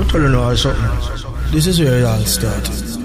I'm 0.00 0.08
telling 0.08 0.32
you 0.32 0.56
something. 0.56 1.52
This 1.52 1.66
is 1.66 1.78
where 1.78 1.98
it 1.98 2.04
all 2.04 2.20
started 2.20 2.99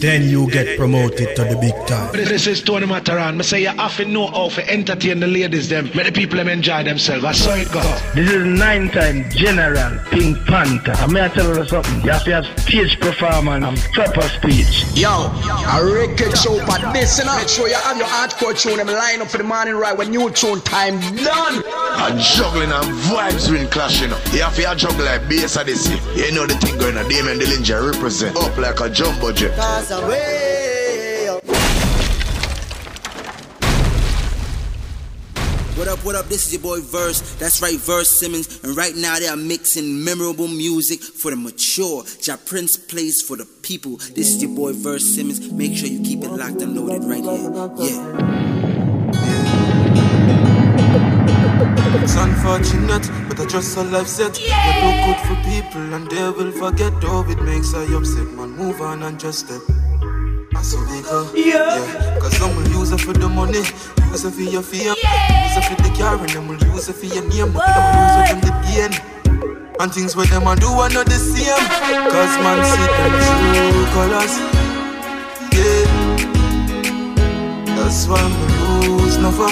then 0.00 0.28
you 0.28 0.50
get 0.50 0.78
promoted 0.78 1.36
to 1.36 1.44
the 1.44 1.56
big 1.60 1.74
time. 1.86 2.12
This 2.12 2.46
is 2.46 2.62
Tony 2.62 2.86
Matterhorn. 2.86 3.38
I 3.38 3.42
say 3.42 3.62
you 3.62 3.68
have 3.68 3.96
to 3.96 4.04
know 4.06 4.28
how 4.28 4.48
to 4.48 4.70
entertain 4.70 5.20
the 5.20 5.26
ladies 5.26 5.68
them, 5.68 5.90
make 5.94 6.06
the 6.06 6.12
people 6.12 6.38
them 6.38 6.48
enjoy 6.48 6.84
themselves. 6.84 7.24
I 7.24 7.32
saw 7.32 7.54
it 7.54 7.70
go. 7.70 7.82
This 8.14 8.30
is 8.30 8.44
nine-time 8.46 9.28
General 9.30 9.98
Pink 10.10 10.38
Panther. 10.46 10.92
I 10.92 11.06
may 11.06 11.24
I 11.24 11.28
tell 11.28 11.54
you 11.54 11.66
something. 11.66 12.02
You 12.02 12.10
have 12.10 12.24
to 12.24 12.32
have 12.32 12.60
stage 12.60 12.98
performance 12.98 13.64
and 13.64 13.78
proper 13.92 14.22
speech. 14.22 14.84
Yo, 14.94 15.10
a 15.10 15.84
record 15.84 16.36
show 16.36 16.58
for 16.64 16.78
this, 16.92 17.18
you 17.18 17.24
know. 17.26 17.36
Make 17.36 17.48
sure 17.48 17.68
you 17.68 17.74
have 17.74 17.96
your 17.98 18.06
hardcore 18.06 18.58
tune 18.58 18.78
them 18.78 18.86
line 18.86 19.20
up 19.20 19.28
for 19.28 19.38
the 19.38 19.44
morning 19.44 19.74
right 19.74 19.96
when 19.96 20.12
you 20.12 20.30
tune 20.30 20.60
time 20.62 20.98
done. 21.16 21.62
And 22.00 22.18
juggling 22.18 22.72
and 22.72 22.88
vibes 23.04 23.50
will 23.50 23.68
clash, 23.68 24.00
you 24.00 24.08
know. 24.08 24.18
You 24.32 24.42
have 24.42 24.56
to 24.56 24.74
juggle 24.76 25.04
like 25.04 25.28
bass 25.28 25.56
of 25.56 25.66
this. 25.66 25.88
You 26.16 26.32
know 26.32 26.46
the 26.46 26.54
thing 26.54 26.78
going 26.78 26.96
on. 26.96 27.08
Damien 27.08 27.38
Dillinger 27.38 27.92
represent 27.92 28.36
up 28.36 28.56
like 28.56 28.80
a 28.80 28.88
jumbo 28.88 29.32
jet 29.32 29.50
away. 29.90 31.40
What 35.80 35.88
up, 35.88 36.04
what 36.04 36.14
up? 36.14 36.26
This 36.26 36.46
is 36.46 36.52
your 36.52 36.60
boy 36.60 36.80
Verse. 36.82 37.36
That's 37.36 37.62
right, 37.62 37.78
Verse 37.78 38.10
Simmons. 38.10 38.62
And 38.62 38.76
right 38.76 38.94
now 38.94 39.18
they 39.18 39.28
are 39.28 39.36
mixing 39.36 40.04
memorable 40.04 40.46
music 40.46 41.00
for 41.00 41.30
the 41.30 41.38
mature. 41.38 42.04
Ja 42.20 42.36
Prince 42.36 42.76
plays 42.76 43.22
for 43.22 43.36
the 43.36 43.46
people. 43.62 43.96
This 43.96 44.28
is 44.28 44.42
your 44.42 44.54
boy 44.54 44.74
Verse 44.74 45.06
Simmons. 45.06 45.50
Make 45.50 45.74
sure 45.74 45.88
you 45.88 46.02
keep 46.02 46.22
it 46.22 46.30
locked 46.30 46.60
and 46.60 46.76
loaded 46.76 47.04
right 47.04 47.24
here. 47.24 47.50
Yeah. 47.78 48.60
It's 52.02 52.14
unfortunate, 52.14 53.08
but 53.28 53.40
I 53.40 53.46
just 53.46 53.76
a 53.78 53.82
life 53.82 54.06
set. 54.06 54.38
Yeah. 54.38 54.66
You 54.66 54.72
do 54.82 54.90
good 55.06 55.20
for 55.26 55.36
people 55.48 55.94
and 55.94 56.10
they 56.10 56.28
will 56.28 56.52
forget. 56.52 56.92
Though 57.00 57.24
it 57.26 57.42
makes 57.42 57.72
I 57.72 57.84
upset, 57.96 58.26
man. 58.36 58.50
Move 58.50 58.82
on 58.82 59.02
and 59.02 59.18
just 59.18 59.46
step. 59.46 59.62
So 60.58 60.78
we 60.80 61.00
go, 61.02 61.30
yeah. 61.34 61.78
yeah. 61.78 62.18
Cause 62.20 62.36
some 62.36 62.54
will 62.54 62.68
use 62.68 62.90
it 62.92 63.00
for 63.00 63.12
the 63.12 63.28
money, 63.28 63.58
use 64.10 64.24
it 64.24 64.32
for 64.32 64.42
your 64.42 64.62
fame, 64.62 64.94
yeah. 65.02 65.46
use 65.46 65.56
it 65.56 65.64
for 65.64 65.82
the 65.82 65.88
car, 65.96 66.18
and 66.18 66.28
them 66.30 66.48
will 66.48 66.58
use 66.74 66.88
it 66.88 66.96
for 66.96 67.06
your 67.06 67.26
name, 67.28 67.52
but 67.52 67.64
them 67.64 67.82
will 67.86 68.02
use 68.04 68.18
it 68.20 68.34
for 68.34 68.40
the 68.46 68.52
gain. 68.66 68.92
And 69.80 69.94
things 69.94 70.14
where 70.14 70.26
them 70.26 70.46
a 70.46 70.56
do 70.56 70.66
are 70.66 70.90
not 70.90 71.06
the 71.06 71.12
same. 71.12 71.56
Cause 72.10 72.36
man 72.42 72.64
see 72.66 72.86
them 72.86 73.12
true 73.24 73.86
colors. 73.94 74.34
Yeah. 75.54 75.86
That's 77.76 78.06
why 78.06 78.20
I'm 78.20 78.34
lose 78.98 79.16
never. 79.18 79.48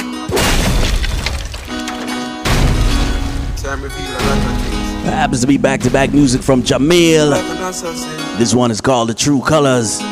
Time 3.56 3.82
reveal 3.82 4.04
a 4.04 4.12
lot 4.12 4.36
of 4.36 4.62
things. 4.62 5.04
Happens 5.04 5.40
to 5.40 5.46
be 5.46 5.56
back 5.56 5.80
to 5.80 5.90
back 5.90 6.12
music 6.12 6.42
from 6.42 6.62
Jamil. 6.62 7.30
This 8.36 8.52
one 8.54 8.70
is 8.70 8.80
called 8.82 9.08
The 9.08 9.14
True 9.14 9.40
Colors. 9.40 10.02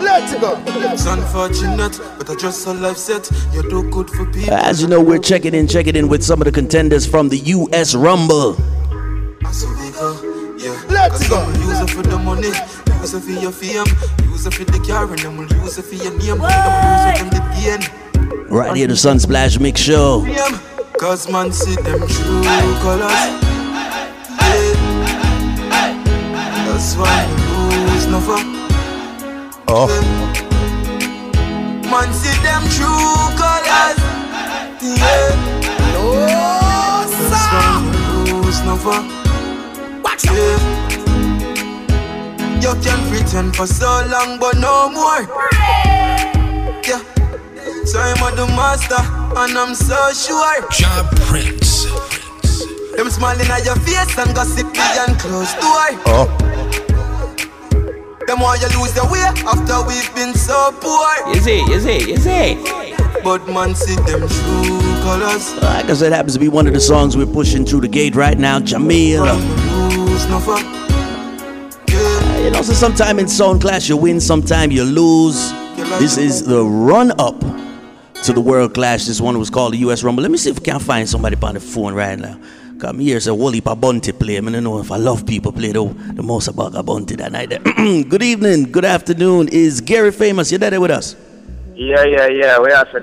Let's 0.00 0.34
go. 0.36 0.62
It's 0.66 1.06
unfortunate, 1.06 2.00
but 2.18 2.30
I 2.30 2.34
just 2.36 2.66
a 2.66 2.72
life 2.72 2.96
set. 2.96 3.30
You 3.52 3.62
do 3.68 3.88
good 3.90 4.08
for 4.08 4.24
people. 4.26 4.54
As 4.54 4.80
you 4.80 4.88
know, 4.88 5.02
we're 5.02 5.18
checking 5.18 5.54
in, 5.54 5.68
checking 5.68 5.94
in 5.96 6.08
with 6.08 6.22
some 6.22 6.40
of 6.40 6.46
the 6.46 6.52
contenders 6.52 7.06
from 7.06 7.28
the 7.28 7.38
US 7.38 7.94
Rumble. 7.94 8.54
So 9.52 9.68
we 9.78 9.90
go, 9.92 10.56
yeah. 10.58 10.80
Let's 10.88 11.28
go. 11.28 11.46
Use 11.48 11.80
it 11.80 11.90
for 11.90 12.02
the 12.02 12.18
money, 12.18 12.48
use 13.00 13.12
it 13.14 13.20
for 13.20 13.30
your 13.30 13.52
fame, 13.52 13.84
use 14.30 14.46
it 14.46 14.54
for 14.54 14.64
the 14.64 14.82
car, 14.86 15.04
and 15.10 15.18
then 15.18 15.36
we'll 15.36 15.52
use 15.62 15.76
it 15.78 15.84
for 15.84 15.94
your 15.94 16.16
name, 16.18 16.38
but 16.38 16.48
then 16.48 16.70
we'll 16.72 16.96
use 16.96 17.08
it 17.10 17.18
from 17.18 17.30
the 17.30 17.42
pain. 17.52 18.48
Right 18.48 18.76
here, 18.76 18.86
the 18.86 18.94
Sunsplash 18.94 19.60
Mix 19.60 19.80
Show. 19.80 20.24
Cause 20.98 21.30
man 21.30 21.52
see 21.52 21.74
them 21.82 22.00
true 22.08 22.42
colors. 22.80 23.12
That's 26.66 26.96
why 26.96 27.68
we 27.68 27.92
lose 27.92 28.06
never. 28.06 28.63
Oh. 29.66 29.88
Man, 31.90 32.12
see 32.12 32.36
them 32.42 32.62
true 32.68 33.32
colors. 33.38 33.98
Yeah. 34.82 35.32
No, 35.92 36.04
sir. 37.08 38.32
Lose 38.32 38.60
never. 38.64 39.00
Watch 40.02 40.24
yeah. 40.26 40.58
You 42.60 42.74
can 42.82 43.00
pretend 43.10 43.56
for 43.56 43.66
so 43.66 44.04
long, 44.10 44.38
but 44.38 44.58
no 44.58 44.90
more. 44.90 45.22
Yeah. 46.84 47.00
So 47.86 48.00
I'm 48.00 48.36
the 48.36 48.46
master, 48.56 49.02
and 49.36 49.56
I'm 49.56 49.74
so 49.74 50.12
sure. 50.12 50.68
John 50.70 51.08
Prince. 51.26 51.86
Them 52.96 53.10
smiling 53.10 53.50
at 53.50 53.64
your 53.64 53.76
face 53.76 54.18
and 54.18 54.34
gossip 54.34 54.72
behind 54.72 55.18
closed 55.18 55.58
door. 55.58 55.88
Oh. 56.06 56.53
Them 58.26 58.40
want 58.40 58.62
you 58.62 58.68
lose 58.80 58.94
your 58.96 59.10
way 59.10 59.20
after 59.20 59.86
we've 59.86 60.14
been 60.14 60.34
so 60.34 60.72
poor. 60.80 61.34
You 61.34 61.40
see, 61.40 61.60
you 61.70 61.78
see, 61.80 62.12
you. 62.12 62.64
But 63.22 63.46
man, 63.48 63.74
see 63.74 63.96
them 63.96 64.20
true 64.28 64.78
colors. 65.02 65.54
Like 65.56 65.86
I 65.86 65.94
said, 65.94 66.12
it 66.12 66.16
happens 66.16 66.34
to 66.34 66.40
be 66.40 66.48
one 66.48 66.66
of 66.66 66.72
the 66.72 66.80
songs 66.80 67.16
we're 67.16 67.26
pushing 67.26 67.66
through 67.66 67.82
the 67.82 67.88
gate 67.88 68.14
right 68.14 68.38
now, 68.38 68.60
Jamil. 68.60 69.24
Uh, 71.96 72.40
you 72.42 72.50
know, 72.50 72.62
so 72.62 72.72
sometime 72.72 73.18
in 73.18 73.28
Sound 73.28 73.60
Clash 73.60 73.88
you 73.88 73.96
win, 73.96 74.20
sometime 74.20 74.70
you 74.70 74.84
lose. 74.84 75.52
This 75.98 76.16
is 76.16 76.44
the 76.44 76.64
run 76.64 77.12
up 77.20 77.38
to 78.22 78.32
the 78.32 78.40
World 78.40 78.72
Clash. 78.72 79.04
This 79.04 79.20
one 79.20 79.38
was 79.38 79.50
called 79.50 79.74
the 79.74 79.78
US 79.78 80.02
Rumble. 80.02 80.22
Let 80.22 80.30
me 80.30 80.38
see 80.38 80.48
if 80.50 80.58
we 80.58 80.64
can't 80.64 80.82
find 80.82 81.06
somebody 81.06 81.36
on 81.42 81.54
the 81.54 81.60
phone 81.60 81.92
right 81.94 82.18
now. 82.18 82.38
Come 82.80 82.98
here, 82.98 83.18
a 83.24 83.32
of 83.32 83.80
bunty 83.80 84.10
play. 84.10 84.36
I 84.36 84.40
don't 84.40 84.64
know 84.64 84.80
if 84.80 84.90
I 84.90 84.96
love 84.96 85.24
people 85.24 85.52
play 85.52 85.70
the, 85.70 85.84
the 86.14 86.22
most 86.22 86.48
about 86.48 86.74
a 86.74 86.82
bunty 86.82 87.14
that 87.16 87.30
night. 87.30 87.50
good 88.08 88.22
evening, 88.22 88.72
good 88.72 88.84
afternoon. 88.84 89.48
Is 89.48 89.80
Gary 89.80 90.10
Famous? 90.10 90.50
You're 90.50 90.58
there 90.58 90.80
with 90.80 90.90
us? 90.90 91.14
Yeah, 91.76 92.04
yeah, 92.04 92.26
yeah. 92.26 92.58
We 92.58 92.72
are 92.72 92.86
Sir 92.90 93.00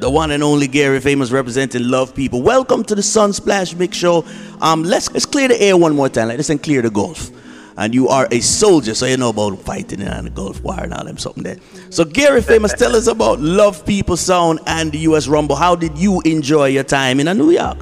The 0.00 0.08
one 0.08 0.30
and 0.30 0.42
only 0.44 0.68
Gary 0.68 1.00
Famous 1.00 1.32
representing 1.32 1.88
Love 1.88 2.14
People. 2.14 2.42
Welcome 2.42 2.84
to 2.84 2.94
the 2.94 3.02
Sun 3.02 3.32
Splash 3.32 3.74
Mix 3.74 3.96
Show. 3.96 4.24
Um, 4.60 4.84
let's 4.84 5.10
let's 5.10 5.26
clear 5.26 5.48
the 5.48 5.60
air 5.60 5.76
one 5.76 5.96
more 5.96 6.08
time. 6.08 6.28
Like, 6.28 6.36
let's 6.36 6.62
clear 6.62 6.80
the 6.80 6.90
Gulf. 6.90 7.30
And 7.76 7.92
you 7.92 8.08
are 8.08 8.28
a 8.30 8.38
soldier, 8.40 8.94
so 8.94 9.06
you 9.06 9.16
know 9.16 9.30
about 9.30 9.58
fighting 9.60 10.00
and 10.02 10.26
the 10.28 10.30
Gulf 10.30 10.60
War 10.62 10.78
and 10.78 10.94
all 10.94 11.04
them 11.04 11.18
something 11.18 11.42
there. 11.42 11.56
So 11.90 12.04
Gary 12.04 12.40
Famous, 12.40 12.72
tell 12.72 12.94
us 12.94 13.08
about 13.08 13.40
Love 13.40 13.84
People 13.84 14.16
Sound 14.16 14.60
and 14.66 14.92
the 14.92 14.98
US 15.10 15.26
Rumble. 15.26 15.56
How 15.56 15.74
did 15.74 15.98
you 15.98 16.20
enjoy 16.20 16.66
your 16.66 16.84
time 16.84 17.18
in 17.18 17.26
New 17.36 17.50
York? 17.50 17.78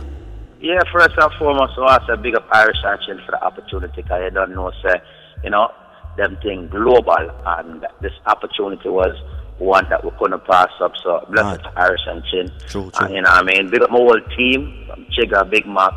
Yeah, 0.66 0.82
first 0.92 1.14
and 1.16 1.32
foremost, 1.38 1.74
I 1.78 1.80
want 1.80 2.06
to 2.08 2.16
big 2.16 2.34
up 2.34 2.48
Irish 2.50 2.82
and 2.82 3.00
Chin 3.06 3.20
for 3.24 3.30
the 3.30 3.44
opportunity 3.44 4.02
because 4.02 4.20
I 4.20 4.30
don't 4.30 4.52
know, 4.52 4.72
say, 4.82 5.00
you 5.44 5.50
know, 5.50 5.70
them 6.16 6.36
thing 6.42 6.66
global 6.66 7.30
and 7.46 7.86
this 8.02 8.10
opportunity 8.26 8.88
was 8.88 9.14
one 9.58 9.86
that 9.90 10.02
we 10.02 10.10
couldn't 10.18 10.44
pass 10.44 10.70
up. 10.82 10.90
So 11.04 11.24
bless 11.30 11.62
right. 11.62 11.72
Irish 11.76 12.00
and 12.08 12.24
Chin. 12.24 12.50
True, 12.66 12.90
true. 12.90 13.06
And, 13.06 13.14
you 13.14 13.22
know 13.22 13.30
I 13.30 13.44
mean? 13.44 13.70
Big 13.70 13.80
up 13.80 13.90
my 13.90 13.96
whole 13.96 14.20
team, 14.36 14.90
Chigga, 15.16 15.48
Big 15.48 15.68
Mac, 15.68 15.92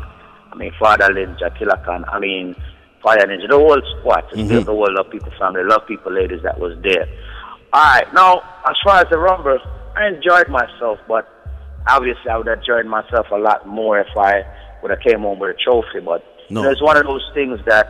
I 0.52 0.54
mean 0.54 0.70
Father 0.78 1.08
Ninja, 1.08 1.50
Killer 1.58 1.82
I 2.08 2.20
mean 2.20 2.54
Fire 3.02 3.26
Ninja, 3.26 3.48
the 3.48 3.58
whole 3.58 3.82
squad, 3.98 4.30
mm-hmm. 4.30 4.46
the 4.46 4.62
whole 4.66 4.86
Love 4.88 5.10
People 5.10 5.32
family, 5.36 5.64
Love 5.64 5.82
People 5.88 6.12
ladies 6.12 6.44
that 6.44 6.60
was 6.60 6.78
there. 6.84 7.08
Alright, 7.74 8.14
now 8.14 8.38
as 8.68 8.76
far 8.84 9.00
as 9.02 9.06
the 9.10 9.18
rumble, 9.18 9.58
I 9.96 10.06
enjoyed 10.06 10.48
myself, 10.48 11.00
but 11.08 11.26
obviously 11.88 12.30
I 12.30 12.36
would 12.36 12.46
have 12.46 12.60
enjoyed 12.60 12.86
myself 12.86 13.26
a 13.32 13.36
lot 13.36 13.66
more 13.66 13.98
if 13.98 14.16
I 14.16 14.44
would 14.82 14.92
I 14.92 15.02
came 15.02 15.20
home 15.20 15.38
with 15.38 15.56
a 15.56 15.58
trophy. 15.58 16.00
But 16.04 16.24
no. 16.50 16.60
you 16.60 16.66
know, 16.66 16.70
it's 16.70 16.82
one 16.82 16.96
of 16.96 17.04
those 17.04 17.24
things 17.34 17.60
that 17.66 17.88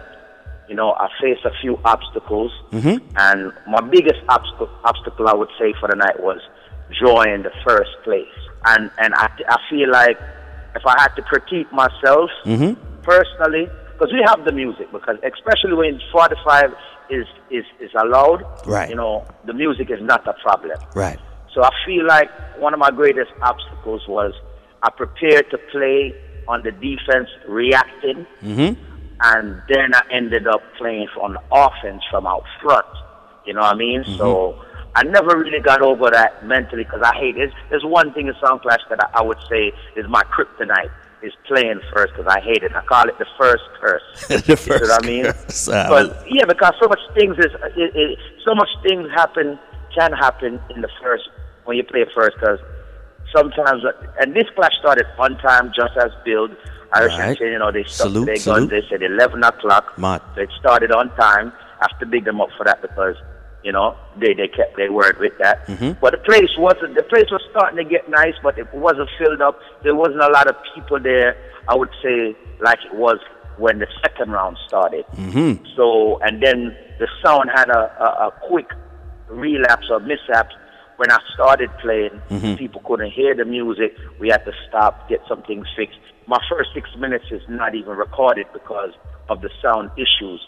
you 0.68 0.74
know 0.74 0.92
I 0.92 1.08
faced 1.20 1.44
a 1.44 1.52
few 1.60 1.78
obstacles, 1.84 2.52
mm-hmm. 2.70 3.04
and 3.16 3.52
my 3.68 3.80
biggest 3.88 4.20
obstacle, 4.28 4.68
obstacle 4.84 5.28
I 5.28 5.34
would 5.34 5.50
say 5.58 5.74
for 5.80 5.88
the 5.88 5.96
night 5.96 6.20
was 6.20 6.40
drawing 6.98 7.42
the 7.42 7.52
first 7.66 7.90
place. 8.04 8.26
And 8.66 8.90
and 8.98 9.14
I, 9.14 9.30
I 9.48 9.56
feel 9.68 9.90
like 9.90 10.18
if 10.74 10.86
I 10.86 11.00
had 11.00 11.14
to 11.16 11.22
critique 11.22 11.72
myself 11.72 12.30
mm-hmm. 12.44 13.02
personally, 13.02 13.68
because 13.92 14.12
we 14.12 14.22
have 14.26 14.44
the 14.44 14.52
music, 14.52 14.90
because 14.92 15.16
especially 15.22 15.74
when 15.74 16.00
45 16.12 16.74
is 17.10 17.26
is 17.50 17.64
is 17.80 17.90
allowed, 18.00 18.44
right? 18.66 18.88
You 18.88 18.96
know, 18.96 19.26
the 19.46 19.52
music 19.52 19.90
is 19.90 20.00
not 20.00 20.26
a 20.26 20.34
problem, 20.34 20.78
right? 20.94 21.18
So 21.54 21.62
I 21.62 21.70
feel 21.84 22.06
like 22.06 22.30
one 22.58 22.74
of 22.74 22.80
my 22.80 22.90
greatest 22.90 23.32
obstacles 23.42 24.06
was 24.06 24.32
I 24.82 24.90
prepared 24.90 25.50
to 25.50 25.58
play 25.72 26.14
on 26.48 26.62
the 26.62 26.72
defense 26.72 27.28
reacting, 27.46 28.26
mm-hmm. 28.42 28.80
and 29.22 29.62
then 29.68 29.94
I 29.94 30.02
ended 30.10 30.46
up 30.46 30.62
playing 30.78 31.08
on 31.20 31.34
the 31.34 31.42
offense 31.52 32.02
from 32.10 32.26
out 32.26 32.44
front. 32.62 32.86
You 33.46 33.54
know 33.54 33.60
what 33.60 33.74
I 33.74 33.78
mean? 33.78 34.02
Mm-hmm. 34.02 34.16
So 34.16 34.64
I 34.94 35.04
never 35.04 35.38
really 35.38 35.60
got 35.60 35.82
over 35.82 36.10
that 36.10 36.44
mentally 36.46 36.84
because 36.84 37.02
I 37.02 37.14
hate 37.14 37.36
it. 37.36 37.52
There's 37.68 37.84
one 37.84 38.12
thing 38.12 38.26
in 38.26 38.34
Sound 38.44 38.62
Clash 38.62 38.80
that 38.90 39.02
I, 39.02 39.20
I 39.20 39.22
would 39.22 39.38
say 39.48 39.72
is 39.96 40.06
my 40.08 40.22
kryptonite 40.24 40.90
is 41.22 41.32
playing 41.46 41.80
first 41.92 42.14
because 42.14 42.26
I 42.26 42.40
hate 42.40 42.62
it. 42.62 42.74
I 42.74 42.84
call 42.84 43.08
it 43.08 43.18
the 43.18 43.26
first 43.38 43.62
curse. 43.80 44.02
the 44.28 44.56
first 44.56 44.66
you 44.66 44.74
know 44.74 44.94
what 44.94 45.04
I 45.04 45.06
mean? 45.06 45.24
Curse. 45.24 45.66
but 45.68 46.24
yeah, 46.28 46.44
because 46.44 46.74
so 46.80 46.88
much 46.88 47.00
things 47.14 47.36
is 47.38 47.52
it, 47.76 47.94
it, 47.94 48.18
so 48.44 48.54
much 48.54 48.68
things 48.82 49.08
happen 49.14 49.58
can 49.94 50.12
happen 50.12 50.60
in 50.70 50.80
the 50.80 50.88
first 51.02 51.28
when 51.64 51.76
you 51.76 51.84
play 51.84 52.04
first 52.14 52.36
because 52.38 52.58
sometimes, 53.34 53.82
and 54.20 54.34
this 54.34 54.44
clash 54.54 54.72
started 54.80 55.06
one 55.16 55.36
time 55.38 55.72
just 55.74 55.96
as 55.96 56.10
build, 56.24 56.50
Irish 56.92 57.16
Right. 57.18 57.38
Chain, 57.38 57.52
you 57.52 57.58
know, 57.58 57.70
they 57.70 57.84
stuck 57.84 58.08
Salute, 58.08 58.26
their 58.26 58.36
salute. 58.36 58.68
guns. 58.68 58.70
They 58.70 58.82
said 58.90 59.02
11 59.02 59.44
o'clock. 59.44 59.96
Mad. 59.98 60.20
So 60.34 60.40
it 60.42 60.50
started 60.58 60.90
on 60.92 61.14
time. 61.16 61.52
I 61.80 61.86
have 61.88 61.98
to 62.00 62.06
big 62.06 62.24
them 62.24 62.40
up 62.40 62.48
for 62.56 62.64
that 62.64 62.82
because, 62.82 63.14
you 63.62 63.70
know, 63.72 63.96
they, 64.18 64.34
they 64.34 64.48
kept 64.48 64.76
their 64.76 64.92
word 64.92 65.18
with 65.20 65.32
that. 65.38 65.66
Mhm. 65.68 65.98
But 66.00 66.12
the 66.12 66.18
place 66.18 66.50
wasn't, 66.58 66.96
the 66.96 67.04
place 67.04 67.30
was 67.30 67.40
starting 67.52 67.76
to 67.76 67.84
get 67.84 68.08
nice, 68.10 68.34
but 68.42 68.58
it 68.58 68.66
wasn't 68.74 69.08
filled 69.18 69.40
up. 69.40 69.60
There 69.84 69.94
wasn't 69.94 70.22
a 70.22 70.28
lot 70.30 70.48
of 70.48 70.56
people 70.74 70.98
there, 70.98 71.36
I 71.68 71.76
would 71.76 71.90
say, 72.02 72.34
like 72.60 72.80
it 72.84 72.94
was 72.94 73.18
when 73.56 73.78
the 73.78 73.86
second 74.02 74.32
round 74.32 74.56
started. 74.66 75.04
Mm-hmm. 75.16 75.64
So, 75.76 76.18
and 76.22 76.42
then 76.42 76.74
the 76.98 77.06
sound 77.24 77.50
had 77.54 77.68
a, 77.70 77.78
a, 78.02 78.26
a 78.28 78.32
quick 78.48 78.66
relapse 79.28 79.86
or 79.90 80.00
mishap 80.00 80.48
when 81.00 81.10
I 81.10 81.18
started 81.32 81.70
playing. 81.80 82.20
Mhm. 82.30 82.58
People 82.58 82.82
couldn't 82.84 83.10
hear 83.10 83.34
the 83.34 83.46
music. 83.46 83.96
We 84.18 84.28
had 84.28 84.44
to 84.44 84.52
stop, 84.68 85.08
get 85.08 85.22
some 85.26 85.40
things 85.42 85.66
fixed. 85.74 85.98
My 86.26 86.38
first 86.50 86.74
six 86.74 86.94
minutes 86.96 87.24
is 87.30 87.40
not 87.48 87.74
even 87.74 87.96
recorded 87.96 88.46
because 88.52 88.92
of 89.30 89.40
the 89.40 89.48
sound 89.62 89.90
issues. 89.96 90.46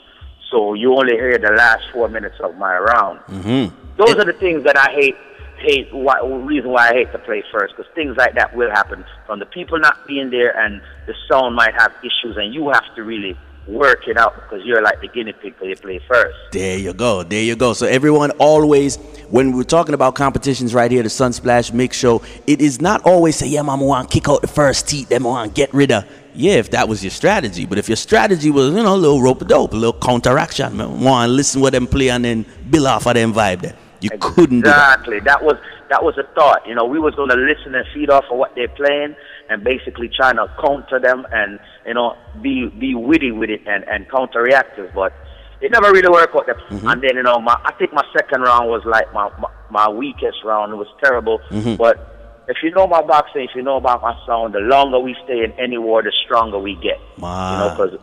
So 0.51 0.75
you 0.75 0.95
only 0.95 1.15
hear 1.17 1.39
the 1.39 1.53
last 1.53 1.85
four 1.91 2.07
minutes 2.11 2.39
of 2.41 2.59
my 2.59 2.77
round. 2.77 3.21
Mm-hmm. 3.31 3.75
Those 3.97 4.17
are 4.17 4.27
the 4.27 4.35
things 4.35 4.63
that 4.65 4.77
I 4.77 4.93
hate. 4.93 5.17
Hate 5.57 5.89
why 5.95 6.17
reason 6.23 6.71
why 6.71 6.89
I 6.91 6.93
hate 6.93 7.13
to 7.13 7.19
play 7.19 7.45
first 7.53 7.77
because 7.77 7.91
things 7.95 8.17
like 8.17 8.35
that 8.35 8.55
will 8.57 8.71
happen 8.71 9.05
from 9.27 9.39
the 9.39 9.47
people 9.47 9.79
not 9.79 9.97
being 10.09 10.29
there 10.31 10.51
and 10.59 10.81
the 11.07 11.15
sound 11.31 11.55
might 11.55 11.73
have 11.81 11.93
issues 12.03 12.37
and 12.37 12.53
you 12.53 12.69
have 12.71 12.83
to 12.97 13.05
really 13.05 13.37
work 13.67 14.09
it 14.09 14.17
out 14.17 14.35
because 14.35 14.65
you're 14.65 14.83
like 14.83 15.01
the 15.01 15.09
guinea 15.09 15.33
pig 15.33 15.55
because 15.55 15.69
you 15.69 15.77
play 15.77 16.01
first. 16.09 16.37
There 16.53 16.79
you 16.79 16.93
go. 16.93 17.23
There 17.23 17.43
you 17.43 17.57
go. 17.57 17.73
So 17.73 17.87
everyone 17.87 18.31
always, 18.33 18.97
when 19.31 19.57
we're 19.57 19.63
talking 19.63 19.95
about 19.95 20.15
competitions 20.15 20.75
right 20.75 20.91
here, 20.91 21.03
the 21.03 21.09
Sunsplash 21.09 21.73
Mix 21.73 21.97
Show, 21.97 22.23
it 22.47 22.61
is 22.61 22.81
not 22.81 23.03
always 23.05 23.37
say, 23.37 23.47
yeah, 23.47 23.63
mama 23.63 23.85
want 23.85 24.11
to 24.11 24.15
kick 24.15 24.29
out 24.29 24.43
the 24.43 24.49
first 24.49 24.89
teeth, 24.89 25.09
them 25.09 25.25
want 25.25 25.55
to 25.55 25.55
get 25.55 25.73
rid 25.73 25.93
of. 25.93 26.05
Yeah, 26.35 26.55
if 26.55 26.71
that 26.71 26.89
was 26.89 27.05
your 27.05 27.11
strategy. 27.11 27.67
But 27.67 27.79
if 27.79 27.89
your 27.89 27.97
strategy 27.97 28.51
was, 28.51 28.75
you 28.75 28.83
know, 28.83 28.95
a 28.95 28.97
little 28.97 29.23
rope 29.23 29.43
a 29.43 29.45
dope, 29.45 29.73
a 29.75 29.77
little 29.77 29.99
counteraction, 30.01 30.79
want 31.01 31.29
to 31.29 31.33
listen 31.33 31.61
what 31.61 31.73
them 31.73 31.87
play 31.87 32.11
and 32.11 32.25
then 32.25 32.47
build 32.71 32.87
off 32.87 33.07
of 33.07 33.15
them 33.15 33.33
vibe 33.33 33.61
there. 33.61 33.77
You 34.01 34.11
couldn't 34.19 34.63
do 34.63 34.69
that. 34.69 34.99
Exactly. 34.99 35.21
That 35.21 35.45
was 35.45 35.57
that 35.89 36.03
was 36.03 36.19
a 36.19 36.25
thought. 36.35 36.67
You 36.67 36.75
know, 36.75 36.87
we 36.87 36.99
was 36.99 37.15
gonna 37.15 37.37
listen 37.37 37.75
and 37.75 37.87
feed 37.95 38.11
off 38.11 38.25
of 38.31 38.39
what 38.39 38.55
they're 38.55 38.67
playing 38.69 39.15
and 39.53 39.63
basically 39.63 40.09
trying 40.09 40.37
to 40.37 40.47
counter 40.65 40.99
them 40.99 41.27
and 41.31 41.61
you 41.87 41.95
know 41.95 42.17
be 42.43 42.69
be 42.81 42.95
witty 42.95 43.31
with 43.31 43.51
it 43.51 43.61
and 43.67 43.85
and 43.89 44.11
counter 44.11 44.43
reactive, 44.43 44.91
but 44.95 45.13
it 45.61 45.71
never 45.71 45.93
really 45.93 46.09
worked 46.09 46.35
out. 46.35 46.47
Mm-hmm. 46.47 46.89
And 46.89 47.03
then 47.03 47.17
you 47.17 47.23
know, 47.23 47.39
my 47.41 47.57
I 47.65 47.73
think 47.73 47.93
my 47.93 48.05
second 48.17 48.41
round 48.43 48.69
was 48.69 48.83
like 48.85 49.13
my 49.13 49.29
my, 49.39 49.51
my 49.71 49.89
weakest 49.89 50.39
round. 50.45 50.73
It 50.73 50.77
was 50.77 50.89
terrible, 51.03 51.41
Mhm. 51.51 51.77
but 51.77 52.09
if 52.49 52.57
you 52.63 52.71
know 52.73 52.87
my 52.87 53.03
boxing, 53.03 53.43
if 53.43 53.51
you 53.55 53.63
know 53.63 53.77
about 53.77 54.03
my 54.03 54.15
sound, 54.27 54.55
the 54.55 54.59
longer 54.59 54.99
we 54.99 55.15
stay 55.25 55.45
in 55.45 55.53
any 55.61 55.79
war, 55.79 56.03
the 56.03 56.13
stronger 56.25 56.59
we 56.59 56.75
get. 56.77 56.99
You 57.17 57.59
know, 57.59 57.71
because 57.77 57.95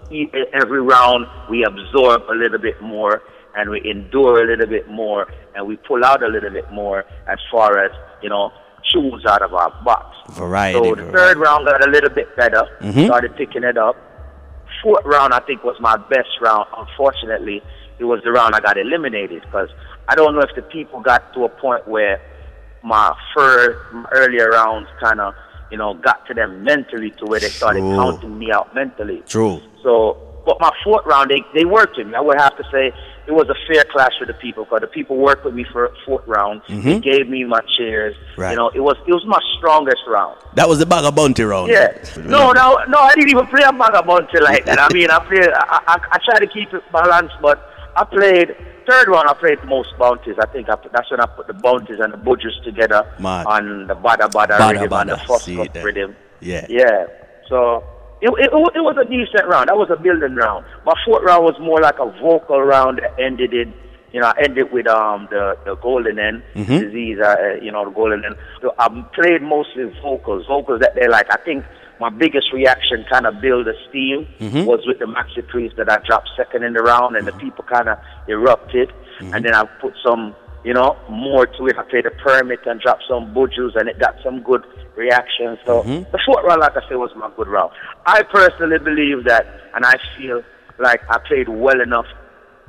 every 0.54 0.81
round 0.81 1.28
we 1.50 1.66
absorb 1.66 2.24
a 2.30 2.34
little 2.34 2.60
bit 2.60 2.81
more 2.81 3.22
and 3.57 3.69
we 3.69 3.81
endure 3.90 4.44
a 4.44 4.48
little 4.48 4.68
bit 4.68 4.88
more 4.88 5.28
and 5.56 5.68
we 5.68 5.75
pull 5.75 6.06
out 6.06 6.24
a 6.24 6.28
little 6.28 6.51
bit 6.51 6.72
more 6.72 7.04
as 7.28 7.40
far 7.51 7.84
as, 7.84 7.92
you 8.22 8.30
know, 8.30 8.51
choose 8.83 9.25
out 9.25 9.41
of 9.41 9.53
our 9.53 9.71
box. 9.83 10.15
Variety. 10.31 10.77
So 10.79 10.95
the 10.95 11.03
variety. 11.03 11.17
third 11.17 11.37
round 11.37 11.65
got 11.65 11.85
a 11.87 11.89
little 11.89 12.09
bit 12.09 12.35
better. 12.35 12.63
Mhm. 12.81 13.05
Started 13.05 13.35
picking 13.35 13.63
it 13.63 13.77
up. 13.77 13.95
Fourth 14.83 15.03
round, 15.05 15.33
I 15.33 15.39
think, 15.39 15.63
was 15.63 15.75
my 15.79 15.97
best 15.97 16.29
round. 16.41 16.67
Unfortunately, 16.77 17.61
it 17.97 18.05
was 18.05 18.21
the 18.23 18.31
round 18.31 18.55
I 18.55 18.59
got 18.59 18.77
eliminated 18.77 19.41
because 19.43 19.69
I 20.07 20.15
don't 20.15 20.33
know 20.35 20.41
if 20.41 20.55
the 20.55 20.61
people 20.61 21.01
got 21.01 21.33
to 21.33 21.45
a 21.45 21.49
point 21.49 21.87
where 21.87 22.21
my 22.81 23.13
first 23.35 23.77
my 23.93 24.05
earlier 24.13 24.49
rounds 24.49 24.87
kind 25.01 25.19
of, 25.19 25.33
you 25.71 25.77
know, 25.77 25.95
got 25.95 26.25
to 26.27 26.33
them 26.33 26.63
mentally 26.63 27.11
to 27.11 27.25
where 27.25 27.39
they 27.39 27.49
started 27.49 27.81
True. 27.81 27.95
counting 27.95 28.39
me 28.39 28.51
out 28.51 28.73
mentally. 28.73 29.21
True. 29.27 29.59
So, 29.83 30.17
but 30.45 30.61
my 30.61 30.71
fourth 30.83 31.05
round, 31.05 31.29
they, 31.29 31.43
they 31.53 31.65
worked 31.65 31.97
with 31.97 32.07
me. 32.07 32.15
I 32.15 32.21
would 32.21 32.39
have 32.39 32.55
to 32.57 32.63
say 32.71 32.93
it 33.29 33.33
was 33.33 33.47
a 33.47 33.55
fair 33.71 33.83
clash 33.93 34.11
with 34.19 34.27
the 34.27 34.33
people 34.33 34.65
because 34.65 34.81
the 34.81 34.87
people 34.87 35.15
worked 35.17 35.45
with 35.45 35.53
me 35.53 35.63
for 35.71 35.85
a 35.85 35.91
fourth 36.05 36.25
round. 36.27 36.61
They 36.67 36.73
Mhm. 36.75 37.01
gave 37.03 37.29
me 37.29 37.43
my 37.45 37.61
chairs. 37.77 38.15
Right. 38.35 38.51
You 38.51 38.57
know, 38.57 38.69
it 38.73 38.79
was 38.81 38.97
it 39.07 39.13
was 39.13 39.23
my 39.27 39.39
strongest 39.57 40.01
round. 40.07 40.37
That 40.55 40.67
was 40.67 40.79
the 40.79 40.85
bag 40.85 41.03
bounty 41.15 41.43
round. 41.43 41.69
Yeah. 41.71 41.93
No, 42.17 42.51
no, 42.51 42.65
no. 42.87 42.97
I 42.99 43.13
didn't 43.15 43.29
even 43.29 43.45
play 43.47 43.61
a 43.63 43.71
Magamonte 43.71 44.41
like 44.41 44.65
that. 44.65 44.79
I 44.79 44.87
mean, 44.97 45.09
I 45.11 45.19
played. 45.19 45.47
I, 45.53 45.79
I, 45.87 45.95
I 46.13 46.17
tried 46.25 46.39
to 46.39 46.47
keep 46.47 46.73
it 46.73 46.83
balanced, 46.91 47.35
but 47.41 47.57
I 47.95 48.03
played 48.05 48.55
third 48.89 49.07
round. 49.07 49.29
I 49.29 49.33
played 49.33 49.63
most 49.65 49.89
bounties. 49.99 50.35
I 50.41 50.47
think 50.47 50.67
I, 50.69 50.75
put- 50.75 50.91
that's 50.91 51.09
when 51.11 51.19
I 51.21 51.27
put 51.27 51.45
the 51.47 51.53
bounties 51.53 51.99
and 51.99 52.11
the 52.11 52.17
budgers 52.17 52.59
together 52.65 53.05
Mad. 53.19 53.45
on 53.45 53.85
the 53.87 53.95
bada 53.95 54.27
bada, 54.31 54.57
Bada 54.57 54.81
rhythm 54.81 54.93
and 54.99 55.09
the 55.11 55.17
first 55.27 55.45
See 55.45 55.55
cup 55.55 55.75
rhythm. 55.83 56.15
Yeah. 56.39 56.65
Yeah. 56.67 57.05
So 57.47 57.83
it, 58.21 58.30
it, 58.30 58.50
it 58.51 58.81
was 58.83 58.98
a 59.00 59.06
decent 59.06 59.48
round. 59.48 59.69
That 59.69 59.77
was 59.77 59.89
a 59.89 59.95
building 60.01 60.36
round. 60.36 60.66
My 60.86 60.94
fourth 61.06 61.24
round 61.24 61.45
was 61.45 61.56
more 61.60 61.80
like 61.81 62.00
a 62.00 62.06
vocal 62.21 62.62
round 62.62 63.00
that 63.00 63.13
ended 63.19 63.54
in, 63.54 63.74
you 64.12 64.19
know, 64.19 64.27
I 64.27 64.42
ended 64.44 64.71
with 64.71 64.88
um 64.88 65.27
the, 65.31 65.57
the 65.66 65.75
golden 65.75 66.19
end 66.19 66.44
Mhm. 66.56 66.80
disease, 66.80 67.19
uh, 67.24 67.36
uh, 67.39 67.54
you 67.62 67.71
know, 67.71 67.86
the 67.86 67.92
golden 67.92 68.25
end. 68.25 68.36
So 68.62 68.74
I 68.77 68.88
played 69.13 69.42
mostly 69.42 69.86
vocals, 70.01 70.45
vocals 70.48 70.80
that 70.81 70.95
they 70.95 71.07
like. 71.07 71.27
I 71.31 71.38
think 71.45 71.63
my 72.00 72.10
biggest 72.10 72.51
reaction 72.54 73.06
kind 73.12 73.25
of 73.27 73.39
build 73.42 73.68
a 73.68 73.74
steam 73.89 74.25
Mhm. 74.39 74.65
was 74.65 74.80
with 74.88 75.00
the 75.00 75.06
Maxi 75.06 75.45
Priest 75.48 75.75
that 75.77 75.89
I 75.89 75.98
dropped 76.07 76.30
second 76.36 76.63
in 76.63 76.74
the 76.74 76.80
round 76.81 77.15
and 77.18 77.27
the 77.27 77.33
people 77.33 77.63
kind 77.65 77.88
of 77.89 77.98
erupted. 78.27 78.92
And 79.33 79.44
then 79.44 79.54
I 79.54 79.65
put 79.81 79.94
some, 80.01 80.33
you 80.63 80.73
know, 80.73 80.97
more 81.09 81.45
to 81.45 81.67
it. 81.67 81.77
I 81.77 81.83
played 81.83 82.06
a 82.06 82.11
permit 82.11 82.59
and 82.65 82.79
dropped 82.81 83.03
some 83.07 83.33
budgels 83.33 83.75
and 83.75 83.88
it 83.88 84.00
got 84.00 84.15
some 84.23 84.41
good 84.41 84.63
reactions. 84.95 85.57
So 85.65 85.83
Mhm. 85.83 86.11
the 86.11 86.19
fourth 86.25 86.44
round, 86.45 86.61
like 86.61 86.75
I 86.75 86.81
said, 86.88 86.97
was 86.97 87.11
my 87.15 87.29
good 87.38 87.47
round. 87.47 87.71
I 88.06 88.23
personally 88.23 88.79
believe 88.79 89.23
that, 89.25 89.45
and 89.73 89.85
I 89.85 89.95
feel 90.17 90.44
like 90.77 91.01
I 91.09 91.17
played 91.19 91.47
well 91.50 91.79
enough 91.81 92.06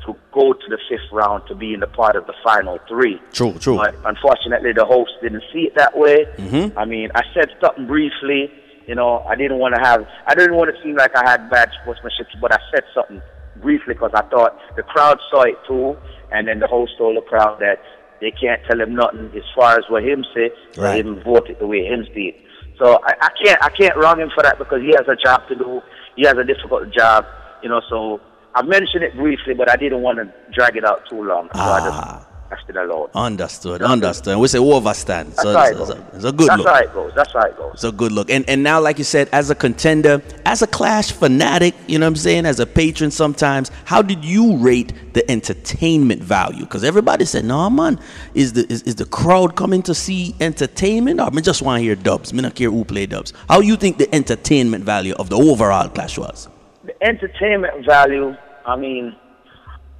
to 0.07 0.17
go 0.33 0.53
to 0.55 0.69
the 0.69 0.79
fifth 0.89 1.11
round 1.13 1.47
to 1.49 1.55
be 1.55 1.75
in 1.75 1.81
the 1.81 1.87
part 1.87 2.17
of 2.17 2.27
the 2.27 2.33
final 2.45 2.79
three. 2.89 3.21
True, 3.33 3.53
true. 3.59 3.77
But 3.77 3.95
unfortunately, 4.05 4.73
the 4.73 4.85
host 4.85 5.11
didn't 5.21 5.43
see 5.53 5.65
it 5.67 5.75
that 5.75 5.97
way. 5.97 6.27
Mhm. 6.39 6.73
I 6.77 6.85
mean, 6.87 7.11
I 7.15 7.23
said 7.35 7.51
something 7.61 7.87
briefly. 7.87 8.51
You 8.87 8.95
know, 8.95 9.25
I 9.29 9.35
didn't 9.35 9.59
want 9.59 9.75
to 9.75 9.81
have, 9.81 10.07
I 10.27 10.35
didn't 10.35 10.57
want 10.57 10.75
to 10.75 10.83
seem 10.83 10.97
like 10.97 11.15
I 11.17 11.29
had 11.29 11.51
bad 11.51 11.71
sportsmanship, 11.83 12.29
but 12.41 12.53
I 12.53 12.59
said 12.75 12.85
something 12.95 13.21
briefly 13.61 13.95
because 13.95 14.11
I 14.15 14.23
thought 14.23 14.59
the 14.77 14.83
crowd 14.83 15.19
saw 15.31 15.43
it 15.43 15.57
too, 15.67 15.97
and 16.33 16.49
then 16.49 16.61
the 16.61 16.67
host 16.67 16.93
told 16.99 17.17
the 17.17 17.23
crowd 17.23 17.59
that 17.61 17.81
they 18.21 18.31
can't 18.31 18.61
tell 18.69 18.81
him 18.81 18.95
nothing 18.95 19.31
as 19.35 19.43
far 19.55 19.79
as 19.79 19.85
what 19.89 20.05
him 20.05 20.25
say, 20.35 20.51
Right. 20.77 21.05
him 21.05 21.23
vote 21.23 21.49
it 21.49 21.59
the 21.59 21.67
way 21.67 21.85
him 21.87 22.05
it. 22.15 22.37
So 22.79 22.99
I, 23.05 23.13
I 23.21 23.29
can't, 23.45 23.63
I 23.63 23.69
can't 23.71 23.97
wrong 23.97 24.19
him 24.21 24.31
for 24.35 24.43
that 24.43 24.59
because 24.59 24.81
he 24.83 24.89
has 24.97 25.07
a 25.09 25.17
job 25.17 25.47
to 25.49 25.55
do. 25.55 25.81
He 26.17 26.27
has 26.27 26.37
a 26.37 26.45
difficult 26.45 26.91
job, 26.93 27.25
you 27.63 27.69
know. 27.69 27.81
So 27.89 28.21
I 28.55 28.63
mentioned 28.63 29.05
it 29.05 29.15
briefly, 29.17 29.55
but 29.55 29.71
I 29.71 29.77
didn't 29.77 30.03
want 30.03 30.19
to 30.19 30.33
drag 30.53 30.77
it 30.77 30.85
out 30.85 31.09
too 31.09 31.23
long. 31.23 31.49
So 31.55 31.61
I 31.61 31.81
Ah. 31.93 32.27
It 32.69 32.77
alone. 32.77 33.09
Understood. 33.15 33.83
Understood. 33.83 34.39
We 34.39 34.49
say 34.49 34.59
overstand. 34.59 35.27
That's 35.29 35.43
So 35.43 35.53
how 35.53 35.65
it 35.65 35.71
it's, 35.71 35.79
goes. 35.79 35.91
it's 35.91 35.99
a, 35.99 36.17
it's 36.17 36.25
a 36.25 36.33
good 36.33 36.49
That's 36.49 36.59
look. 36.59 36.69
how 36.69 36.79
it 36.81 36.93
goes. 36.95 37.13
That's 37.15 37.33
how 37.33 37.41
it 37.43 37.57
goes. 37.57 37.71
It's 37.75 37.85
a 37.85 37.93
good 37.93 38.13
look. 38.13 38.31
And 38.31 38.49
and 38.49 38.63
now, 38.63 38.81
like 38.81 38.99
you 38.99 39.05
said, 39.05 39.29
as 39.33 39.51
a 39.51 39.55
contender, 39.55 40.23
as 40.45 40.63
a 40.63 40.67
Clash 40.67 41.13
fanatic, 41.13 41.75
you 41.87 41.99
know 41.99 42.07
what 42.07 42.11
I'm 42.11 42.17
saying, 42.17 42.47
as 42.47 42.61
a 42.61 42.67
patron 42.67 43.11
sometimes, 43.11 43.71
how 43.85 44.03
did 44.03 44.25
you 44.25 44.57
rate 44.57 44.93
the 45.15 45.29
entertainment 45.31 46.23
value? 46.23 46.61
Because 46.65 46.85
everybody 46.85 47.25
said, 47.25 47.45
no, 47.45 47.71
man, 47.71 47.99
is 48.35 48.53
the 48.55 48.67
is, 48.73 48.83
is 48.83 48.97
the 48.97 49.07
crowd 49.07 49.57
coming 49.57 49.83
to 49.83 49.95
see 49.95 50.35
entertainment? 50.41 51.21
Or 51.21 51.25
I 51.27 51.41
just 51.41 51.63
want 51.63 51.79
to 51.79 51.83
hear 51.83 51.95
dubs. 51.97 52.33
Me 52.33 52.43
not 52.43 52.55
care 52.55 52.71
who 52.71 52.85
play 52.85 53.07
dubs. 53.07 53.33
How 53.49 53.61
you 53.61 53.77
think 53.77 53.99
the 53.99 54.13
entertainment 54.15 54.85
value 54.85 55.15
of 55.15 55.31
the 55.31 55.37
overall 55.37 55.89
Clash 55.89 56.19
was? 56.19 56.49
The 56.85 56.95
entertainment 57.05 57.85
value. 57.87 58.35
I 58.67 58.77
mean, 58.77 59.17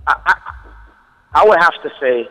I, 0.07 0.15
I, 0.27 0.35
I 1.33 1.45
would 1.45 1.59
have 1.61 1.75
to 1.83 1.91
say 2.01 2.29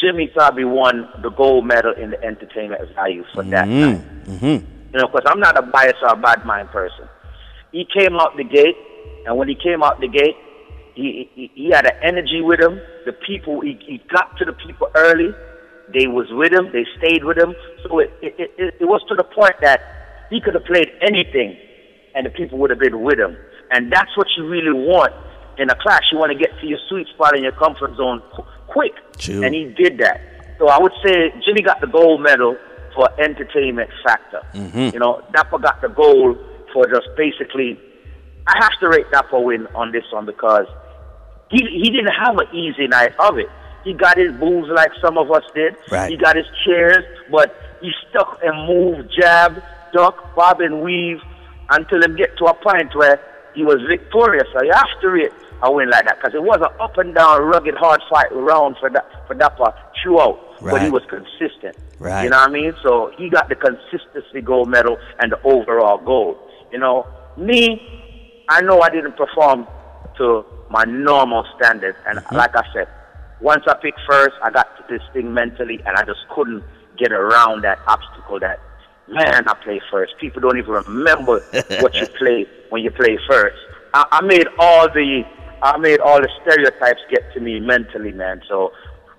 Jimmy 0.00 0.28
probably 0.28 0.64
won 0.64 1.08
the 1.22 1.30
gold 1.30 1.66
medal 1.66 1.92
in 1.92 2.10
the 2.10 2.22
entertainment 2.22 2.80
value 2.94 3.24
for 3.34 3.42
that 3.44 3.66
night. 3.66 4.00
Mm-hmm. 4.26 4.46
You 4.46 4.98
know, 4.98 5.06
because 5.06 5.24
I'm 5.26 5.40
not 5.40 5.58
a 5.58 5.62
bias 5.62 5.96
or 6.02 6.08
a 6.08 6.16
bad 6.16 6.44
mind 6.44 6.68
person. 6.70 7.08
He 7.72 7.86
came 7.92 8.16
out 8.16 8.36
the 8.36 8.44
gate, 8.44 8.76
and 9.26 9.36
when 9.36 9.48
he 9.48 9.54
came 9.54 9.82
out 9.82 10.00
the 10.00 10.08
gate, 10.08 10.36
he 10.94 11.30
he, 11.34 11.50
he 11.54 11.70
had 11.70 11.86
an 11.86 11.96
energy 12.02 12.40
with 12.40 12.60
him. 12.60 12.80
The 13.04 13.12
people, 13.12 13.60
he, 13.60 13.78
he 13.86 14.02
got 14.12 14.36
to 14.38 14.44
the 14.44 14.52
people 14.52 14.88
early. 14.94 15.34
They 15.92 16.06
was 16.06 16.26
with 16.30 16.52
him. 16.52 16.70
They 16.72 16.86
stayed 16.98 17.24
with 17.24 17.36
him. 17.36 17.54
So 17.82 17.98
it 17.98 18.12
it, 18.22 18.34
it, 18.58 18.74
it 18.80 18.84
was 18.84 19.02
to 19.08 19.14
the 19.16 19.24
point 19.24 19.54
that 19.60 19.80
he 20.30 20.40
could 20.40 20.54
have 20.54 20.64
played 20.64 20.88
anything, 21.02 21.56
and 22.14 22.26
the 22.26 22.30
people 22.30 22.58
would 22.58 22.70
have 22.70 22.78
been 22.78 23.00
with 23.02 23.18
him. 23.18 23.36
And 23.72 23.92
that's 23.92 24.16
what 24.16 24.26
you 24.36 24.48
really 24.48 24.72
want 24.72 25.14
in 25.60 25.70
a 25.70 25.74
class. 25.76 26.00
You 26.10 26.18
want 26.18 26.32
to 26.32 26.38
get 26.38 26.50
to 26.60 26.66
your 26.66 26.78
sweet 26.88 27.06
spot 27.08 27.36
in 27.36 27.42
your 27.44 27.52
comfort 27.52 27.94
zone 27.96 28.22
qu- 28.34 28.44
quick. 28.66 28.94
True. 29.18 29.42
And 29.44 29.54
he 29.54 29.64
did 29.76 29.98
that. 29.98 30.20
So 30.58 30.68
I 30.68 30.78
would 30.80 30.92
say 31.04 31.32
Jimmy 31.44 31.62
got 31.62 31.80
the 31.80 31.86
gold 31.86 32.20
medal 32.22 32.56
for 32.94 33.08
entertainment 33.20 33.90
factor. 34.04 34.40
Mhm. 34.54 34.92
You 34.92 34.98
know, 34.98 35.22
Dapper 35.32 35.58
got 35.58 35.80
the 35.80 35.88
gold 35.88 36.38
for 36.72 36.86
just 36.86 37.08
basically. 37.16 37.78
I 38.46 38.54
have 38.58 38.72
to 38.80 38.88
rate 38.88 39.10
Dapper 39.12 39.38
win 39.38 39.68
on 39.74 39.92
this 39.92 40.04
one 40.10 40.26
because 40.26 40.66
he 41.50 41.58
he 41.82 41.90
didn't 41.90 42.12
have 42.24 42.36
an 42.38 42.48
easy 42.54 42.86
night 42.88 43.12
of 43.18 43.38
it. 43.38 43.48
He 43.84 43.92
got 43.94 44.18
his 44.18 44.32
moves 44.34 44.68
like 44.68 44.90
some 45.00 45.16
of 45.16 45.30
us 45.30 45.44
did. 45.54 45.74
Right. 45.90 46.10
He 46.10 46.16
got 46.16 46.36
his 46.36 46.46
chairs, 46.66 47.04
but 47.30 47.54
he 47.80 47.90
stuck 48.10 48.38
and 48.42 48.66
moved, 48.68 49.10
jab, 49.18 49.62
duck, 49.92 50.34
bob 50.34 50.60
and 50.60 50.80
weave. 50.82 51.20
until 51.72 52.02
him 52.02 52.16
get 52.16 52.36
to 52.36 52.44
a 52.46 52.54
point 52.54 52.92
where 52.96 53.20
he 53.54 53.62
was 53.62 53.78
victorious. 53.88 54.48
So 54.52 54.60
you 54.64 54.72
have 54.74 55.00
to 55.02 55.08
rate 55.08 55.30
a 55.62 55.70
win 55.70 55.90
like 55.90 56.06
that 56.06 56.18
because 56.20 56.34
it 56.34 56.42
was 56.42 56.56
an 56.56 56.74
up 56.80 56.96
and 56.98 57.14
down, 57.14 57.42
rugged, 57.42 57.74
hard 57.74 58.00
fight 58.10 58.28
round 58.32 58.76
for 58.78 58.90
that 58.90 59.06
for 59.26 59.34
Dapper 59.34 59.74
throughout, 60.02 60.38
right. 60.60 60.72
but 60.72 60.82
he 60.82 60.90
was 60.90 61.02
consistent. 61.08 61.76
Right. 61.98 62.24
You 62.24 62.30
know 62.30 62.38
what 62.38 62.48
I 62.48 62.52
mean? 62.52 62.74
So 62.82 63.12
he 63.16 63.28
got 63.28 63.48
the 63.48 63.56
consistency 63.56 64.40
gold 64.40 64.68
medal 64.68 64.98
and 65.18 65.32
the 65.32 65.42
overall 65.42 65.98
gold. 65.98 66.38
You 66.72 66.78
know, 66.78 67.06
me, 67.36 67.80
I 68.48 68.60
know 68.62 68.80
I 68.80 68.90
didn't 68.90 69.16
perform 69.16 69.66
to 70.18 70.44
my 70.70 70.84
normal 70.84 71.44
standards, 71.56 71.98
and 72.06 72.18
mm-hmm. 72.18 72.36
like 72.36 72.56
I 72.56 72.64
said, 72.72 72.88
once 73.40 73.64
I 73.66 73.74
picked 73.74 74.00
first, 74.08 74.36
I 74.42 74.50
got 74.50 74.76
to 74.76 74.84
this 74.88 75.02
thing 75.12 75.32
mentally, 75.32 75.80
and 75.86 75.96
I 75.96 76.04
just 76.04 76.20
couldn't 76.34 76.62
get 76.98 77.12
around 77.12 77.62
that 77.62 77.78
obstacle 77.86 78.38
that 78.40 78.60
man, 79.10 79.48
I 79.48 79.54
play 79.54 79.80
first. 79.90 80.16
People 80.18 80.40
don't 80.40 80.58
even 80.58 80.70
remember 80.70 81.40
what 81.80 81.94
you 81.94 82.06
play 82.18 82.46
when 82.70 82.82
you 82.82 82.90
play 82.90 83.18
first. 83.28 83.56
I, 83.92 84.06
I 84.12 84.22
made 84.22 84.46
all 84.58 84.88
the 84.88 85.24
I 85.62 85.76
made 85.78 86.00
all 86.00 86.20
the 86.20 86.28
stereotypes 86.42 87.00
get 87.10 87.32
to 87.34 87.40
me 87.40 87.60
mentally, 87.60 88.12
man. 88.12 88.42
So 88.48 88.72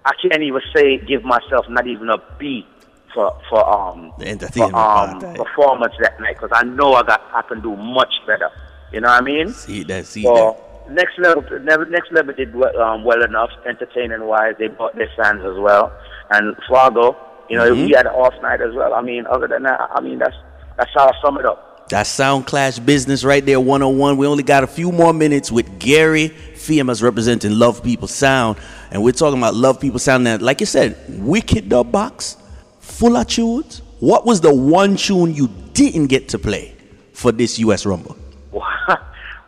I 0.05 0.11
can't 0.21 0.41
even 0.41 0.61
say 0.75 0.97
give 0.97 1.23
myself 1.23 1.65
not 1.69 1.87
even 1.87 2.09
a 2.09 2.17
B 2.39 2.65
for 3.13 3.37
for 3.49 3.67
um 3.67 4.13
for, 4.17 4.75
um 4.75 5.19
performance 5.35 5.93
that 6.01 6.19
night 6.19 6.37
because 6.39 6.51
I 6.53 6.63
know 6.63 6.93
I 6.93 7.03
got 7.03 7.21
I 7.33 7.41
can 7.43 7.61
do 7.61 7.75
much 7.75 8.13
better. 8.25 8.49
You 8.91 9.01
know 9.01 9.09
what 9.09 9.21
I 9.21 9.25
mean? 9.25 9.49
See 9.49 9.83
that, 9.83 10.05
see 10.05 10.23
so, 10.23 10.33
that. 10.35 10.91
Next 10.91 11.17
level, 11.19 11.43
next 11.89 12.11
level 12.11 12.33
did 12.33 12.53
well, 12.53 12.77
um, 12.81 13.05
well 13.05 13.23
enough, 13.23 13.51
entertaining 13.65 14.25
wise. 14.25 14.55
They 14.59 14.67
bought 14.67 14.95
their 14.95 15.09
fans 15.15 15.41
as 15.45 15.57
well, 15.57 15.93
and 16.31 16.55
Fargo, 16.67 17.15
you 17.49 17.55
know, 17.57 17.71
mm-hmm. 17.71 17.85
he 17.85 17.91
had 17.91 18.07
an 18.07 18.13
off 18.13 18.33
night 18.41 18.59
as 18.59 18.73
well. 18.73 18.93
I 18.93 19.01
mean, 19.01 19.25
other 19.27 19.47
than 19.47 19.63
that, 19.63 19.79
I 19.93 20.01
mean 20.01 20.19
that's 20.19 20.35
that's 20.77 20.89
how 20.93 21.07
I 21.07 21.13
sum 21.21 21.37
it 21.37 21.45
up. 21.45 21.70
That 21.91 22.07
Sound 22.07 22.47
Clash 22.47 22.79
business 22.79 23.25
right 23.25 23.45
there, 23.45 23.59
101. 23.59 24.15
We 24.15 24.25
only 24.25 24.43
got 24.43 24.63
a 24.63 24.67
few 24.67 24.93
more 24.93 25.11
minutes 25.11 25.51
with 25.51 25.77
Gary 25.77 26.29
Famous 26.29 27.01
representing 27.01 27.59
Love 27.59 27.83
People 27.83 28.07
Sound. 28.07 28.57
And 28.91 29.03
we're 29.03 29.11
talking 29.11 29.37
about 29.37 29.55
Love 29.55 29.81
People 29.81 29.99
Sound. 29.99 30.23
Now, 30.23 30.37
like 30.37 30.61
you 30.61 30.65
said, 30.65 30.95
wicked 31.09 31.67
dub 31.67 31.91
box, 31.91 32.37
full 32.79 33.17
of 33.17 33.27
tunes. 33.27 33.81
What 33.99 34.25
was 34.25 34.39
the 34.39 34.55
one 34.55 34.95
tune 34.95 35.35
you 35.35 35.49
didn't 35.73 36.07
get 36.07 36.29
to 36.29 36.39
play 36.39 36.73
for 37.11 37.33
this 37.33 37.59
US 37.59 37.85
Rumble? 37.85 38.15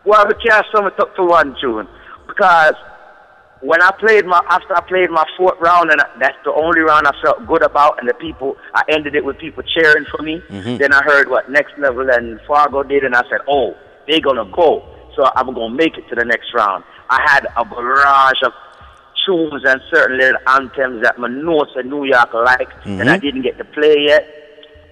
well, 0.03 0.27
we 0.27 0.33
can't 0.45 0.65
sum 0.75 0.85
it 0.85 0.99
up 0.99 1.15
to 1.15 1.23
one 1.23 1.55
tune 1.61 1.87
because 2.27 2.75
when 3.63 3.81
I 3.81 3.91
played 3.97 4.25
my 4.25 4.41
after 4.49 4.75
I 4.75 4.81
played 4.81 5.09
my 5.09 5.23
fourth 5.37 5.57
round, 5.59 5.89
and 5.89 6.01
that's 6.19 6.37
the 6.43 6.51
only 6.51 6.81
round 6.81 7.07
I 7.07 7.13
felt 7.23 7.47
good 7.47 7.63
about, 7.63 7.97
and 7.99 8.07
the 8.07 8.13
people 8.13 8.57
I 8.75 8.83
ended 8.89 9.15
it 9.15 9.23
with 9.23 9.37
people 9.37 9.63
cheering 9.63 10.05
for 10.11 10.21
me. 10.21 10.43
Mm-hmm. 10.49 10.77
Then 10.77 10.93
I 10.93 11.01
heard 11.03 11.29
what 11.29 11.49
Next 11.49 11.71
Level 11.77 12.09
and 12.09 12.39
Fargo 12.45 12.83
did, 12.83 13.03
and 13.03 13.15
I 13.15 13.23
said, 13.29 13.39
"Oh, 13.47 13.75
they're 14.07 14.19
gonna 14.19 14.49
go." 14.51 14.83
So 15.15 15.29
I'm 15.35 15.53
gonna 15.53 15.73
make 15.73 15.97
it 15.97 16.07
to 16.09 16.15
the 16.15 16.25
next 16.25 16.53
round. 16.53 16.83
I 17.09 17.21
had 17.25 17.47
a 17.55 17.63
barrage 17.63 18.41
of 18.43 18.51
tunes 19.25 19.63
and 19.65 19.79
certain 19.93 20.17
little 20.17 20.39
anthems 20.47 21.01
that 21.03 21.17
my 21.17 21.29
notes 21.29 21.71
in 21.79 21.89
New 21.89 22.03
York 22.03 22.33
liked, 22.33 22.73
mm-hmm. 22.83 22.99
and 22.99 23.09
I 23.09 23.17
didn't 23.17 23.43
get 23.43 23.57
to 23.59 23.65
play 23.65 23.95
yet. 24.07 24.27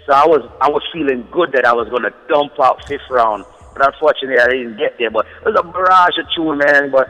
So 0.05 0.13
I 0.13 0.25
was 0.25 0.49
I 0.61 0.69
was 0.69 0.83
feeling 0.93 1.27
good 1.29 1.51
that 1.53 1.65
I 1.65 1.73
was 1.73 1.89
gonna 1.89 2.13
dump 2.29 2.53
out 2.61 2.87
fifth 2.87 3.09
round, 3.09 3.43
but 3.73 3.85
unfortunately 3.85 4.39
I 4.39 4.47
didn't 4.47 4.77
get 4.77 4.97
there. 4.97 5.11
But 5.11 5.25
it 5.25 5.45
was 5.45 5.59
a 5.59 5.63
barrage 5.63 6.17
of 6.17 6.25
tune, 6.33 6.57
man. 6.57 6.89
But 6.89 7.09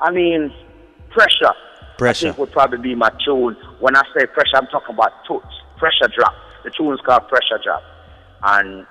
I 0.00 0.10
mean 0.10 0.52
pressure. 1.12 1.52
Pressure. 1.98 2.28
I 2.28 2.30
think 2.30 2.38
would 2.38 2.52
probably 2.52 2.78
be 2.78 2.94
my 2.94 3.10
tune. 3.24 3.56
When 3.80 3.96
I 3.96 4.02
say 4.16 4.26
pressure, 4.26 4.56
I'm 4.56 4.66
talking 4.66 4.94
about 4.94 5.12
toots. 5.26 5.46
Pressure 5.76 6.08
drop. 6.14 6.34
The 6.64 6.70
tune's 6.70 7.00
called 7.00 7.28
Pressure 7.28 7.60
Drop. 7.62 7.82
And 8.42 8.86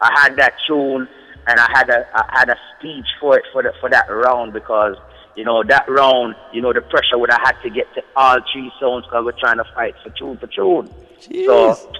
I 0.00 0.20
had 0.22 0.36
that 0.36 0.54
tune 0.66 1.08
and 1.46 1.60
I 1.60 1.68
had 1.72 1.88
a 1.90 2.06
I 2.14 2.38
had 2.38 2.48
a 2.48 2.56
speech 2.78 3.06
for 3.20 3.38
it 3.38 3.44
for 3.52 3.62
the, 3.62 3.72
for 3.80 3.88
that 3.90 4.06
round 4.10 4.52
because 4.52 4.96
you 5.36 5.44
know 5.44 5.62
that 5.64 5.88
round 5.88 6.34
you 6.52 6.60
know 6.60 6.72
the 6.72 6.80
pressure 6.80 7.18
would 7.18 7.30
have 7.30 7.40
had 7.42 7.62
to 7.62 7.70
get 7.70 7.92
to 7.94 8.02
all 8.16 8.38
three 8.52 8.70
zones 8.80 9.04
because 9.06 9.24
we're 9.24 9.38
trying 9.38 9.58
to 9.58 9.64
fight 9.74 9.94
for 10.02 10.10
tune 10.10 10.36
for 10.38 10.46
tune. 10.48 10.92
Jeez. 11.20 11.46
So 11.46 11.92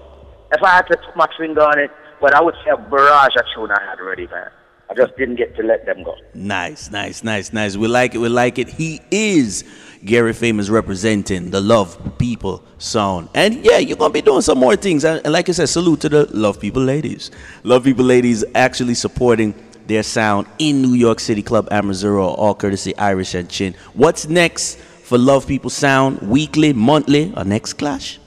if 0.52 0.62
I 0.62 0.70
had 0.70 0.86
to 0.88 0.96
put 0.96 1.16
my 1.16 1.28
finger 1.38 1.62
on 1.62 1.78
it, 1.78 1.90
but 2.20 2.34
I 2.34 2.42
would 2.42 2.54
say 2.64 2.70
a 2.70 2.76
barrage 2.76 3.36
of 3.36 3.44
tune 3.54 3.70
I 3.70 3.82
had 3.82 4.00
already, 4.00 4.26
man. 4.26 4.50
I 4.88 4.94
just 4.94 5.16
didn't 5.16 5.36
get 5.36 5.56
to 5.56 5.62
let 5.62 5.84
them 5.84 6.04
go. 6.04 6.14
Nice, 6.34 6.90
nice, 6.90 7.24
nice, 7.24 7.52
nice. 7.52 7.76
We 7.76 7.88
like 7.88 8.14
it. 8.14 8.18
We 8.18 8.28
like 8.28 8.58
it. 8.58 8.68
He 8.68 9.00
is 9.10 9.64
Gary 10.04 10.32
Famous 10.32 10.68
representing 10.68 11.50
the 11.50 11.60
Love 11.60 12.18
People 12.18 12.62
sound. 12.78 13.28
And 13.34 13.64
yeah, 13.64 13.78
you're 13.78 13.96
going 13.96 14.10
to 14.10 14.14
be 14.14 14.22
doing 14.22 14.42
some 14.42 14.58
more 14.58 14.76
things. 14.76 15.04
And 15.04 15.24
like 15.32 15.48
I 15.48 15.52
said, 15.52 15.68
salute 15.68 16.00
to 16.02 16.08
the 16.08 16.26
Love 16.36 16.60
People 16.60 16.82
ladies. 16.82 17.32
Love 17.64 17.82
People 17.84 18.04
ladies 18.04 18.44
actually 18.54 18.94
supporting 18.94 19.54
their 19.88 20.04
sound 20.04 20.46
in 20.58 20.82
New 20.82 20.94
York 20.94 21.18
City 21.18 21.42
Club 21.42 21.68
Amazura, 21.70 22.24
all 22.38 22.54
courtesy 22.54 22.96
Irish 22.96 23.34
and 23.34 23.48
Chin. 23.48 23.74
What's 23.94 24.28
next 24.28 24.76
for 24.78 25.18
Love 25.18 25.48
People 25.48 25.70
Sound? 25.70 26.20
Weekly, 26.22 26.72
monthly, 26.72 27.32
or 27.36 27.44
next 27.44 27.74
clash? 27.74 28.20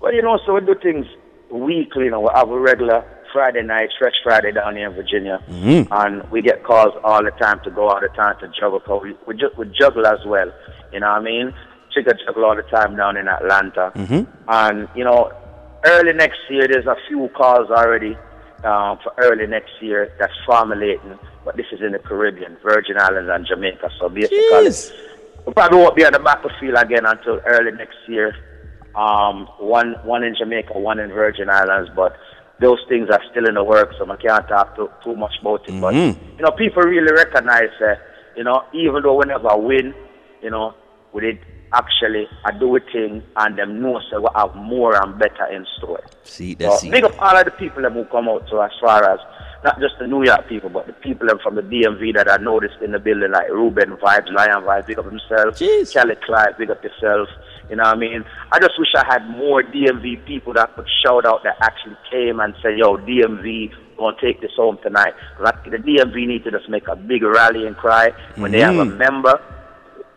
Well, 0.00 0.14
you 0.14 0.22
know, 0.22 0.38
so 0.46 0.54
we 0.54 0.60
do 0.60 0.76
things 0.80 1.06
weekly. 1.50 2.04
You 2.04 2.12
know, 2.12 2.20
we 2.20 2.28
have 2.34 2.48
a 2.48 2.58
regular 2.58 3.04
Friday 3.32 3.62
night, 3.62 3.90
Fresh 3.98 4.14
Friday 4.22 4.52
down 4.52 4.76
here 4.76 4.88
in 4.88 4.94
Virginia, 4.94 5.42
mm-hmm. 5.48 5.92
and 5.92 6.30
we 6.30 6.42
get 6.42 6.64
calls 6.64 6.94
all 7.04 7.22
the 7.22 7.30
time 7.32 7.60
to 7.64 7.70
go 7.70 7.88
all 7.88 8.00
the 8.00 8.08
time 8.08 8.36
to 8.40 8.48
juggle. 8.58 8.80
Cause 8.80 9.02
we 9.02 9.16
we, 9.26 9.36
ju- 9.36 9.50
we 9.56 9.66
juggle 9.78 10.06
as 10.06 10.18
well. 10.26 10.52
You 10.92 11.00
know 11.00 11.08
what 11.08 11.20
I 11.20 11.22
mean? 11.22 11.54
Chica 11.92 12.14
juggle 12.26 12.44
all 12.44 12.56
the 12.56 12.62
time 12.62 12.96
down 12.96 13.16
in 13.16 13.28
Atlanta, 13.28 13.92
mm-hmm. 13.94 14.30
and 14.48 14.88
you 14.94 15.04
know, 15.04 15.32
early 15.84 16.12
next 16.12 16.38
year 16.50 16.66
there's 16.68 16.86
a 16.86 16.96
few 17.08 17.28
calls 17.36 17.70
already 17.70 18.16
um, 18.64 18.98
for 19.02 19.12
early 19.18 19.46
next 19.46 19.70
year 19.80 20.12
that's 20.18 20.32
formulating, 20.44 21.18
but 21.44 21.56
this 21.56 21.66
is 21.72 21.80
in 21.80 21.92
the 21.92 21.98
Caribbean, 21.98 22.56
Virgin 22.62 22.98
Islands 22.98 23.30
and 23.32 23.46
Jamaica. 23.46 23.90
So 23.98 24.08
basically, 24.08 24.38
Jeez. 24.38 24.92
we 25.46 25.52
probably 25.52 25.78
won't 25.78 25.96
be 25.96 26.04
on 26.04 26.12
the 26.12 26.18
battlefield 26.18 26.76
again 26.76 27.06
until 27.06 27.40
early 27.46 27.72
next 27.72 27.98
year. 28.08 28.34
Um, 28.94 29.46
one 29.58 29.94
one 30.02 30.24
in 30.24 30.34
Jamaica, 30.36 30.78
one 30.78 30.98
in 30.98 31.10
Virgin 31.10 31.48
Islands, 31.48 31.90
but 31.94 32.16
those 32.60 32.78
things 32.88 33.08
are 33.10 33.22
still 33.30 33.46
in 33.46 33.54
the 33.54 33.64
works, 33.64 33.96
so 33.98 34.10
I 34.10 34.16
can't 34.16 34.46
talk 34.48 34.74
too, 34.76 34.90
too 35.04 35.14
much 35.16 35.34
about 35.40 35.68
it. 35.68 35.72
Mm-hmm. 35.72 35.80
But 35.80 35.94
you 35.94 36.44
know, 36.44 36.50
people 36.52 36.82
really 36.82 37.12
recognize 37.12 37.70
that. 37.80 38.00
You 38.36 38.44
know, 38.44 38.64
even 38.72 39.02
though 39.02 39.16
whenever 39.16 39.50
I 39.50 39.56
win, 39.56 39.94
you 40.42 40.50
know, 40.50 40.74
we 41.12 41.22
did 41.22 41.40
actually 41.72 42.26
I 42.44 42.56
do 42.58 42.76
a 42.76 42.80
thing 42.80 43.22
and 43.36 43.58
them 43.58 43.82
know 43.82 44.00
so 44.10 44.20
we 44.20 44.28
have 44.34 44.54
more 44.54 45.00
and 45.02 45.18
better 45.18 45.46
in 45.46 45.66
store. 45.76 46.02
See, 46.24 46.54
that's 46.54 46.82
so, 46.82 46.90
big 46.90 47.04
up 47.04 47.20
all 47.20 47.36
of 47.36 47.44
the 47.44 47.50
people 47.52 47.82
that 47.82 47.94
will 47.94 48.06
come 48.06 48.28
out 48.28 48.48
to 48.48 48.62
as 48.62 48.70
far 48.80 49.04
as 49.04 49.18
not 49.64 49.80
just 49.80 49.94
the 49.98 50.06
New 50.06 50.24
York 50.24 50.48
people, 50.48 50.70
but 50.70 50.86
the 50.86 50.92
people 50.92 51.28
from 51.42 51.56
the 51.56 51.62
DMV 51.62 52.14
that 52.14 52.30
I 52.30 52.36
noticed 52.36 52.76
in 52.82 52.92
the 52.92 52.98
building, 52.98 53.32
like 53.32 53.48
Ruben 53.48 53.96
Vibes, 53.96 54.32
Lion 54.32 54.62
Vibes, 54.62 54.86
big 54.86 54.98
up 54.98 55.06
himself, 55.06 55.58
Jeez. 55.58 55.92
Kelly 55.92 56.14
Clyde, 56.24 56.56
big 56.58 56.70
up 56.70 56.82
yourself. 56.82 57.28
You 57.70 57.76
know 57.76 57.84
what 57.84 57.96
I 57.96 58.00
mean? 58.00 58.24
I 58.50 58.58
just 58.58 58.78
wish 58.78 58.88
I 58.96 59.04
had 59.06 59.28
more 59.30 59.62
DMV 59.62 60.24
people 60.26 60.54
that 60.54 60.74
could 60.74 60.86
shout 61.04 61.26
out 61.26 61.42
that 61.44 61.56
actually 61.62 61.96
came 62.10 62.40
and 62.40 62.54
say, 62.62 62.76
yo, 62.76 62.96
DMV, 62.96 63.72
gonna 63.98 64.16
take 64.20 64.40
this 64.40 64.52
home 64.56 64.78
tonight. 64.82 65.14
Like 65.40 65.64
the 65.64 65.76
DMV 65.76 66.26
need 66.26 66.44
to 66.44 66.50
just 66.50 66.68
make 66.68 66.88
a 66.88 66.96
big 66.96 67.22
rally 67.22 67.66
and 67.66 67.76
cry 67.76 68.10
when 68.36 68.52
mm-hmm. 68.52 68.52
they 68.52 68.60
have 68.60 68.76
a 68.76 68.84
Mm-hmm. 68.88 68.98
member 68.98 69.40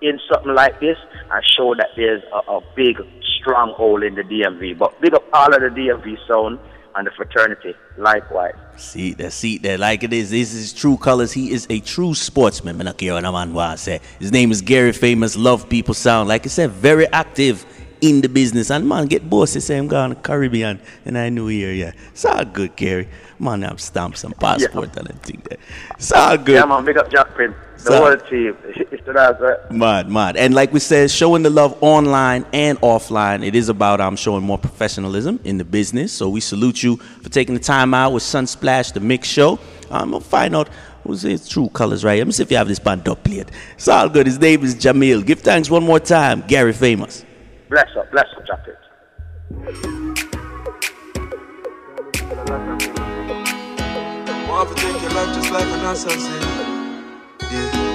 in 0.01 0.20
something 0.31 0.53
like 0.53 0.79
this 0.79 0.98
and 1.29 1.43
show 1.58 1.75
that 1.75 1.89
there's 1.96 2.24
a, 2.34 2.51
a 2.51 2.62
big 2.75 2.98
stronghold 3.39 4.03
in 4.03 4.15
the 4.15 4.24
DMV. 4.24 4.77
But 4.77 5.00
big 5.01 5.13
up 5.13 5.24
all 5.34 5.53
of 5.53 5.62
the 5.62 5.67
DMV 5.67 6.27
zone 6.27 6.60
and 6.95 7.07
the 7.07 7.12
fraternity 7.12 7.75
likewise. 7.98 8.55
See 8.77 9.13
that 9.15 9.31
see 9.33 9.57
that 9.60 9.79
like 9.79 10.03
it 10.03 10.13
is. 10.13 10.31
This 10.31 10.53
is 10.53 10.74
true 10.74 10.98
colors. 10.98 11.31
He 11.31 11.51
is 11.51 11.67
a 11.69 11.79
true 11.79 12.13
sportsman. 12.13 12.79
His 12.79 14.31
name 14.31 14.51
is 14.51 14.62
Gary 14.62 14.91
Famous. 14.91 15.36
Love 15.36 15.69
people 15.69 15.93
sound. 15.93 16.29
Like 16.29 16.45
I 16.45 16.50
said, 16.50 16.71
very 16.71 17.07
active 17.07 17.65
in 18.01 18.21
the 18.21 18.29
business. 18.29 18.71
And 18.71 18.88
man, 18.88 19.05
get 19.05 19.29
bossy. 19.29 19.60
Say 19.60 19.77
I'm 19.77 19.88
going 19.88 20.15
Caribbean 20.15 20.81
and 21.05 21.17
I 21.17 21.29
New 21.29 21.50
Year. 21.50 21.74
Yeah, 21.74 21.91
it's 22.10 22.25
all 22.25 22.43
good, 22.43 22.75
Gary. 22.75 23.07
Man, 23.41 23.63
I'm 23.63 23.79
stamp 23.79 24.15
some 24.15 24.33
passport 24.33 24.91
Yeah. 24.93 25.00
and 25.00 25.10
everything 25.10 25.41
there. 25.50 25.57
It's 25.95 26.12
all 26.12 26.38
good. 26.38 26.53
Yeah, 26.55 26.65
man, 26.65 26.86
big 26.86 26.95
up 26.98 27.10
Jack 27.12 27.33
Prince. 27.33 27.55
The 27.77 27.83
So- 27.91 27.98
whole 28.05 28.15
team. 28.29 28.55
It's 28.91 29.03
the 29.03 29.13
last, 29.13 29.41
right? 29.41 29.71
Mad, 29.71 30.12
mad. 30.12 30.38
And 30.38 30.53
like 30.53 30.71
we 30.71 30.79
said, 30.79 31.10
showing 31.10 31.41
the 31.41 31.50
love 31.50 31.75
online 31.81 32.45
and 32.53 32.79
offline. 32.81 33.43
It 33.43 33.55
is 33.55 33.67
about 33.67 34.00
um, 34.00 34.15
showing 34.15 34.43
more 34.43 34.60
professionalism 34.60 35.39
in 35.43 35.57
the 35.57 35.63
business. 35.63 36.13
So 36.13 36.29
we 36.29 36.39
salute 36.39 36.83
you 36.83 36.98
for 36.98 37.29
taking 37.29 37.55
the 37.55 37.60
time 37.60 37.95
out 37.95 38.13
with 38.13 38.21
Sunsplash, 38.21 38.93
the 38.93 39.00
mix 39.00 39.27
show. 39.27 39.57
Um, 39.89 40.12
we'll 40.12 40.19
find 40.19 40.55
out 40.55 40.69
who's 41.03 41.24
his 41.24 41.50
true 41.50 41.69
colors 41.69 42.03
right 42.03 42.13
here. 42.13 42.21
Let 42.21 42.27
me 42.27 42.33
see 42.33 42.43
if 42.43 42.51
you 42.51 42.57
have 42.57 42.67
this 42.67 42.77
band 42.77 43.10
up 43.10 43.27
yet. 43.27 43.50
It's 43.74 43.88
all 43.88 44.07
good. 44.07 44.27
His 44.27 44.38
name 44.39 44.63
is 44.63 44.75
Jamil. 44.75 45.25
Give 45.25 45.39
thanks 45.39 45.67
one 45.67 45.83
more 45.83 46.00
time. 46.00 46.43
Gary 46.48 46.74
Famous. 46.74 47.25
Bless 47.71 47.88
up, 47.98 48.12
bless 48.12 48.27
up, 48.38 48.45
Jack 48.45 48.60
Prince. 54.51 54.67
Want 54.67 54.77
to 54.77 54.84
take 54.84 55.01
your 55.01 55.12
life 55.12 55.36
just 55.36 55.51
like 55.51 55.65
an 55.65 55.86
assassin. 55.86 56.41
Yeah. 57.51 57.89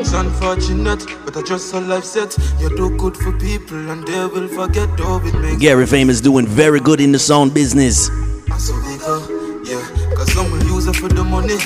It's 0.00 0.12
unfortunate, 0.12 1.06
but 1.24 1.36
I 1.36 1.42
just 1.42 1.72
a 1.74 1.80
life 1.80 2.04
set. 2.04 2.36
You 2.60 2.68
do 2.76 2.96
good 2.96 3.16
for 3.16 3.32
people 3.32 3.90
and 3.90 4.06
they 4.06 4.26
will 4.26 4.48
forget 4.48 4.88
how 4.98 5.18
it 5.24 5.34
makes 5.34 5.58
Gary 5.60 5.86
Famous 5.86 6.20
doing 6.20 6.46
very 6.46 6.80
good 6.80 7.00
in 7.00 7.12
the 7.12 7.18
sound 7.18 7.54
business. 7.54 8.10
Ah, 8.50 8.56
so 8.58 8.74
we 8.74 8.98
go, 8.98 10.24
Some 10.26 10.50
will 10.50 10.64
use 10.64 10.86
it 10.86 10.96
for 10.96 11.08
the 11.08 11.24
money. 11.24 11.58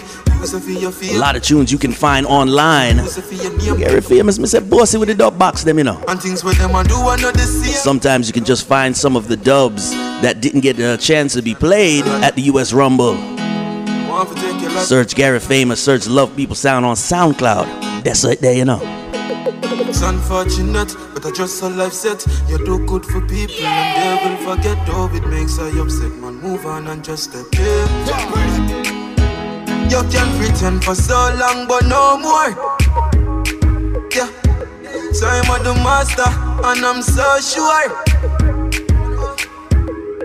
A 0.42 1.18
lot 1.18 1.34
of 1.34 1.42
tunes 1.42 1.72
you 1.72 1.78
can 1.78 1.92
find 1.92 2.26
online. 2.26 2.96
Gary 3.78 4.00
Famous, 4.00 4.38
me 4.38 4.46
say, 4.46 4.60
bossy 4.60 4.98
with 4.98 5.08
the 5.08 5.14
dub 5.14 5.38
box, 5.38 5.64
them, 5.64 5.78
you 5.78 5.84
know. 5.84 6.02
And 6.08 6.20
things 6.20 6.44
where 6.44 6.54
them 6.54 6.70
do 6.84 7.08
another. 7.08 7.38
Sometimes 7.38 8.26
you 8.28 8.32
can 8.32 8.44
just 8.44 8.66
find 8.66 8.96
some 8.96 9.16
of 9.16 9.28
the 9.28 9.36
dubs 9.36 9.90
that 10.22 10.40
didn't 10.40 10.60
get 10.60 10.78
a 10.78 10.96
chance 10.96 11.34
to 11.34 11.42
be 11.42 11.54
played 11.54 12.04
at 12.22 12.34
the 12.36 12.42
US 12.42 12.72
Rumble. 12.72 13.16
Search 14.80 15.14
Gary 15.14 15.40
Famous, 15.40 15.82
search 15.82 16.06
Love 16.06 16.34
People 16.36 16.54
Sound 16.54 16.84
on 16.84 16.96
SoundCloud. 16.96 18.04
That's 18.04 18.24
right 18.24 18.38
there, 18.40 18.54
you 18.54 18.64
know. 18.64 18.80
It's 19.88 20.02
unfortunate, 20.02 20.94
but 21.14 21.24
I 21.24 21.32
just 21.32 21.62
a 21.62 21.68
life 21.68 21.92
set. 21.92 22.26
You 22.48 22.58
do 22.58 22.84
good 22.86 23.04
for 23.04 23.20
people, 23.22 23.64
and 23.64 24.22
they 24.22 24.28
will 24.28 24.54
forget. 24.54 24.78
Oh, 24.88 25.10
it 25.12 25.26
makes 25.26 25.58
I 25.58 25.68
upset, 25.80 26.12
man. 26.12 26.36
Move 26.36 26.66
on 26.66 26.86
and 26.88 27.02
just 27.02 27.30
step 27.30 27.46
in. 27.58 29.05
You 29.88 30.02
can 30.10 30.28
pretend 30.38 30.84
for 30.84 30.94
so 30.94 31.14
long, 31.38 31.68
but 31.68 31.86
no 31.86 32.18
more. 32.18 32.50
Yeah, 34.12 34.28
so 35.12 35.26
I'm 35.26 35.62
the 35.62 35.74
master, 35.82 36.28
and 36.66 36.84
I'm 36.84 37.02
so 37.02 37.38
sure. 37.40 37.88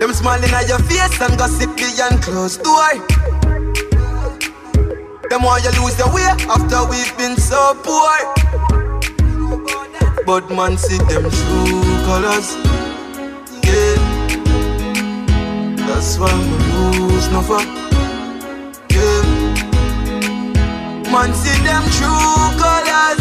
Them 0.00 0.12
smiling 0.12 0.50
at 0.50 0.68
your 0.68 0.80
face 0.80 1.20
and 1.20 1.38
gossip 1.38 1.76
behind 1.76 2.22
closed 2.22 2.62
door. 2.64 2.92
Them 5.30 5.42
want 5.44 5.62
you 5.64 5.70
lose 5.80 5.96
your 5.96 6.12
way 6.12 6.28
after 6.50 6.84
we've 6.90 7.16
been 7.16 7.36
so 7.36 7.74
poor. 7.84 8.18
But 10.26 10.50
man, 10.50 10.76
see 10.76 10.98
them 10.98 11.30
true 11.30 11.96
colors. 12.04 12.56
Yeah, 13.62 13.94
that's 15.86 16.18
why 16.18 16.32
we 16.34 16.98
lose 16.98 17.28
no 17.30 17.42
fuck. 17.42 17.81
Man 21.12 21.34
see 21.34 21.58
them 21.62 21.84
true 21.96 22.50
colors. 22.56 23.20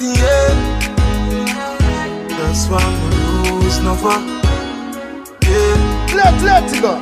Yeah. 0.00 0.52
That's 2.28 2.68
why 2.68 2.84
we 2.86 3.08
lose 3.50 3.78
no 3.82 3.94
far. 3.96 4.20
Yeah. 5.42 6.14
Let, 6.14 6.42
let's 6.42 6.80
go. 6.80 6.92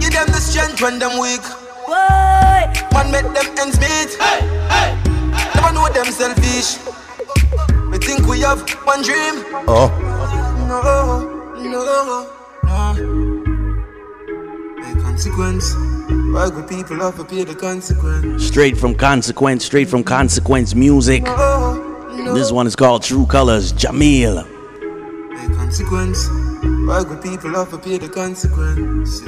Give 0.00 0.12
them 0.12 0.26
the 0.28 0.40
strength 0.40 0.80
when 0.82 0.98
them 0.98 1.18
weak. 1.20 1.44
Why? 1.86 2.72
Man 2.92 3.10
make 3.12 3.32
them 3.32 3.46
ends 3.58 3.78
meet. 3.78 4.16
Hey, 4.18 4.40
hey, 4.68 4.90
hey. 5.06 5.50
Never 5.54 5.72
know 5.72 5.88
them 5.88 6.06
selfish. 6.06 6.78
We 7.90 7.98
think 7.98 8.26
we 8.26 8.40
have 8.40 8.68
one 8.84 9.02
dream. 9.02 9.44
Oh. 9.68 9.90
No, 10.68 10.82
no, 11.62 11.84
no. 12.04 12.26
A 14.82 15.02
consequence. 15.02 15.76
Why 16.32 16.48
good 16.48 16.68
people 16.68 16.96
to 16.96 17.24
pay 17.24 17.42
the 17.42 17.56
consequence? 17.56 18.46
Straight 18.46 18.76
from 18.76 18.94
consequence, 18.94 19.64
straight 19.64 19.88
from 19.88 20.04
consequence 20.04 20.76
music. 20.76 21.24
Oh, 21.26 22.34
this 22.34 22.52
one 22.52 22.68
is 22.68 22.76
called 22.76 23.02
True 23.02 23.26
Colors, 23.26 23.72
Jamil. 23.72 24.38
A 24.38 25.54
consequence. 25.56 26.28
Why 26.86 27.02
good 27.02 27.20
people 27.20 27.50
to 27.52 27.78
pay 27.78 27.98
the 27.98 28.08
consequences? 28.08 29.26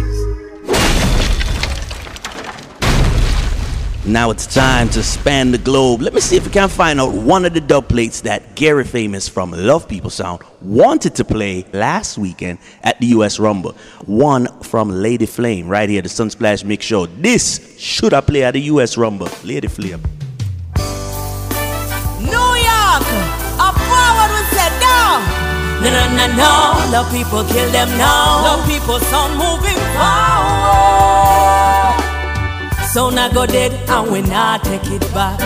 Now 4.04 4.30
it's 4.30 4.52
time 4.52 4.88
to 4.90 5.02
span 5.04 5.52
the 5.52 5.59
globe. 5.59 6.02
Let 6.02 6.12
me 6.12 6.21
see 6.21 6.37
if 6.37 6.44
we 6.44 6.50
can 6.50 6.68
find 6.68 7.00
out 7.00 7.14
one 7.14 7.44
of 7.44 7.54
the 7.54 7.61
dub 7.61 7.88
plates 7.88 8.23
that 8.23 8.56
Gary 8.56 8.82
Famous 8.82 9.28
from 9.28 9.52
Love 9.52 9.87
People 9.88 10.11
Sound 10.11 10.42
wanted 10.61 11.14
to 11.14 11.25
play 11.25 11.64
last 11.73 12.18
weekend 12.18 12.59
at 12.82 12.99
the 12.99 13.06
US 13.18 13.38
Rumble. 13.38 13.76
One 14.06 14.49
from 14.61 14.90
Lady 14.90 15.26
Flame 15.26 15.68
right 15.68 15.88
here, 15.88 16.02
the 16.02 16.09
Sunsplash 16.09 16.64
Mix 16.64 16.85
Show. 16.85 17.06
This 17.06 17.78
should 17.78 18.12
I 18.12 18.21
play 18.21 18.42
at 18.42 18.54
the 18.54 18.61
US 18.73 18.97
Rumble. 18.97 19.28
Lady 19.44 19.68
Flame. 19.68 20.02
New 22.18 22.50
York, 22.59 23.07
up 23.62 23.79
forward 23.87 24.31
we 24.35 24.42
said 24.50 24.74
down. 24.83 25.22
No, 25.81 25.90
no, 25.90 26.03
no, 26.16 26.26
no. 26.35 26.90
Love 26.90 27.09
people 27.12 27.44
kill 27.44 27.70
them 27.70 27.88
now. 27.96 28.42
Love 28.42 28.68
people 28.68 28.98
sound 28.98 29.38
moving 29.38 29.79
forward. 29.94 31.71
So 32.92 33.09
now 33.09 33.33
go 33.33 33.46
dead 33.46 33.72
and 33.88 34.12
we 34.12 34.20
not 34.20 34.64
take 34.64 34.85
it 34.85 35.00
back. 35.14 35.40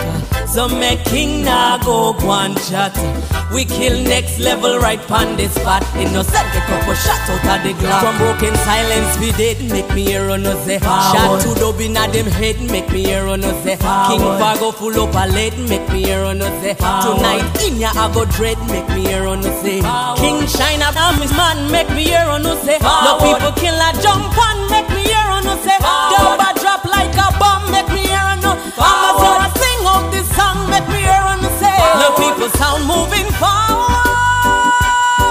So 0.49 0.67
make 0.67 1.05
king 1.05 1.45
now 1.45 1.77
go 1.77 2.11
one 2.25 2.55
chat. 2.67 2.91
We 3.53 3.63
kill 3.63 4.03
next 4.03 4.39
level 4.39 4.77
right 4.79 4.99
on 5.09 5.37
the 5.37 5.47
spot. 5.47 5.81
Innocent 5.95 6.49
a 6.55 6.61
couple 6.67 6.93
shot 6.93 7.23
out 7.31 7.59
of 7.59 7.63
the 7.63 7.71
glass. 7.79 8.03
From 8.03 8.17
broken 8.17 8.53
silence 8.67 9.17
we 9.19 9.31
did 9.39 9.71
make 9.71 9.87
me 9.95 10.03
hear 10.03 10.29
on 10.29 10.45
us 10.45 10.59
eh. 10.67 10.77
say. 10.77 10.79
Shot 10.79 11.39
to 11.39 11.55
dub 11.57 11.79
in 11.79 11.95
a 11.95 12.11
them 12.11 12.25
head 12.25 12.59
make 12.69 12.91
me 12.91 13.05
hear 13.05 13.23
on 13.27 13.41
us 13.45 13.65
eh. 13.65 13.77
say. 13.77 14.07
King 14.11 14.27
Fargo 14.39 14.71
full 14.71 14.99
up 14.99 15.15
a 15.15 15.31
lead 15.31 15.57
make 15.69 15.87
me 15.87 16.03
hear 16.03 16.23
on 16.23 16.41
us 16.41 16.51
eh. 16.65 16.75
say. 16.75 16.75
Tonight 16.75 17.63
in 17.63 17.79
ya 17.79 17.91
I 17.95 18.11
go 18.13 18.25
dread 18.25 18.59
make 18.67 18.89
me 18.89 19.07
hear 19.07 19.25
on 19.25 19.39
us 19.39 19.61
say. 19.61 19.79
King 20.19 20.45
Shine 20.47 20.81
up 20.81 20.99
on 20.99 21.15
his 21.21 21.31
man 21.31 21.71
make 21.71 21.89
me 21.91 22.03
hear 22.11 22.27
on 22.27 22.45
us 22.45 22.59
say. 22.67 22.77
No 22.83 23.15
people 23.23 23.53
kill 23.55 23.75
a 23.75 23.89
jump 24.03 24.35
on 24.35 24.69
make 24.69 24.89
me 24.89 25.03
hear 25.07 25.27
on 25.31 25.47
us 25.47 25.63
say. 25.63 25.77
Drop 25.79 26.56
like 26.97 27.15
a 27.25 27.27
bomb 27.39 27.63
make 27.71 27.89
me 27.95 28.01
hear 28.09 28.25
on 28.33 28.43
us. 28.51 28.57
I'ma 28.77 29.09
throw 29.21 29.37
a 29.45 29.47
sing 29.61 29.81
out 29.93 30.05
this 30.11 30.27
song 30.37 30.57
make 30.69 30.87
me 30.93 30.99
hear 31.07 31.23
say. 31.61 31.77
The 32.01 32.09
people 32.21 32.49
sound 32.59 32.81
moving 32.93 33.29
forward. 33.41 34.05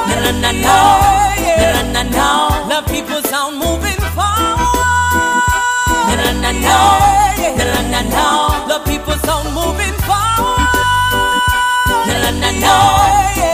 Na 0.09 0.15
na 0.25 0.33
na 0.43 0.51
na. 0.65 0.79
Na 1.95 2.03
na. 2.17 2.29
The 2.71 2.79
people 2.93 3.23
sound 3.31 3.55
moving 3.59 4.01
forward. 4.17 4.69
Na 6.09 6.15
na 6.23 6.31
na 6.43 6.51
na. 6.65 6.79
Na 7.59 7.81
na 7.93 8.01
na. 8.15 8.27
The 8.71 8.79
people 8.89 9.17
sound 9.27 9.49
moving 9.59 9.97
forward. 10.07 10.71
Na 12.09 12.15
na 12.25 12.31
na 12.43 12.51
na. 12.65 12.75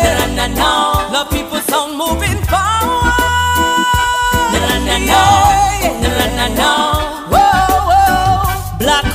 Na 0.04 0.10
na 0.18 0.26
na 0.38 0.46
na. 0.60 0.70
The 1.14 1.22
people 1.34 1.60
sound 1.70 1.92
moving 2.02 2.40
forward. 2.50 3.14
Na 4.52 4.58
na 4.66 4.76
na 4.88 4.96
na. 5.10 5.22
Na 6.38 6.46
na 6.58 7.01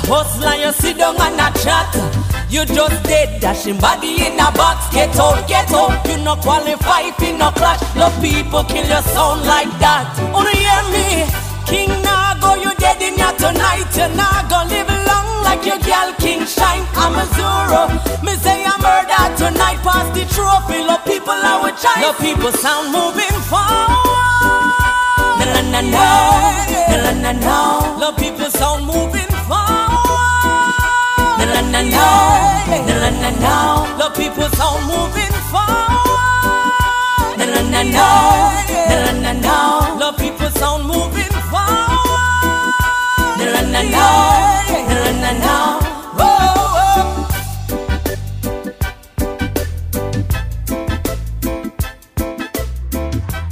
hustler, 0.08 0.56
you 0.56 0.72
sit 0.72 0.98
down 0.98 1.20
and 1.20 1.40
a 1.40 1.48
chat. 1.60 1.92
You 2.50 2.64
just 2.66 3.04
dead, 3.04 3.42
dashing 3.42 3.78
body 3.78 4.26
in 4.26 4.40
a 4.40 4.50
box. 4.56 4.88
Get 4.94 5.16
out, 5.20 5.48
get 5.48 5.72
out. 5.72 6.00
You 6.08 6.18
no 6.24 6.36
qualify, 6.38 7.12
you 7.20 7.38
no 7.38 7.52
clash. 7.52 7.82
No 7.96 8.08
people 8.24 8.64
kill 8.64 8.88
your 8.88 9.04
sound 9.12 9.44
like 9.46 9.72
that. 9.84 10.08
Oh, 10.32 10.32
Wanna 10.32 10.56
hear 10.56 10.84
me? 10.96 11.28
King 11.68 11.92
Nago, 12.00 12.56
you 12.64 12.72
dead 12.80 13.02
in 13.04 13.20
ya 13.20 13.32
tonight. 13.36 13.92
You 14.00 14.08
not 14.16 14.48
gonna 14.50 14.72
live 14.72 14.88
long 14.88 15.28
like 15.44 15.66
your 15.68 15.80
girl 15.84 16.16
King 16.24 16.48
Shine. 16.48 16.88
I'm 16.96 17.20
a 17.20 17.26
Zoro. 17.36 17.92
Me 18.24 18.34
say 18.40 18.64
I'm 18.64 18.80
murder 18.80 19.28
tonight. 19.36 19.84
Pass 19.84 20.08
the 20.16 20.24
trophy. 20.32 20.80
Love 20.88 21.04
people 21.04 21.36
are 21.36 21.64
with 21.68 21.76
child. 21.84 22.00
No 22.00 22.12
people 22.16 22.52
sound 22.56 22.96
moving 22.96 23.38
forward. 23.52 24.72
Na 25.36 25.46
na 25.52 25.62
na 25.68 25.82
na. 25.84 26.08
Na 26.88 26.96
na 27.04 27.12
na 27.12 27.32
na. 27.36 27.58
Love 28.00 28.16
people 28.16 28.50
sound 28.50 28.88
moving 28.88 29.28
forward. 29.52 29.87
Na 31.58 31.64
na 31.64 31.82
na 31.82 31.90
na. 31.90 32.06
Na 32.70 32.78
na 32.86 33.10
na 33.10 33.30
na. 33.42 33.54
Love 33.98 34.14
people 34.14 34.48
sound 34.54 34.86
moving 34.86 35.34
forward. 35.50 37.34
Na 37.40 37.46
na 37.50 37.62
na 37.74 37.82
na. 37.82 38.08
Na 38.90 38.96
na 39.02 39.12
na 39.26 39.32
na. 39.34 39.58
Love 39.98 40.18
people 40.22 40.52
sound 40.52 40.86
moving 40.86 41.34
forward. 41.50 42.78
Na 43.42 43.46
na 43.58 43.62
na 43.74 43.82
na. 43.90 44.06
Na 44.70 45.12
na 45.18 45.32
na. 45.42 45.58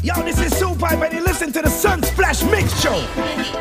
Yo, 0.03 0.13
this 0.21 0.39
is 0.45 0.53
Super 0.55 0.93
you 1.11 1.23
listen 1.23 1.51
to 1.53 1.61
the 1.63 1.69
Sun 1.71 2.03
Splash 2.03 2.43
Mix 2.43 2.79
Show. 2.79 2.93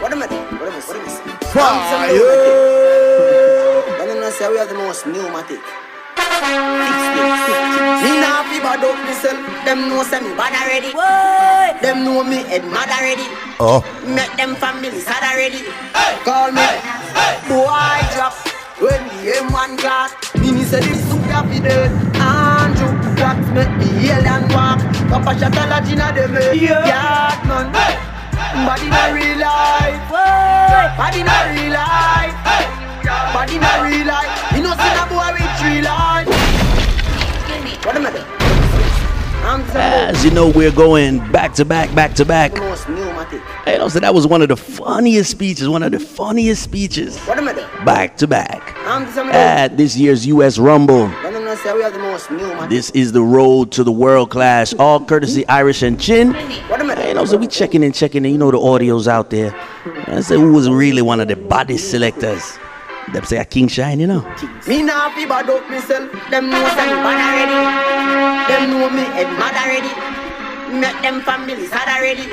What 0.02 0.12
am 0.12 0.22
I? 0.22 0.26
What 0.26 0.68
am 0.68 0.74
I 0.74 0.80
What 0.80 1.00
am 1.00 1.32
I 1.32 1.44
Fire! 1.54 2.83
But 4.34 4.40
then 4.40 4.50
I 4.50 4.50
say 4.50 4.50
we 4.50 4.58
have 4.58 4.68
the 4.68 4.74
most 4.74 5.06
pneumatic. 5.06 5.62
Me 8.02 8.10
nah 8.18 8.42
fi 8.50 8.58
bad 8.58 8.82
up 8.82 8.96
myself. 9.06 9.38
Them 9.64 9.88
know 9.88 10.02
say 10.02 10.20
me 10.20 10.34
bad 10.34 10.54
already. 10.58 10.90
Them 11.80 12.04
know 12.04 12.24
me 12.24 12.42
head 12.42 12.64
mad 12.64 12.90
already. 12.90 13.26
Oh. 13.60 13.82
Make 14.06 14.34
them 14.36 14.56
family 14.56 14.90
sad 15.00 15.22
already. 15.22 15.62
Call 16.24 16.50
me 16.50 16.66
boy 17.46 18.02
drop 18.14 18.34
when 18.82 19.06
the 19.22 19.38
M1 19.38 19.78
class. 19.78 20.14
Me 20.40 20.50
me 20.52 20.64
say 20.64 20.80
this 20.80 20.98
super 21.08 21.42
fi 21.46 21.58
dead. 21.60 21.92
Andrew 22.18 22.90
what 23.22 23.38
make 23.54 23.70
me 23.78 23.86
yell 24.06 24.26
and 24.26 24.50
walk. 24.52 24.80
Papa 25.10 25.38
shot 25.38 25.54
a 25.54 25.66
lot 25.70 25.86
inna 25.86 26.10
them 26.12 26.34
head. 26.34 26.56
Yard 26.56 27.40
man. 27.46 27.70
Body 28.66 28.88
not 28.88 29.12
real 29.14 29.38
life. 29.38 30.10
Body 30.98 31.22
not 31.22 31.46
real 31.54 31.72
life. 31.72 32.34
Body 33.04 33.58
not 33.58 33.82
real 33.82 34.06
life. 34.06 34.52
You 34.56 34.62
know 34.62 34.72
see 34.72 34.96
a 34.96 35.06
boy 35.08 35.30
with 35.32 35.60
three 35.60 35.82
life. 35.82 36.26
What 37.84 37.96
am 37.96 38.06
I 38.06 38.10
doing? 38.10 38.24
As 39.76 40.24
you 40.24 40.30
know, 40.30 40.48
we're 40.48 40.72
going 40.72 41.18
back 41.30 41.52
to 41.54 41.66
back, 41.66 41.94
back 41.94 42.14
to 42.14 42.24
back. 42.24 42.52
Hey, 43.66 43.76
also, 43.76 44.00
that 44.00 44.14
was 44.14 44.26
one 44.26 44.40
of 44.40 44.48
the 44.48 44.56
funniest 44.56 45.30
speeches, 45.30 45.68
one 45.68 45.82
of 45.82 45.92
the 45.92 46.00
funniest 46.00 46.62
speeches. 46.62 47.18
What 47.20 47.36
am 47.36 47.48
I 47.48 47.52
doing? 47.52 47.66
Back 47.84 48.16
to 48.18 48.26
back. 48.26 48.74
I'm 48.86 49.04
just 49.04 49.16
saying, 49.16 49.28
At 49.30 49.76
this 49.76 49.96
year's 49.98 50.26
US 50.26 50.56
Rumble. 50.56 51.08
Let 51.08 51.34
them 51.34 51.44
know 51.44 51.54
say 51.56 51.74
we 51.74 51.82
are 51.82 51.90
the 51.90 51.98
most 51.98 52.30
new, 52.30 52.38
man. 52.38 52.70
This 52.70 52.88
is 52.90 53.12
the 53.12 53.20
road 53.22 53.70
to 53.72 53.84
the 53.84 53.92
world 53.92 54.30
clash, 54.30 54.72
all 54.74 55.04
courtesy 55.04 55.46
Irish 55.46 55.82
and 55.82 56.00
Chin. 56.00 56.32
Hey, 56.32 57.12
know, 57.12 57.24
so 57.24 57.36
we 57.36 57.46
checking 57.46 57.84
and 57.84 57.94
checking 57.94 58.24
in. 58.24 58.32
You 58.32 58.38
know 58.38 58.50
the 58.50 58.58
audio's 58.58 59.08
out 59.08 59.30
there. 59.30 59.54
I 60.06 60.20
say 60.20 60.36
who 60.36 60.52
was 60.52 60.68
really 60.70 61.02
one 61.02 61.20
of 61.20 61.28
the 61.28 61.36
body 61.36 61.76
selectors. 61.76 62.58
Them 63.12 63.24
say 63.24 63.38
a 63.38 63.44
King 63.44 63.68
Shine, 63.68 64.00
you 64.00 64.06
know. 64.06 64.22
Me 64.66 64.82
nah 64.82 65.10
fi 65.10 65.26
bad 65.26 65.48
up 65.50 65.68
myself. 65.68 66.10
Them 66.30 66.50
know 66.50 66.64
say 66.74 66.86
me 66.88 66.98
bad 67.04 67.20
already. 67.20 67.58
Them 68.52 68.70
know 68.70 68.90
me 68.90 69.02
head 69.02 69.30
mad 69.38 69.54
already. 69.54 69.92
Make 70.80 71.02
them 71.02 71.20
families 71.22 71.70
sad 71.70 71.88
already. 71.88 72.28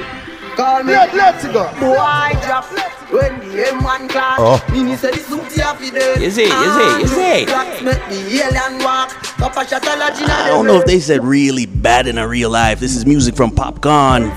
Call 0.56 0.84
me. 0.84 0.94
Let, 0.94 1.14
let's 1.14 1.44
go. 1.46 1.70
Boy 1.80 2.40
drop. 2.46 2.66
When 3.12 3.40
the 3.40 3.64
M1 3.64 4.10
class. 4.10 4.40
Oh. 4.40 4.64
Me 4.72 4.96
say 4.96 5.12
the 5.12 5.18
suit 5.18 5.52
here 5.52 5.66
fi 5.66 5.90
dead. 5.92 6.22
Is 6.22 6.38
it? 6.38 6.48
Is 6.48 6.52
it? 6.52 7.02
Is 7.04 7.18
it? 7.18 7.48
Blacks 7.48 7.82
make 7.82 8.08
the 8.08 8.42
alien 8.42 8.84
walk. 8.84 9.10
Papa 9.38 9.66
Shatalaji 9.66 10.28
I 10.30 10.48
don't 10.48 10.66
know 10.66 10.78
if 10.78 10.86
they 10.86 11.00
said 11.00 11.24
really 11.24 11.66
bad 11.66 12.08
in 12.08 12.18
a 12.18 12.28
real 12.28 12.50
life. 12.50 12.80
This 12.80 12.96
is 12.96 13.06
music 13.06 13.36
from 13.36 13.52
Popcorn. 13.52 14.32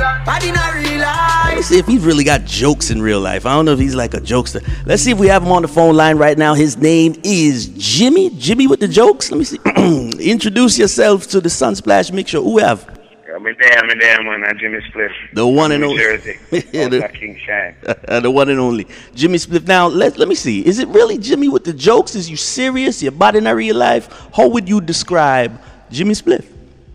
Bad 0.00 0.42
in 0.44 0.54
real 0.54 1.00
life. 1.00 1.54
Let's 1.56 1.66
see 1.66 1.78
if 1.78 1.86
he's 1.86 2.02
really 2.02 2.24
got 2.24 2.44
jokes 2.46 2.90
in 2.90 3.02
real 3.02 3.20
life. 3.20 3.44
I 3.44 3.54
don't 3.54 3.66
know 3.66 3.72
if 3.72 3.78
he's 3.78 3.94
like 3.94 4.14
a 4.14 4.20
jokester. 4.20 4.66
Let's 4.86 5.02
see 5.02 5.10
if 5.10 5.18
we 5.18 5.26
have 5.26 5.42
him 5.42 5.52
on 5.52 5.60
the 5.60 5.68
phone 5.68 5.94
line 5.94 6.16
right 6.16 6.38
now. 6.38 6.54
His 6.54 6.78
name 6.78 7.14
is 7.22 7.66
Jimmy. 7.76 8.30
Jimmy 8.30 8.66
with 8.66 8.80
the 8.80 8.88
jokes. 8.88 9.30
Let 9.30 9.38
me 9.38 9.44
see. 9.44 9.58
Introduce 10.30 10.78
yourself 10.78 11.26
to 11.28 11.40
the 11.40 11.50
Sunsplash 11.50 12.12
Mix 12.12 12.30
Show. 12.30 12.42
Who 12.42 12.54
we 12.54 12.62
have? 12.62 12.88
I'm 13.34 13.44
there, 13.44 13.78
I'm 13.78 13.98
there, 13.98 14.22
man. 14.22 14.44
I'm 14.44 14.58
Jimmy 14.58 14.78
Spliff. 14.90 15.12
The 15.34 15.46
one 15.46 15.72
and 15.72 15.84
only. 15.84 15.98
Jersey. 15.98 16.38
Yeah, 16.72 16.88
the- 16.88 17.08
King 17.08 17.38
Shine. 17.46 17.74
the 18.22 18.30
one 18.30 18.48
and 18.48 18.58
only 18.58 18.86
Jimmy 19.14 19.36
Spliff. 19.38 19.66
Now 19.66 19.86
let 19.86 20.18
let 20.18 20.28
me 20.28 20.34
see. 20.34 20.64
Is 20.66 20.78
it 20.78 20.88
really 20.88 21.18
Jimmy 21.18 21.48
with 21.48 21.64
the 21.64 21.72
jokes? 21.72 22.14
Is 22.14 22.28
you 22.30 22.36
serious? 22.36 23.02
Your 23.02 23.12
body 23.12 23.38
in 23.38 23.44
real 23.44 23.76
life? 23.76 24.28
How 24.34 24.48
would 24.48 24.68
you 24.68 24.80
describe 24.80 25.60
Jimmy 25.90 26.14
Spliff? 26.14 26.46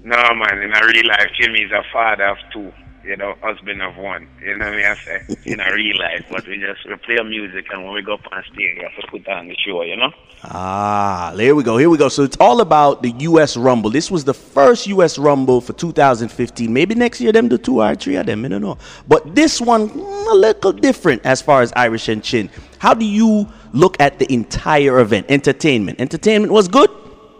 No, 0.03 0.17
man. 0.35 0.61
In 0.61 0.71
a 0.71 0.85
real 0.85 1.07
life, 1.07 1.29
Jimmy 1.39 1.61
is 1.61 1.71
a 1.71 1.83
father 1.91 2.25
of 2.25 2.37
two. 2.53 2.71
You 3.05 3.15
know, 3.15 3.35
husband 3.41 3.83
of 3.83 3.97
one. 3.97 4.27
You 4.41 4.57
know 4.57 4.65
what 4.65 4.73
I 4.73 4.77
mean? 4.77 4.85
I 4.85 4.95
say 4.95 5.37
in 5.45 5.59
a 5.59 5.71
real 5.71 5.99
life, 5.99 6.25
but 6.31 6.47
we 6.47 6.57
just 6.57 6.87
we 6.87 6.95
play 6.95 7.21
music, 7.23 7.67
and 7.71 7.83
when 7.83 7.93
we 7.93 8.01
go 8.01 8.15
up 8.15 8.21
on 8.31 8.43
stage, 8.43 8.77
we 8.77 8.81
have 8.81 8.95
to 8.99 9.07
put 9.11 9.27
on 9.27 9.47
the 9.47 9.55
show. 9.63 9.83
You 9.83 9.97
know? 9.97 10.11
Ah, 10.43 11.31
there 11.35 11.55
we 11.55 11.61
go. 11.61 11.77
Here 11.77 11.89
we 11.89 11.97
go. 11.97 12.09
So 12.09 12.23
it's 12.23 12.37
all 12.39 12.61
about 12.61 13.03
the 13.03 13.11
U.S. 13.11 13.57
Rumble. 13.57 13.91
This 13.91 14.09
was 14.09 14.23
the 14.23 14.33
first 14.33 14.87
U.S. 14.87 15.19
Rumble 15.19 15.61
for 15.61 15.73
2015. 15.73 16.73
Maybe 16.73 16.95
next 16.95 17.21
year 17.21 17.31
them 17.31 17.47
do 17.47 17.59
two 17.59 17.81
or 17.81 17.93
three 17.93 18.15
of 18.15 18.25
them. 18.25 18.43
I 18.43 18.47
don't 18.47 18.61
know. 18.61 18.77
But 19.07 19.35
this 19.35 19.61
one 19.61 19.89
mm, 19.89 20.31
a 20.31 20.35
little 20.35 20.71
different 20.71 21.23
as 21.25 21.43
far 21.43 21.61
as 21.61 21.71
Irish 21.75 22.09
and 22.09 22.23
Chin. 22.23 22.49
How 22.79 22.95
do 22.95 23.05
you 23.05 23.47
look 23.71 23.99
at 23.99 24.17
the 24.17 24.31
entire 24.33 24.99
event? 24.99 25.27
Entertainment. 25.29 26.01
Entertainment 26.01 26.51
was 26.51 26.67
good. 26.67 26.89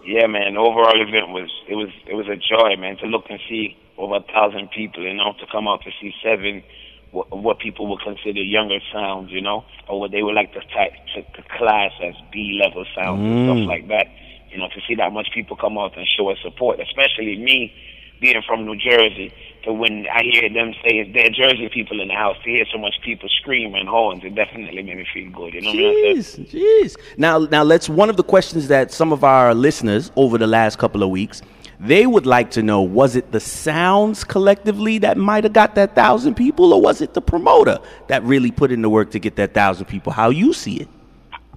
Yeah, 0.06 0.28
man. 0.28 0.54
The 0.54 0.60
overall 0.60 1.02
event 1.02 1.30
was 1.30 1.50
it 1.68 1.74
was 1.74 1.90
it 2.06 2.14
was 2.14 2.28
a 2.28 2.36
joy, 2.36 2.76
man, 2.80 2.98
to 2.98 3.08
look 3.08 3.26
and 3.32 3.40
see 3.50 3.76
over 3.98 4.16
a 4.18 4.22
thousand 4.34 4.70
people. 4.72 5.04
You 5.04 5.14
know, 5.14 5.34
to 5.40 5.46
come 5.52 5.68
out 5.68 5.82
to 5.84 5.92
see 6.02 6.14
seven 6.24 6.64
what, 7.12 7.32
what 7.38 7.60
people 7.60 7.88
would 7.88 8.02
consider 8.02 8.42
younger 8.42 8.80
sounds. 8.92 9.32
You 9.32 9.42
know, 9.42 9.64
or 9.88 10.00
what 10.00 10.12
they 10.12 10.24
would 10.24 10.36
like 10.36 10.54
to 10.54 10.60
type 10.60 10.94
to, 11.16 11.22
to 11.24 11.48
class 11.58 11.92
as 12.04 12.16
B 12.32 12.60
level 12.64 12.86
sounds 12.96 13.22
and 13.26 13.40
Mm. 13.40 13.44
stuff 13.46 13.68
like 13.68 13.88
that. 13.90 14.08
You 14.52 14.58
know, 14.60 14.68
to 14.70 14.82
see 14.88 14.96
that 14.96 15.12
much 15.12 15.30
people 15.34 15.56
come 15.58 15.78
out 15.78 15.98
and 15.98 16.08
show 16.18 16.30
us 16.30 16.38
support, 16.42 16.80
especially 16.80 17.38
me 17.38 17.74
being 18.22 18.42
from 18.48 18.66
New 18.66 18.76
Jersey. 18.78 19.34
To 19.66 19.74
when 19.74 20.06
I 20.14 20.22
hear 20.24 20.48
them 20.48 20.74
say 20.84 21.00
it's 21.00 21.12
their 21.14 21.30
Jersey 21.30 21.68
people 21.74 22.00
in 22.00 22.08
the 22.08 22.14
house, 22.14 22.38
to 22.44 22.50
hear 22.50 22.66
so 22.72 22.78
much 22.78 22.94
people 23.04 23.28
screaming 23.42 23.88
horns, 23.88 24.24
it 24.24 24.36
definitely 24.36 24.84
made 24.84 24.96
me 24.98 25.06
feel 25.12 25.30
good. 25.32 25.56
You 25.56 25.62
know 25.62 25.72
what 25.72 25.80
I'm 25.80 26.22
saying? 26.24 26.46
Jeez, 26.48 26.94
jeez. 26.94 26.96
Now, 27.18 27.40
now 27.40 27.64
let's. 27.64 27.90
One 27.90 28.10
of 28.10 28.16
the 28.16 28.24
questions 28.24 28.68
that 28.68 28.92
some 28.92 29.12
of 29.12 29.24
our 29.24 29.54
listeners 29.56 30.12
over 30.16 30.38
the 30.38 30.46
last 30.48 30.78
couple 30.78 31.02
of 31.04 31.10
weeks, 31.10 31.42
they 31.80 32.06
would 32.06 32.26
like 32.26 32.52
to 32.52 32.64
know: 32.64 32.82
Was 32.82 33.16
it 33.16 33.32
the 33.32 33.40
sounds 33.40 34.24
collectively 34.24 34.98
that 35.00 35.18
might 35.18 35.44
have 35.44 35.54
got 35.54 35.76
that 35.76 35.96
thousand 35.96 36.36
people, 36.36 36.74
or 36.74 36.82
was 36.82 37.02
it 37.02 37.14
the 37.14 37.22
promoter 37.22 37.80
that 38.08 38.24
really 38.24 38.52
put 38.52 38.72
in 38.72 38.82
the 38.82 38.90
work 38.90 39.12
to 39.12 39.20
get 39.20 39.36
that 39.36 39.54
thousand 39.54 39.86
people? 39.86 40.12
How 40.12 40.30
you 40.30 40.54
see 40.54 40.78
it? 40.78 40.88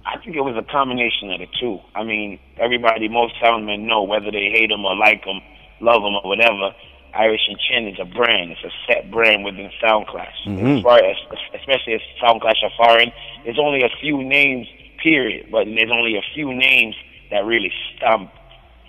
I 0.05 0.17
think 0.17 0.35
it 0.35 0.41
was 0.41 0.55
a 0.57 0.63
combination 0.71 1.31
of 1.31 1.39
the 1.39 1.47
two. 1.59 1.79
I 1.93 2.03
mean, 2.03 2.39
everybody, 2.57 3.07
most 3.07 3.35
soundmen 3.41 3.81
know 3.81 4.03
whether 4.03 4.31
they 4.31 4.49
hate 4.49 4.69
them 4.69 4.83
or 4.83 4.95
like 4.95 5.23
them, 5.23 5.39
love 5.81 6.01
them 6.01 6.15
or 6.15 6.23
whatever. 6.23 6.73
Irish 7.13 7.41
and 7.47 7.57
Chin 7.59 7.87
is 7.87 7.97
a 7.99 8.05
brand. 8.05 8.51
It's 8.51 8.63
a 8.63 8.71
set 8.87 9.09
brand 9.11 9.43
within 9.43 9.69
Sound 9.81 10.07
Clash. 10.07 10.35
Mhm. 10.45 10.77
As 10.77 10.83
far 10.83 10.97
as, 11.03 11.17
especially 11.53 11.93
as 11.93 12.01
Sound 12.21 12.41
Clash 12.41 12.61
are 12.63 12.71
foreign, 12.77 13.11
there's 13.43 13.59
only 13.59 13.81
a 13.83 13.89
few 14.01 14.23
names, 14.23 14.67
period. 15.01 15.47
But 15.51 15.65
there's 15.65 15.91
only 15.91 16.17
a 16.17 16.21
few 16.33 16.53
names 16.53 16.95
that 17.31 17.45
really 17.45 17.71
stump, 17.95 18.31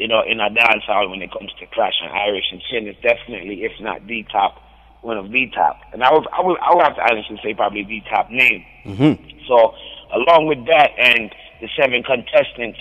you 0.01 0.09
know, 0.09 0.23
in 0.27 0.41
our 0.41 0.49
dance 0.49 0.83
hall 0.87 1.11
when 1.11 1.21
it 1.21 1.31
comes 1.31 1.53
to 1.61 1.67
Clash. 1.67 2.01
And 2.03 2.11
Irish 2.11 2.47
and 2.51 2.61
Chin 2.63 2.89
is 2.89 2.97
definitely, 3.03 3.65
if 3.65 3.73
not 3.81 4.07
the 4.07 4.25
top, 4.33 4.57
one 5.03 5.19
of 5.19 5.31
the 5.31 5.47
top. 5.55 5.77
And 5.93 6.03
I 6.03 6.11
would, 6.11 6.27
I 6.33 6.41
would, 6.41 6.59
I 6.61 6.75
would 6.75 6.85
have 6.85 6.97
to 6.97 7.03
honestly 7.03 7.39
say 7.45 7.53
probably 7.53 7.85
the 7.85 8.01
top 8.09 8.31
name. 8.31 8.65
Mm-hmm. 8.87 9.45
So 9.47 9.75
along 10.13 10.47
with 10.47 10.65
that 10.67 10.91
and 10.99 11.31
the 11.61 11.69
seven 11.77 12.03
contestants 12.03 12.79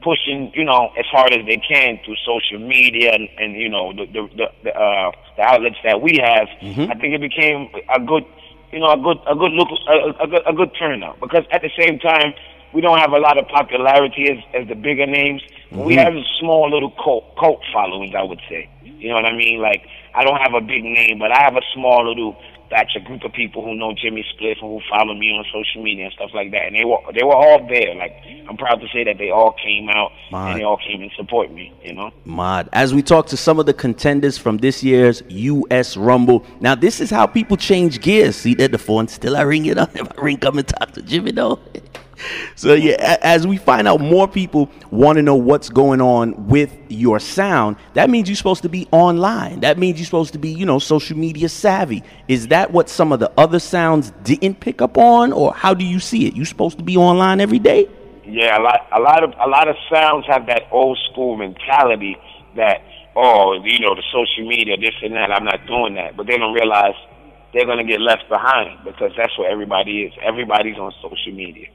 pushing, 0.00 0.52
you 0.54 0.64
know, 0.64 0.88
as 0.98 1.04
hard 1.12 1.32
as 1.32 1.44
they 1.46 1.56
can 1.56 2.00
through 2.04 2.16
social 2.24 2.58
media 2.58 3.12
and, 3.12 3.28
and 3.38 3.56
you 3.56 3.68
know 3.68 3.92
the 3.92 4.06
the 4.06 4.28
the, 4.36 4.46
the, 4.64 4.72
uh, 4.76 5.12
the 5.36 5.42
outlets 5.42 5.76
that 5.84 6.00
we 6.00 6.20
have, 6.22 6.48
Mhm. 6.60 6.90
I 6.90 6.94
think 6.98 7.14
it 7.14 7.20
became 7.20 7.68
a 7.88 8.00
good, 8.00 8.24
you 8.72 8.80
know, 8.80 8.90
a 8.92 8.96
good 8.96 9.18
a 9.26 9.34
good 9.34 9.52
look 9.52 9.68
a, 9.88 10.24
a, 10.24 10.26
good, 10.26 10.42
a 10.46 10.52
good 10.52 10.70
turnout 10.78 11.20
because 11.20 11.44
at 11.52 11.62
the 11.62 11.70
same 11.78 11.98
time 11.98 12.34
we 12.74 12.80
don't 12.80 12.98
have 12.98 13.12
a 13.12 13.18
lot 13.18 13.38
of 13.38 13.46
popularity 13.48 14.28
as 14.30 14.38
as 14.62 14.68
the 14.68 14.74
bigger 14.74 15.06
names. 15.06 15.42
We 15.70 15.94
Mhm. 15.96 16.04
have 16.04 16.14
a 16.14 16.24
small 16.40 16.68
little 16.70 16.90
cult 17.02 17.36
cult 17.36 17.60
followings, 17.72 18.14
I 18.14 18.22
would 18.22 18.40
say. 18.48 18.68
You 18.98 19.08
know 19.08 19.14
what 19.16 19.26
I 19.26 19.32
mean? 19.34 19.60
Like 19.60 19.82
I 20.14 20.24
don't 20.24 20.40
have 20.40 20.54
a 20.54 20.60
big 20.60 20.84
name, 20.84 21.18
but 21.18 21.30
I 21.32 21.40
have 21.42 21.56
a 21.56 21.62
small 21.74 22.06
little 22.08 22.36
batch, 22.70 22.92
a 22.96 23.00
group 23.00 23.22
of 23.24 23.32
people 23.32 23.62
who 23.62 23.74
know 23.74 23.92
Jimmy 23.92 24.24
Spliff 24.32 24.52
and 24.62 24.70
who 24.72 24.80
follow 24.90 25.12
me 25.14 25.30
on 25.36 25.44
social 25.52 25.82
media 25.82 26.04
and 26.06 26.14
stuff 26.14 26.30
like 26.34 26.50
that. 26.52 26.66
And 26.66 26.74
they 26.76 26.84
were 26.84 26.98
they 27.12 27.22
were 27.22 27.34
all 27.34 27.58
there. 27.68 27.94
Like 27.94 28.12
I'm 28.48 28.56
proud 28.56 28.80
to 28.80 28.88
say 28.92 29.04
that 29.04 29.18
they 29.18 29.30
all 29.30 29.52
came 29.52 29.88
out 29.90 30.12
My. 30.30 30.50
and 30.52 30.60
they 30.60 30.64
all 30.64 30.76
came 30.78 31.02
and 31.02 31.10
support 31.16 31.52
me. 31.52 31.72
You 31.84 31.94
know. 31.94 32.10
Mod. 32.24 32.68
As 32.72 32.94
we 32.94 33.02
talk 33.02 33.26
to 33.28 33.36
some 33.36 33.58
of 33.58 33.66
the 33.66 33.74
contenders 33.74 34.38
from 34.38 34.58
this 34.58 34.82
year's 34.82 35.22
U.S. 35.28 35.96
Rumble. 35.96 36.44
Now, 36.60 36.74
this 36.74 37.00
is 37.00 37.10
how 37.10 37.26
people 37.26 37.56
change 37.56 38.00
gears. 38.00 38.36
See 38.36 38.54
that 38.54 38.72
the 38.72 38.78
phone 38.78 39.08
still 39.08 39.36
I 39.36 39.42
ring 39.42 39.66
it 39.66 39.78
up. 39.78 39.90
If 39.96 40.08
I 40.18 40.22
ring, 40.22 40.38
come 40.38 40.58
and 40.58 40.66
talk 40.68 40.92
to 40.92 41.02
Jimmy 41.02 41.32
though. 41.32 41.58
so 42.54 42.74
yeah, 42.74 43.18
as 43.22 43.46
we 43.46 43.56
find 43.56 43.88
out 43.88 44.00
more 44.00 44.28
people 44.28 44.70
want 44.90 45.16
to 45.16 45.22
know 45.22 45.34
what's 45.34 45.68
going 45.68 46.00
on 46.00 46.48
with 46.48 46.72
your 46.88 47.18
sound, 47.18 47.76
that 47.94 48.10
means 48.10 48.28
you're 48.28 48.36
supposed 48.36 48.62
to 48.62 48.68
be 48.68 48.86
online. 48.92 49.60
That 49.60 49.78
means 49.78 49.98
you're 49.98 50.06
supposed 50.06 50.32
to 50.32 50.38
be, 50.38 50.50
you 50.50 50.66
know, 50.66 50.78
social 50.78 51.16
media 51.16 51.48
savvy. 51.48 52.02
Is 52.28 52.48
that 52.48 52.72
what 52.72 52.88
some 52.88 53.12
of 53.12 53.20
the 53.20 53.32
other 53.36 53.58
sounds 53.58 54.12
didn't 54.22 54.60
pick 54.60 54.80
up 54.80 54.96
on, 54.98 55.32
or 55.32 55.52
how 55.52 55.74
do 55.74 55.84
you 55.84 56.00
see 56.00 56.26
it? 56.26 56.36
You're 56.36 56.46
supposed 56.46 56.78
to 56.78 56.84
be 56.84 56.96
online 56.96 57.40
every 57.40 57.58
day? 57.58 57.88
Yeah, 58.24 58.58
a 58.58 58.62
lot, 58.62 58.86
a 58.92 59.00
lot 59.00 59.22
of, 59.22 59.30
a 59.38 59.48
lot 59.48 59.68
of 59.68 59.76
sounds 59.92 60.24
have 60.26 60.46
that 60.46 60.62
old 60.70 60.98
school 61.10 61.36
mentality 61.36 62.16
that, 62.56 62.82
oh, 63.16 63.60
you 63.62 63.80
know, 63.80 63.94
the 63.94 64.02
social 64.12 64.48
media, 64.48 64.76
this 64.76 64.94
and 65.02 65.14
that. 65.14 65.30
I'm 65.30 65.44
not 65.44 65.66
doing 65.66 65.94
that, 65.96 66.16
but 66.16 66.26
they 66.26 66.38
don't 66.38 66.54
realize 66.54 66.94
they're 67.52 67.66
gonna 67.66 67.84
get 67.84 68.00
left 68.00 68.28
behind 68.28 68.80
because 68.84 69.12
that's 69.16 69.36
where 69.38 69.50
everybody 69.50 70.02
is. 70.02 70.12
Everybody's 70.22 70.76
on 70.76 70.92
social 71.00 71.32
media. 71.32 71.68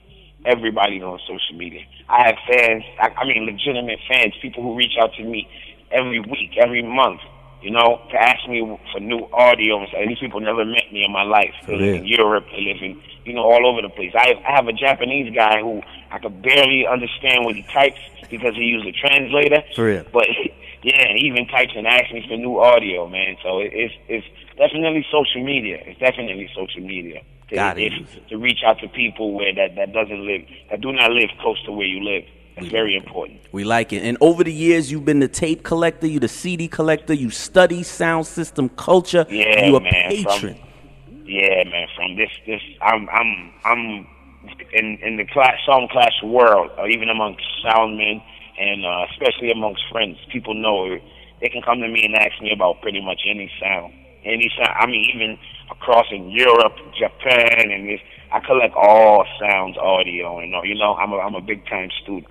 Everybody's 0.45 1.03
on 1.03 1.19
social 1.27 1.57
media. 1.57 1.81
I 2.07 2.27
have 2.27 2.35
fans. 2.47 2.83
I, 2.99 3.09
I 3.09 3.25
mean, 3.25 3.45
legitimate 3.45 3.99
fans. 4.07 4.33
People 4.41 4.63
who 4.63 4.75
reach 4.75 4.97
out 4.99 5.13
to 5.15 5.23
me 5.23 5.47
every 5.91 6.19
week, 6.19 6.57
every 6.57 6.81
month. 6.81 7.21
You 7.61 7.71
know, 7.71 7.99
to 8.11 8.15
ask 8.15 8.47
me 8.47 8.61
for 8.93 9.01
new 9.01 9.27
audio. 9.33 9.79
And 9.79 10.09
these 10.09 10.19
people 10.19 10.39
never 10.39 10.63
met 10.63 10.93
me 10.93 11.03
in 11.03 11.11
my 11.11 11.23
life. 11.23 11.53
They 11.67 11.75
live 11.75 11.95
in 11.95 12.05
Europe. 12.05 12.45
They 12.51 12.61
live 12.61 12.81
in, 12.81 13.01
you 13.25 13.33
know, 13.33 13.43
all 13.43 13.67
over 13.67 13.81
the 13.81 13.89
place. 13.89 14.13
I, 14.15 14.41
I 14.47 14.55
have 14.55 14.67
a 14.67 14.73
Japanese 14.73 15.35
guy 15.35 15.59
who 15.59 15.81
I 16.09 16.19
could 16.19 16.41
barely 16.41 16.87
understand 16.87 17.43
what 17.43 17.55
he 17.55 17.63
types 17.63 17.99
because 18.29 18.55
he 18.55 18.63
used 18.63 18.87
a 18.87 18.93
translator. 18.93 19.61
For 19.75 19.85
real. 19.85 20.05
But 20.13 20.27
yeah, 20.83 21.13
he 21.15 21.27
even 21.27 21.47
types 21.47 21.73
and 21.75 21.85
asks 21.85 22.13
me 22.13 22.25
for 22.27 22.37
new 22.37 22.59
audio, 22.59 23.09
man. 23.09 23.35
So 23.43 23.59
it, 23.59 23.71
it's 23.73 23.93
it's 24.07 24.27
definitely 24.57 25.05
social 25.11 25.43
media. 25.43 25.83
It's 25.85 25.99
definitely 25.99 26.49
social 26.55 26.81
media. 26.81 27.21
To, 27.49 27.55
Got 27.55 27.79
it. 27.79 27.93
if- 27.93 28.27
to 28.29 28.37
reach 28.37 28.59
out 28.65 28.79
to 28.79 28.87
people 28.89 29.33
where 29.33 29.53
that 29.55 29.75
that 29.75 29.93
doesn't 29.93 30.25
live, 30.25 30.41
that 30.69 30.81
do 30.81 30.91
not 30.91 31.11
live 31.11 31.29
close 31.41 31.61
to 31.65 31.71
where 31.71 31.87
you 31.87 32.03
live. 32.03 32.23
That's 32.55 32.67
very 32.71 32.95
important. 32.95 33.39
We 33.53 33.63
like 33.63 33.93
it. 33.93 34.03
And 34.03 34.17
over 34.19 34.43
the 34.43 34.51
years, 34.51 34.91
you've 34.91 35.05
been 35.05 35.19
the 35.19 35.29
tape 35.29 35.63
collector, 35.63 36.05
you 36.07 36.19
the 36.19 36.27
CD 36.27 36.67
collector, 36.67 37.13
you 37.13 37.29
study 37.29 37.83
sound 37.83 38.25
system 38.27 38.67
culture, 38.69 39.25
Yeah, 39.29 39.65
you 39.67 39.75
a 39.77 39.79
man. 39.79 39.91
patron. 40.09 40.55
From, 40.55 41.23
yeah, 41.25 41.63
man. 41.63 41.87
From 41.95 42.15
this, 42.17 42.29
this, 42.45 42.61
I'm, 42.81 43.07
I'm, 43.09 43.53
I'm 43.63 44.07
in 44.73 44.99
in 45.01 45.17
the 45.17 45.25
class, 45.25 45.55
sound 45.65 45.89
class 45.89 46.11
world, 46.23 46.71
or 46.77 46.87
even 46.89 47.09
amongst 47.09 47.43
sound 47.63 47.97
men, 47.97 48.21
and 48.59 48.85
uh, 48.85 49.05
especially 49.11 49.51
amongst 49.51 49.81
friends. 49.91 50.17
People 50.31 50.53
know 50.53 50.85
it 50.91 51.01
they 51.41 51.47
can 51.49 51.61
come 51.61 51.79
to 51.79 51.87
me 51.87 52.03
and 52.05 52.15
ask 52.15 52.41
me 52.41 52.51
about 52.51 52.81
pretty 52.81 52.99
much 53.01 53.21
any 53.25 53.49
sound, 53.61 53.93
any 54.25 54.51
sound. 54.57 54.75
I 54.79 54.85
mean, 54.85 55.05
even 55.13 55.37
across 55.71 56.07
in 56.11 56.29
Europe, 56.29 56.75
Japan, 56.97 57.71
and 57.71 57.87
this. 57.87 57.99
I 58.31 58.39
collect 58.41 58.75
all 58.75 59.25
sounds, 59.39 59.75
audio, 59.77 60.37
and 60.39 60.53
all. 60.53 60.65
You 60.65 60.75
know, 60.75 60.95
I'm 60.95 61.11
a 61.11 61.17
I'm 61.17 61.35
a 61.35 61.41
big 61.41 61.65
time 61.67 61.89
student 62.03 62.27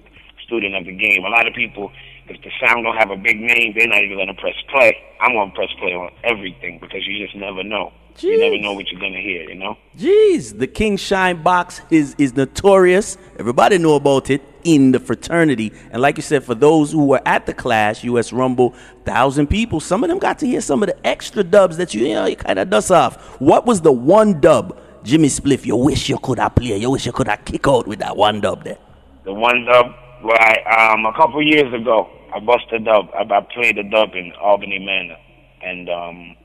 student 0.47 0.75
of 0.75 0.85
the 0.87 0.93
game. 0.93 1.25
A 1.25 1.29
lot 1.29 1.47
of 1.47 1.55
people, 1.55 1.93
if 2.29 2.41
the 2.43 2.51
sound 2.65 2.85
don't 2.85 2.97
have 2.97 3.11
a 3.11 3.17
big 3.17 3.39
name, 3.41 3.75
they're 3.77 3.89
not 3.89 4.03
even 4.03 4.17
gonna 4.17 4.35
press 4.35 4.55
play. 4.71 4.97
I'm 5.21 5.35
gonna 5.35 5.53
press 5.53 5.69
play 5.79 5.93
on 5.93 6.11
everything 6.25 6.79
because 6.81 7.07
you 7.07 7.25
just 7.25 7.37
never 7.37 7.63
know. 7.63 7.93
You 8.21 8.39
never 8.39 8.59
know 8.59 8.73
what 8.73 8.91
you're 8.91 9.01
gonna 9.01 9.21
hear. 9.21 9.49
You 9.49 9.55
know. 9.55 9.77
Jeez, 9.97 10.59
the 10.59 10.67
King 10.67 10.97
Shine 10.97 11.43
box 11.43 11.83
is 11.91 12.15
is 12.19 12.35
notorious. 12.35 13.19
Everybody 13.39 13.79
know 13.79 13.95
about 13.95 14.31
it 14.31 14.43
in 14.75 14.93
the 14.93 15.01
fraternity. 15.01 15.73
And 15.91 16.03
like 16.03 16.17
you 16.17 16.23
said, 16.23 16.45
for 16.45 16.55
those 16.55 16.93
who 16.93 17.07
were 17.07 17.23
at 17.25 17.47
the 17.47 17.55
Clash, 17.55 18.05
US 18.05 18.33
Rumble, 18.33 18.75
thousand 19.05 19.49
people, 19.49 19.81
some 19.81 20.05
of 20.05 20.11
them 20.11 20.19
got 20.19 20.39
to 20.41 20.47
hear 20.47 20.61
some 20.61 20.83
of 20.83 20.89
the 20.89 21.07
extra 21.07 21.43
dubs 21.43 21.77
that 21.79 21.95
you, 21.95 22.07
you 22.07 22.15
know, 22.15 22.27
you 22.27 22.37
kind 22.37 22.59
of 22.59 22.69
dust 22.69 22.91
off. 22.91 23.41
What 23.41 23.65
was 23.65 23.81
the 23.81 23.93
one 23.93 24.41
dub, 24.41 24.79
Jimmy 25.05 25.29
Spliff, 25.29 25.65
you 25.65 25.77
wish 25.77 26.09
you 26.09 26.19
could 26.19 26.39
have 26.39 26.55
played, 26.55 26.83
you 26.83 26.91
wish 26.91 27.07
you 27.07 27.13
could 27.13 27.29
have 27.29 27.45
kick 27.45 27.67
out 27.67 27.87
with 27.87 28.01
that 28.01 28.17
one 28.17 28.41
dub 28.41 28.65
there? 28.65 28.79
The 29.25 29.33
one 29.33 29.65
dub, 29.65 29.87
right? 30.23 30.93
Um, 30.93 31.07
a 31.07 31.13
couple 31.15 31.43
years 31.43 31.73
ago, 31.73 32.09
I 32.35 32.41
busted 32.41 32.85
dub. 32.85 33.09
I, 33.15 33.23
I 33.23 33.41
played 33.41 33.79
a 33.79 33.85
dub 33.85 34.11
in 34.15 34.33
Albany 34.41 34.79
Manor, 34.79 35.17
and 35.63 35.89
um, 35.89 36.37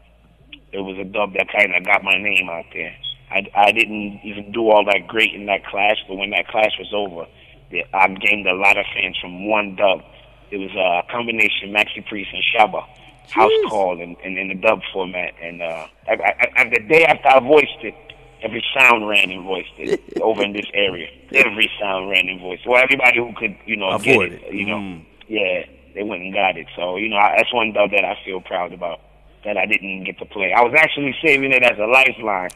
it 0.72 0.80
was 0.80 0.98
a 0.98 1.04
dub 1.04 1.34
that 1.34 1.48
kind 1.52 1.76
of 1.76 1.84
got 1.86 2.04
my 2.04 2.18
name 2.18 2.50
out 2.50 2.66
there. 2.74 2.96
I, 3.30 3.50
I 3.56 3.72
didn't 3.72 4.22
even 4.24 4.52
do 4.52 4.70
all 4.70 4.86
that 4.86 5.08
great 5.08 5.34
in 5.34 5.48
that 5.48 5.66
clash, 5.66 5.98
but 6.08 6.16
when 6.16 6.30
that 6.32 6.48
clash 6.48 6.72
was 6.78 6.94
over, 6.94 7.26
I 7.94 8.08
gained 8.10 8.48
a 8.48 8.54
lot 8.54 8.78
of 8.78 8.86
fans 8.94 9.18
from 9.22 9.48
one 9.50 9.76
dub. 9.76 10.02
It 10.52 10.58
was 10.58 10.72
a 10.76 11.12
combination 11.12 11.72
Maxi 11.72 12.06
Priest 12.06 12.30
and 12.34 12.44
Shabba 12.56 12.86
house 13.32 13.52
call 13.70 14.00
in, 14.02 14.16
in, 14.24 14.38
in 14.38 14.50
the 14.50 14.56
dub 14.56 14.82
format, 14.92 15.34
and 15.42 15.62
uh, 15.62 15.88
I, 16.08 16.12
I, 16.12 16.48
I, 16.58 16.64
the 16.70 16.80
day 16.88 17.06
after 17.06 17.30
I 17.30 17.40
voiced 17.40 17.82
it, 17.82 17.96
every 18.42 18.64
sound 18.78 19.08
ran 19.08 19.32
and 19.32 19.44
voiced 19.46 19.72
it 19.78 20.02
over 20.22 20.44
in 20.44 20.54
this 20.54 20.66
area. 20.74 21.08
Every 21.32 21.72
sound 21.80 22.10
ran 22.10 22.28
and 22.28 22.40
voiced. 22.42 22.68
Well, 22.68 22.82
everybody 22.84 23.18
who 23.20 23.34
could, 23.36 23.56
you 23.66 23.78
know, 23.78 23.98
get 23.98 24.22
it, 24.22 24.34
it. 24.34 24.54
you 24.54 24.66
know, 24.66 24.76
Mm. 24.78 25.06
yeah, 25.28 25.64
they 25.96 26.04
went 26.04 26.22
and 26.24 26.34
got 26.34 26.58
it. 26.58 26.68
So 26.76 26.98
you 26.98 27.08
know, 27.10 27.16
I, 27.18 27.36
that's 27.38 27.54
one 27.54 27.72
dub 27.72 27.92
that 27.92 28.04
I 28.04 28.18
feel 28.26 28.42
proud 28.42 28.74
about 28.74 29.00
that 29.46 29.58
I 29.58 29.66
didn't 29.66 30.06
get 30.06 30.18
to 30.20 30.26
play. 30.26 30.54
I 30.54 30.62
was 30.62 30.74
actually 30.78 31.16
saving 31.24 31.52
it 31.52 31.64
as 31.64 31.78
a 31.78 31.86
lifeline, 31.86 32.50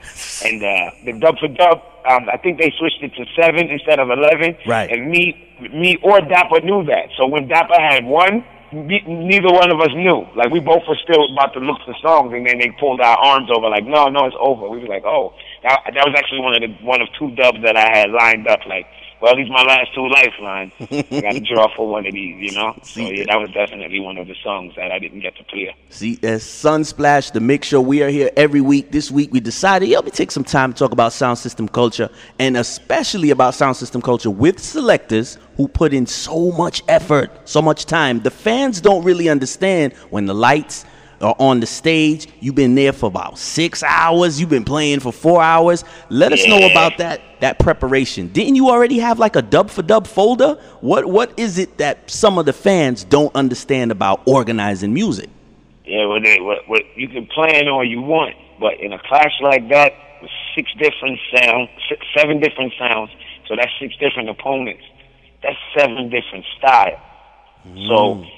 and 0.45 0.63
uh, 0.63 0.91
the 1.05 1.13
dub 1.19 1.37
for 1.39 1.47
dub, 1.47 1.81
um, 2.09 2.29
I 2.31 2.37
think 2.37 2.59
they 2.59 2.71
switched 2.77 3.03
it 3.03 3.13
to 3.15 3.25
seven 3.35 3.69
instead 3.69 3.99
of 3.99 4.09
eleven. 4.09 4.55
Right. 4.65 4.89
And 4.89 5.09
me, 5.09 5.35
me 5.59 5.97
or 6.01 6.21
Dapper 6.21 6.61
knew 6.61 6.83
that. 6.85 7.09
So 7.17 7.27
when 7.27 7.47
Dapper 7.47 7.79
had 7.79 8.05
one, 8.05 8.45
ne- 8.71 9.03
neither 9.05 9.51
one 9.51 9.71
of 9.71 9.79
us 9.81 9.91
knew. 9.95 10.25
Like 10.35 10.49
we 10.49 10.59
both 10.59 10.83
were 10.87 10.97
still 11.03 11.31
about 11.33 11.53
to 11.53 11.59
look 11.59 11.79
for 11.85 11.95
songs, 12.01 12.33
and 12.33 12.45
then 12.47 12.59
they 12.59 12.71
pulled 12.79 13.01
our 13.01 13.17
arms 13.17 13.49
over. 13.53 13.69
Like, 13.69 13.85
no, 13.85 14.07
no, 14.07 14.25
it's 14.25 14.35
over. 14.39 14.69
We 14.69 14.79
were 14.79 14.87
like, 14.87 15.03
oh, 15.05 15.33
that, 15.63 15.81
that 15.93 16.05
was 16.07 16.15
actually 16.17 16.41
one 16.41 16.55
of 16.55 16.61
the 16.61 16.71
one 16.85 17.01
of 17.01 17.07
two 17.19 17.31
dubs 17.35 17.59
that 17.63 17.75
I 17.75 17.97
had 17.97 18.11
lined 18.11 18.47
up. 18.47 18.65
Like, 18.65 18.87
well, 19.21 19.35
these 19.35 19.49
my 19.49 19.63
last 19.63 19.93
two 19.95 20.07
lifelines. 20.07 20.71
I 20.79 21.21
got 21.21 21.33
to 21.33 21.39
draw 21.39 21.75
for 21.75 21.87
one 21.87 22.05
of 22.05 22.13
these, 22.13 22.51
you 22.51 22.57
know. 22.57 22.77
So 22.83 23.01
yeah, 23.01 23.21
eh. 23.21 23.25
that 23.27 23.39
was 23.39 23.49
definitely 23.51 23.99
one 23.99 24.17
of 24.17 24.27
the 24.27 24.35
songs 24.43 24.73
that 24.75 24.91
I 24.91 24.99
didn't 24.99 25.21
get 25.21 25.35
to 25.37 25.43
play. 25.45 25.75
See, 25.89 26.19
as 26.23 26.43
Sunsplash, 26.43 27.31
the 27.31 27.39
mix 27.39 27.67
show, 27.67 27.81
we 27.81 28.03
are 28.03 28.09
here 28.09 28.29
every 28.37 28.61
week. 28.61 28.91
This 28.91 29.09
week 29.09 29.31
we 29.31 29.39
decided, 29.39 29.89
yeah, 29.89 29.97
let 29.97 30.05
me 30.05 30.11
take 30.11 30.31
some 30.31 30.43
time 30.43 30.73
to 30.73 30.79
talk 30.79 30.91
about 30.91 31.13
sound 31.13 31.39
system 31.39 31.67
culture, 31.67 32.09
and 32.39 32.57
especially 32.57 33.31
about 33.31 33.55
sound 33.55 33.75
system 33.77 34.01
culture 34.01 34.29
with 34.29 34.59
selectors 34.59 35.37
who 35.55 35.67
put 35.67 35.93
in 35.93 36.05
so 36.05 36.51
much 36.51 36.83
effort, 36.87 37.31
so 37.45 37.61
much 37.61 37.85
time. 37.85 38.19
The 38.19 38.31
fans 38.31 38.79
don't 38.81 39.03
really 39.03 39.29
understand 39.29 39.93
when 40.11 40.25
the 40.25 40.35
lights 40.35 40.85
are 41.21 41.35
on 41.39 41.59
the 41.59 41.65
stage. 41.65 42.27
You've 42.39 42.55
been 42.55 42.75
there 42.75 42.93
for 42.93 43.07
about 43.07 43.37
six 43.37 43.83
hours. 43.83 44.39
You've 44.39 44.49
been 44.49 44.65
playing 44.65 44.99
for 44.99 45.11
four 45.11 45.41
hours. 45.41 45.83
Let 46.09 46.33
us 46.33 46.45
know 46.47 46.69
about 46.69 46.97
that 46.97 47.21
that 47.39 47.59
preparation. 47.59 48.29
Didn't 48.29 48.55
you 48.55 48.69
already 48.69 48.97
have 48.99 49.19
like 49.19 49.35
a 49.35 49.41
dub 49.41 49.69
for 49.69 49.81
dub 49.81 50.07
folder? 50.07 50.59
What 50.81 51.05
what 51.05 51.37
is 51.37 51.57
it 51.57 51.77
that 51.77 52.09
some 52.09 52.37
of 52.37 52.45
the 52.45 52.53
fans 52.53 53.03
don't 53.03 53.33
understand 53.35 53.91
about 53.91 54.21
organizing 54.25 54.93
music? 54.93 55.29
Yeah, 55.85 56.05
well, 56.05 56.21
they, 56.21 56.41
what, 56.41 56.67
what 56.67 56.83
you 56.97 57.07
can 57.07 57.25
plan 57.27 57.69
all 57.69 57.83
you 57.83 58.01
want, 58.01 58.35
but 58.59 58.79
in 58.81 58.91
a 58.91 58.99
clash 58.99 59.31
like 59.41 59.69
that 59.69 59.93
with 60.21 60.31
six 60.53 60.69
different 60.73 61.17
sounds, 61.33 61.69
six, 61.87 62.05
seven 62.15 62.41
different 62.41 62.73
sounds, 62.77 63.09
so 63.47 63.55
that's 63.55 63.71
six 63.79 63.95
different 63.95 64.29
opponents. 64.29 64.83
That's 65.41 65.57
seven 65.77 66.09
different 66.09 66.43
styles. 66.57 66.99
So 67.87 68.15
mm. 68.15 68.31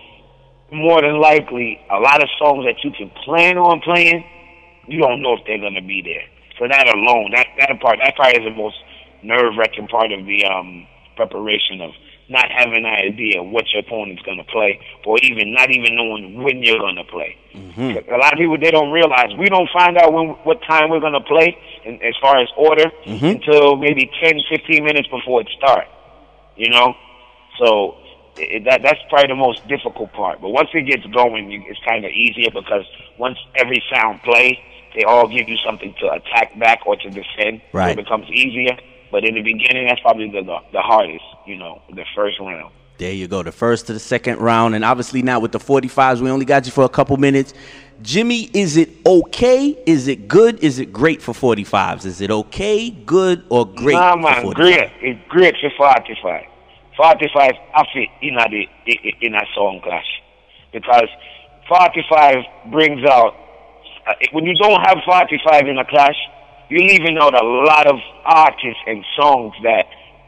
More 0.71 1.01
than 1.01 1.19
likely, 1.19 1.79
a 1.89 1.99
lot 1.99 2.21
of 2.21 2.29
songs 2.38 2.65
that 2.65 2.84
you 2.84 2.91
can 2.91 3.10
plan 3.25 3.58
on 3.58 3.82
playing, 3.82 4.23
you 4.88 4.99
don't 4.99 5.21
know 5.21 5.34
if 5.34 5.41
they're 5.45 5.60
gonna 5.60 5.82
be 5.82 6.01
there. 6.01 6.23
So 6.58 6.67
that 6.67 6.88
alone, 6.93 7.32
that 7.36 7.47
that 7.60 7.79
part, 7.79 7.99
that 8.03 8.15
part 8.15 8.36
is 8.38 8.43
the 8.43 8.51
most 8.51 8.75
nerve 9.23 9.53
wracking 9.58 9.88
part 9.88 10.12
of 10.12 10.25
the 10.25 10.45
um 10.45 10.88
preparation 11.15 11.82
of 11.82 11.91
not 12.29 12.45
having 12.51 12.86
an 12.86 12.86
idea 12.86 13.41
what 13.41 13.65
your 13.73 13.82
opponent's 13.82 14.21
gonna 14.21 14.43
play, 14.43 14.79
or 15.05 15.17
even 15.23 15.51
not 15.53 15.71
even 15.71 15.95
knowing 15.95 16.41
when 16.43 16.62
you're 16.63 16.79
gonna 16.79 17.03
play. 17.03 17.36
A 18.08 18.17
lot 18.17 18.34
of 18.34 18.39
people 18.39 18.58
they 18.58 18.71
don't 18.71 18.91
realize 18.91 19.29
we 19.38 19.47
don't 19.49 19.69
find 19.73 19.97
out 19.97 20.13
when 20.13 20.29
what 20.43 20.62
time 20.67 20.89
we're 20.89 20.99
gonna 20.99 21.21
play, 21.21 21.58
in, 21.86 21.95
as 22.03 22.13
far 22.21 22.38
as 22.39 22.47
order, 22.55 22.91
until 23.36 23.75
maybe 23.77 24.10
10, 24.23 24.39
15 24.49 24.84
minutes 24.84 25.08
before 25.10 25.41
it 25.41 25.49
starts. 25.58 25.89
You 26.55 26.69
know, 26.69 26.93
so 27.58 27.95
it, 28.39 28.63
that 28.65 28.82
that's 28.82 28.99
probably 29.10 29.28
the 29.28 29.36
most 29.36 29.67
difficult 29.67 30.12
part. 30.13 30.41
But 30.41 30.49
once 30.49 30.69
it 30.73 30.84
gets 30.84 31.06
going, 31.08 31.52
you, 31.52 31.63
it's 31.67 31.80
kind 31.88 32.06
of 32.06 32.12
easier 32.12 32.49
because 32.52 32.86
once 33.17 33.38
every 33.56 33.84
sound 33.93 34.21
plays, 34.23 34.58
they 34.95 35.04
all 35.04 35.28
give 35.28 35.47
you 35.47 35.58
something 35.58 35.93
to 35.99 36.12
attack 36.12 36.58
back 36.58 36.86
or 36.88 36.95
to 36.95 37.10
defend. 37.10 37.62
So 37.71 37.78
Right. 37.78 37.91
it 37.91 38.04
becomes 38.04 38.28
easier. 38.30 38.78
But 39.12 39.25
in 39.25 39.36
the 39.36 39.41
beginning, 39.41 39.88
that's 39.88 40.02
probably 40.02 40.30
the 40.30 40.41
the, 40.41 40.60
the 40.71 40.82
hardest. 40.82 41.23
You 41.45 41.58
know, 41.58 41.82
the 41.93 42.06
first 42.15 42.39
round. 42.39 42.71
There 42.99 43.13
you 43.13 43.28
go, 43.30 43.43
the 43.43 43.52
first 43.54 43.88
to 43.88 43.93
the 43.93 43.99
second 43.99 44.39
round, 44.39 44.75
and 44.75 44.84
obviously 44.84 45.21
now 45.21 45.39
with 45.39 45.54
the 45.54 45.58
45s, 45.60 46.19
we 46.19 46.30
only 46.30 46.43
got 46.43 46.65
you 46.65 46.73
for 46.73 46.84
a 46.84 46.89
couple 46.89 47.15
minutes. 47.15 47.54
Jimmy, 48.02 48.49
is 48.54 48.75
it 48.75 48.89
okay? 49.06 49.78
Is 49.86 50.10
it 50.10 50.28
good? 50.28 50.62
Is 50.62 50.80
it 50.80 50.91
great 50.91 51.21
for 51.21 51.32
45s? 51.34 52.06
Is 52.06 52.19
it 52.19 52.30
okay, 52.30 52.89
good, 52.89 53.45
or 53.47 53.65
great? 53.65 53.93
Nah, 53.93 54.17
man, 54.17 54.43
45s? 54.43 54.54
great. 54.54 54.91
It's 55.02 55.19
great 55.30 55.56
for 55.62 55.69
45. 55.78 56.45
45 57.09 57.51
I 57.75 57.83
fit 57.93 58.09
in 58.21 58.35
a, 58.35 58.45
the, 58.51 58.67
in 59.21 59.33
a 59.33 59.45
song 59.55 59.79
clash. 59.81 60.05
Because 60.73 61.07
45 61.69 62.71
brings 62.71 63.05
out, 63.07 63.33
uh, 64.05 64.13
when 64.33 64.43
you 64.45 64.53
don't 64.55 64.81
have 64.81 64.97
45 65.05 65.67
in 65.67 65.77
a 65.77 65.85
clash, 65.85 66.17
you're 66.69 66.83
leaving 66.83 67.17
out 67.17 67.33
a 67.33 67.45
lot 67.45 67.88
of 67.88 67.95
artists 68.25 68.81
and 68.85 69.05
songs 69.15 69.53
that 69.63 69.85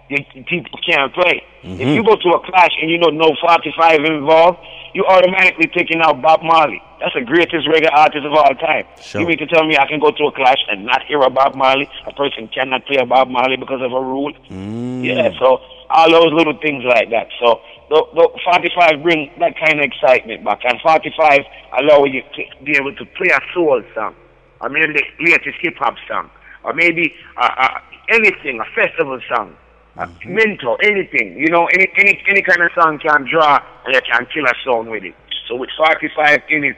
you- 0.09 0.23
people 0.47 0.79
can't 0.87 1.13
play. 1.13 1.43
If 1.63 1.87
you 1.95 2.03
go 2.03 2.15
to 2.15 2.29
a 2.29 2.39
clash 2.39 2.71
and 2.81 2.89
you 2.89 2.97
know 2.97 3.09
no 3.09 3.35
45 3.41 3.99
involved, 4.05 4.57
you 4.93 5.05
automatically 5.05 5.67
taking 5.75 6.01
out 6.01 6.21
Bob 6.21 6.41
Marley. 6.41 6.81
That's 6.99 7.13
the 7.13 7.21
greatest 7.21 7.67
reggae 7.67 7.89
artist 7.93 8.25
of 8.25 8.33
all 8.33 8.53
time. 8.55 8.85
Sure. 9.01 9.21
You 9.21 9.27
mean 9.27 9.37
to 9.39 9.47
tell 9.47 9.65
me 9.65 9.77
I 9.77 9.87
can 9.87 9.99
go 9.99 10.11
to 10.11 10.23
a 10.25 10.31
clash 10.31 10.57
and 10.69 10.85
not 10.85 11.03
hear 11.03 11.21
a 11.21 11.29
Bob 11.29 11.55
Marley? 11.55 11.87
A 12.07 12.13
person 12.13 12.47
cannot 12.47 12.85
play 12.85 12.97
a 12.97 13.05
Bob 13.05 13.29
Marley 13.29 13.57
because 13.57 13.81
of 13.81 13.91
a 13.93 14.01
rule? 14.01 14.33
Yeah, 14.49 15.31
so 15.39 15.61
all 15.93 16.11
those 16.11 16.33
little 16.33 16.57
things 16.61 16.83
like 16.83 17.09
that. 17.09 17.27
So 17.39 17.61
the, 17.89 18.03
the 18.15 18.29
45 18.45 19.03
bring 19.03 19.31
that 19.39 19.53
kind 19.59 19.79
of 19.79 19.85
excitement 19.85 20.43
back. 20.43 20.61
And 20.63 20.79
45 20.81 21.39
allow 21.79 22.05
you 22.05 22.21
to 22.21 22.63
be 22.63 22.75
able 22.77 22.95
to 22.95 23.05
play 23.17 23.29
a 23.29 23.39
soul 23.53 23.81
song. 23.93 24.15
Or 24.61 24.69
maybe 24.69 24.93
the 24.93 25.03
latest 25.19 25.57
hip 25.61 25.75
hop 25.77 25.95
song. 26.07 26.29
Or 26.63 26.73
maybe 26.73 27.13
uh, 27.37 27.49
uh, 27.57 27.79
anything, 28.09 28.59
a 28.59 28.65
festival 28.75 29.19
song. 29.33 29.55
A 29.97 30.07
mentor, 30.25 30.77
anything. 30.83 31.35
You 31.37 31.49
know, 31.49 31.67
any, 31.67 31.91
any, 31.97 32.21
any 32.29 32.41
kind 32.41 32.61
of 32.63 32.71
song 32.73 32.97
can 32.99 33.27
draw 33.29 33.59
and 33.85 33.93
you 33.93 34.01
can 34.09 34.25
kill 34.33 34.45
a 34.45 34.53
song 34.63 34.89
with 34.89 35.03
it. 35.03 35.15
So 35.49 35.55
with 35.55 35.69
45 35.77 36.39
in 36.49 36.63
it, 36.63 36.77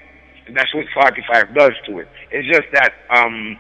that's 0.52 0.74
what 0.74 0.86
45 0.94 1.56
does 1.56 1.74
to 1.86 2.00
it. 2.00 2.08
It's 2.32 2.48
just 2.48 2.68
that 2.74 2.94
um, 3.16 3.58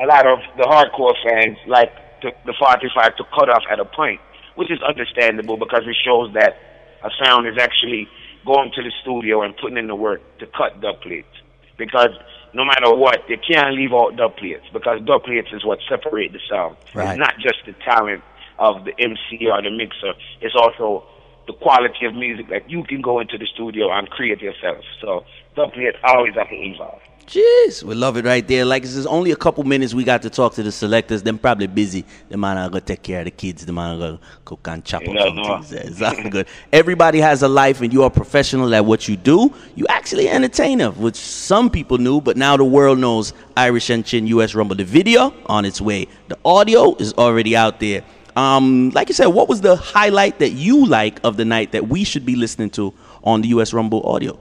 a 0.00 0.06
lot 0.06 0.26
of 0.26 0.40
the 0.56 0.64
hardcore 0.64 1.14
fans 1.24 1.56
like 1.66 1.92
the, 2.22 2.32
the 2.46 2.54
45 2.58 3.16
to 3.16 3.24
cut 3.34 3.48
off 3.48 3.62
at 3.70 3.78
a 3.78 3.84
point, 3.84 4.20
which 4.54 4.70
is 4.70 4.80
understandable 4.82 5.56
because 5.56 5.82
it 5.86 5.96
shows 6.04 6.32
that 6.34 6.56
a 7.02 7.10
sound 7.22 7.46
is 7.46 7.58
actually 7.58 8.08
going 8.46 8.70
to 8.74 8.82
the 8.82 8.92
studio 9.02 9.42
and 9.42 9.56
putting 9.56 9.76
in 9.76 9.86
the 9.86 9.94
work 9.94 10.20
to 10.38 10.46
cut 10.46 10.80
dub 10.80 11.00
plates. 11.00 11.28
Because 11.76 12.10
no 12.52 12.64
matter 12.64 12.94
what, 12.94 13.24
they 13.28 13.36
can't 13.36 13.74
leave 13.74 13.92
out 13.92 14.16
dub 14.16 14.36
plates 14.36 14.64
because 14.72 15.00
dub 15.04 15.24
plates 15.24 15.48
is 15.52 15.64
what 15.64 15.78
separate 15.88 16.32
the 16.32 16.40
sound. 16.48 16.76
Right. 16.94 17.10
It's 17.10 17.18
not 17.18 17.34
just 17.40 17.66
the 17.66 17.72
talent 17.84 18.22
of 18.58 18.84
the 18.84 18.92
MC 18.98 19.48
or 19.50 19.60
the 19.62 19.70
mixer. 19.70 20.14
It's 20.40 20.54
also 20.54 21.04
the 21.46 21.52
quality 21.54 22.06
of 22.06 22.14
music 22.14 22.48
that 22.48 22.70
you 22.70 22.84
can 22.84 23.02
go 23.02 23.20
into 23.20 23.36
the 23.36 23.46
studio 23.46 23.90
and 23.90 24.08
create 24.08 24.40
yourself. 24.40 24.84
So 25.00 25.24
dub 25.56 25.72
plates 25.72 25.98
always 26.04 26.34
have 26.34 26.48
to 26.48 26.54
evolve. 26.54 27.00
Jeez, 27.26 27.82
we 27.82 27.94
love 27.94 28.18
it 28.18 28.24
right 28.26 28.46
there. 28.46 28.64
Like 28.66 28.82
this 28.82 28.94
is 28.94 29.06
only 29.06 29.30
a 29.30 29.36
couple 29.36 29.64
minutes 29.64 29.94
we 29.94 30.04
got 30.04 30.20
to 30.22 30.30
talk 30.30 30.54
to 30.54 30.62
the 30.62 30.70
selectors. 30.70 31.22
Them 31.22 31.38
probably 31.38 31.66
busy. 31.66 32.04
The 32.28 32.36
man 32.36 32.58
are 32.58 32.68
gonna 32.68 32.82
take 32.82 33.02
care 33.02 33.20
of 33.20 33.24
the 33.24 33.30
kids. 33.30 33.64
The 33.64 33.72
man 33.72 33.96
are 33.96 33.98
gonna 33.98 34.20
cook 34.44 34.68
and 34.68 34.84
chop 34.84 35.02
up 35.02 35.08
Yeah, 35.08 35.24
some 35.24 35.62
things. 35.62 36.00
It's 36.00 36.02
all 36.02 36.30
good. 36.30 36.46
Everybody 36.72 37.20
has 37.20 37.42
a 37.42 37.48
life, 37.48 37.80
and 37.80 37.92
you 37.92 38.02
are 38.02 38.10
professional 38.10 38.74
at 38.74 38.84
what 38.84 39.08
you 39.08 39.16
do. 39.16 39.52
You 39.74 39.86
actually 39.88 40.28
an 40.28 40.36
entertainer, 40.44 40.90
which 40.90 41.16
some 41.16 41.70
people 41.70 41.96
knew, 41.96 42.20
but 42.20 42.36
now 42.36 42.56
the 42.58 42.64
world 42.64 42.98
knows. 42.98 43.32
Irish 43.56 43.88
and 43.88 44.04
Chin 44.04 44.26
U.S. 44.26 44.54
Rumble. 44.54 44.76
The 44.76 44.84
video 44.84 45.32
on 45.46 45.64
its 45.64 45.80
way. 45.80 46.08
The 46.28 46.38
audio 46.44 46.94
is 46.96 47.14
already 47.14 47.56
out 47.56 47.80
there. 47.80 48.04
Um, 48.36 48.90
like 48.90 49.08
you 49.08 49.14
said, 49.14 49.26
what 49.28 49.48
was 49.48 49.60
the 49.62 49.76
highlight 49.76 50.40
that 50.40 50.50
you 50.50 50.84
like 50.84 51.20
of 51.24 51.36
the 51.36 51.44
night 51.44 51.72
that 51.72 51.88
we 51.88 52.04
should 52.04 52.26
be 52.26 52.36
listening 52.36 52.70
to 52.70 52.92
on 53.22 53.40
the 53.40 53.48
U.S. 53.48 53.72
Rumble 53.72 54.02
audio? 54.02 54.38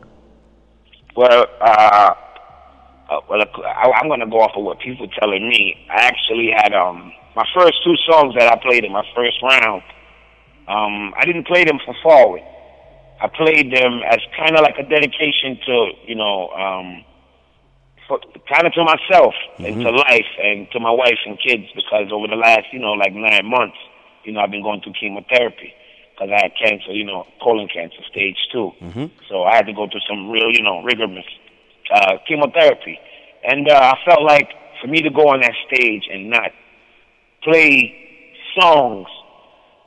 Well, 1.16 1.46
uh, 1.62 2.16
uh, 3.14 3.22
well, 3.30 3.42
I, 3.66 3.92
I'm 4.00 4.08
going 4.08 4.20
to 4.20 4.28
go 4.28 4.42
off 4.42 4.52
of 4.56 4.64
what 4.64 4.80
people 4.80 5.08
telling 5.20 5.48
me. 5.48 5.76
I 5.90 6.02
actually 6.04 6.52
had 6.56 6.74
um 6.74 7.14
my 7.36 7.46
first 7.56 7.84
two 7.84 7.96
songs 8.10 8.36
that 8.38 8.52
I 8.52 8.58
played 8.62 8.84
in 8.84 8.92
my 8.92 9.06
first 9.16 9.38
round. 9.42 9.84
Um, 10.68 11.14
I 11.18 11.26
didn't 11.26 11.48
play 11.48 11.64
them 11.64 11.80
for 11.86 11.96
forward. 12.02 12.42
I 13.22 13.28
played 13.28 13.72
them 13.72 14.02
as 14.10 14.20
kind 14.38 14.56
of 14.56 14.62
like 14.62 14.78
a 14.80 14.84
dedication 14.84 15.60
to 15.66 15.92
you 16.06 16.16
know 16.16 16.50
um, 16.50 17.04
for, 18.08 18.20
kind 18.50 18.66
of 18.68 18.74
to 18.74 18.84
myself 18.84 19.34
and 19.60 19.82
to 19.82 19.92
life 19.92 20.32
and 20.42 20.68
to 20.72 20.80
my 20.80 20.92
wife 20.92 21.20
and 21.26 21.38
kids 21.40 21.68
because 21.76 22.12
over 22.12 22.28
the 22.28 22.36
last 22.36 22.66
you 22.72 22.80
know 22.80 22.94
like 22.94 23.14
nine 23.14 23.46
months, 23.46 23.78
you 24.24 24.32
know 24.34 24.40
I've 24.40 24.52
been 24.52 24.64
going 24.64 24.82
through 24.82 24.94
chemotherapy 25.00 25.74
because 26.14 26.30
I 26.30 26.44
had 26.44 26.52
cancer, 26.62 26.92
you 26.92 27.04
know, 27.04 27.26
colon 27.42 27.68
cancer, 27.68 27.98
stage 28.10 28.38
2 28.52 28.72
Mm-hmm. 28.82 29.06
so 29.30 29.44
I 29.44 29.56
had 29.56 29.66
to 29.66 29.74
go 29.74 29.88
through 29.90 30.06
some 30.08 30.30
real, 30.30 30.52
you 30.52 30.62
know, 30.62 30.84
rigorous 30.84 31.26
uh, 31.92 32.18
chemotherapy. 32.28 33.00
And 33.44 33.70
uh, 33.70 33.94
I 33.94 33.98
felt 34.06 34.24
like 34.24 34.50
for 34.82 34.88
me 34.88 35.02
to 35.02 35.10
go 35.10 35.30
on 35.30 35.42
that 35.42 35.54
stage 35.68 36.04
and 36.12 36.30
not 36.30 36.52
play 37.44 37.94
songs, 38.60 39.08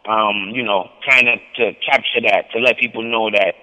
um, 0.09 0.52
you 0.52 0.62
know, 0.62 0.88
kind 1.09 1.28
of 1.28 1.38
to 1.56 1.72
capture 1.85 2.20
that, 2.28 2.50
to 2.52 2.59
let 2.61 2.78
people 2.78 3.02
know 3.02 3.30
that, 3.30 3.54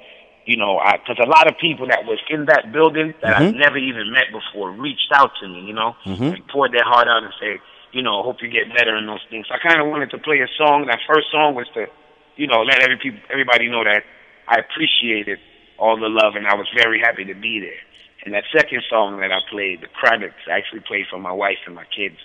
you 0.45 0.57
know, 0.57 0.81
because 0.93 1.17
a 1.23 1.29
lot 1.29 1.47
of 1.47 1.57
people 1.57 1.87
that 1.87 2.05
was 2.05 2.19
in 2.29 2.45
that 2.45 2.71
building 2.71 3.13
that 3.21 3.33
I've 3.35 3.53
Mhm. 3.53 3.55
never 3.55 3.77
even 3.77 4.11
met 4.11 4.31
before 4.31 4.71
reached 4.71 5.11
out 5.13 5.31
to 5.39 5.47
me, 5.47 5.61
you 5.61 5.73
know, 5.73 5.95
Mhm. 6.05 6.33
and 6.33 6.47
poured 6.47 6.71
their 6.73 6.83
heart 6.83 7.07
out 7.07 7.23
and 7.23 7.33
said, 7.39 7.59
you 7.91 8.01
know, 8.01 8.23
hope 8.23 8.41
you 8.41 8.49
get 8.49 8.73
better 8.73 8.95
and 8.95 9.07
those 9.07 9.23
things. 9.29 9.47
So 9.47 9.53
I 9.53 9.59
kind 9.59 9.79
of 9.79 9.87
wanted 9.87 10.09
to 10.11 10.17
play 10.17 10.39
a 10.41 10.47
song. 10.57 10.87
That 10.87 10.99
first 11.07 11.31
song 11.31 11.55
was 11.55 11.67
to, 11.75 11.87
you 12.35 12.47
know, 12.47 12.63
let 12.63 12.81
every 12.81 12.97
people, 12.97 13.21
everybody 13.29 13.69
know 13.69 13.83
that 13.83 14.03
I 14.47 14.57
appreciated 14.57 15.39
all 15.77 15.95
the 15.97 16.09
love 16.09 16.35
and 16.35 16.47
I 16.47 16.55
was 16.55 16.67
very 16.75 16.99
happy 16.99 17.23
to 17.25 17.35
be 17.35 17.59
there. 17.59 17.79
And 18.23 18.33
that 18.33 18.43
second 18.55 18.83
song 18.89 19.19
that 19.19 19.31
I 19.31 19.39
played, 19.51 19.81
the 19.81 19.87
credits, 19.87 20.39
I 20.47 20.55
actually 20.55 20.79
played 20.87 21.07
for 21.11 21.19
my 21.19 21.31
wife 21.31 21.59
and 21.65 21.75
my 21.75 21.83
kids. 21.91 22.15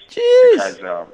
Because, 0.54 0.78
um, 0.86 1.12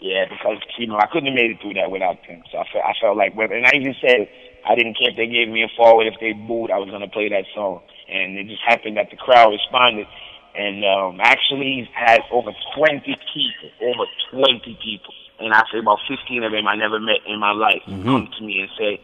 yeah, 0.00 0.28
because 0.28 0.60
you 0.76 0.86
know 0.86 0.98
I 1.00 1.06
couldn't 1.06 1.32
have 1.32 1.34
made 1.34 1.50
it 1.52 1.60
through 1.60 1.74
that 1.74 1.90
without 1.90 2.18
them. 2.28 2.42
So 2.52 2.58
I 2.58 2.64
felt, 2.70 2.84
I 2.84 2.92
felt 3.00 3.16
like, 3.16 3.34
whether, 3.34 3.54
and 3.54 3.66
I 3.66 3.72
even 3.74 3.96
said 4.00 4.28
I 4.68 4.74
didn't 4.74 4.98
care 5.00 5.10
if 5.10 5.16
they 5.16 5.26
gave 5.26 5.48
me 5.48 5.64
a 5.64 5.68
forward, 5.76 6.06
if 6.06 6.20
they 6.20 6.32
booed, 6.32 6.70
I 6.70 6.78
was 6.78 6.90
gonna 6.90 7.08
play 7.08 7.28
that 7.30 7.46
song. 7.54 7.80
And 8.08 8.36
it 8.36 8.46
just 8.48 8.62
happened 8.62 8.96
that 8.96 9.10
the 9.10 9.16
crowd 9.16 9.48
responded, 9.50 10.06
and 10.54 10.84
um, 10.84 11.20
actually 11.24 11.88
had 11.94 12.20
over 12.30 12.52
20 12.76 13.00
people, 13.32 13.70
over 13.80 14.04
20 14.30 14.60
people, 14.82 15.14
and 15.40 15.54
I 15.54 15.62
say 15.72 15.78
about 15.78 16.00
15 16.06 16.44
of 16.44 16.52
them 16.52 16.68
I 16.68 16.76
never 16.76 17.00
met 17.00 17.24
in 17.26 17.38
my 17.40 17.52
life 17.52 17.82
Mhm. 17.88 18.04
come 18.04 18.28
to 18.38 18.44
me 18.44 18.60
and 18.60 18.70
say 18.76 19.00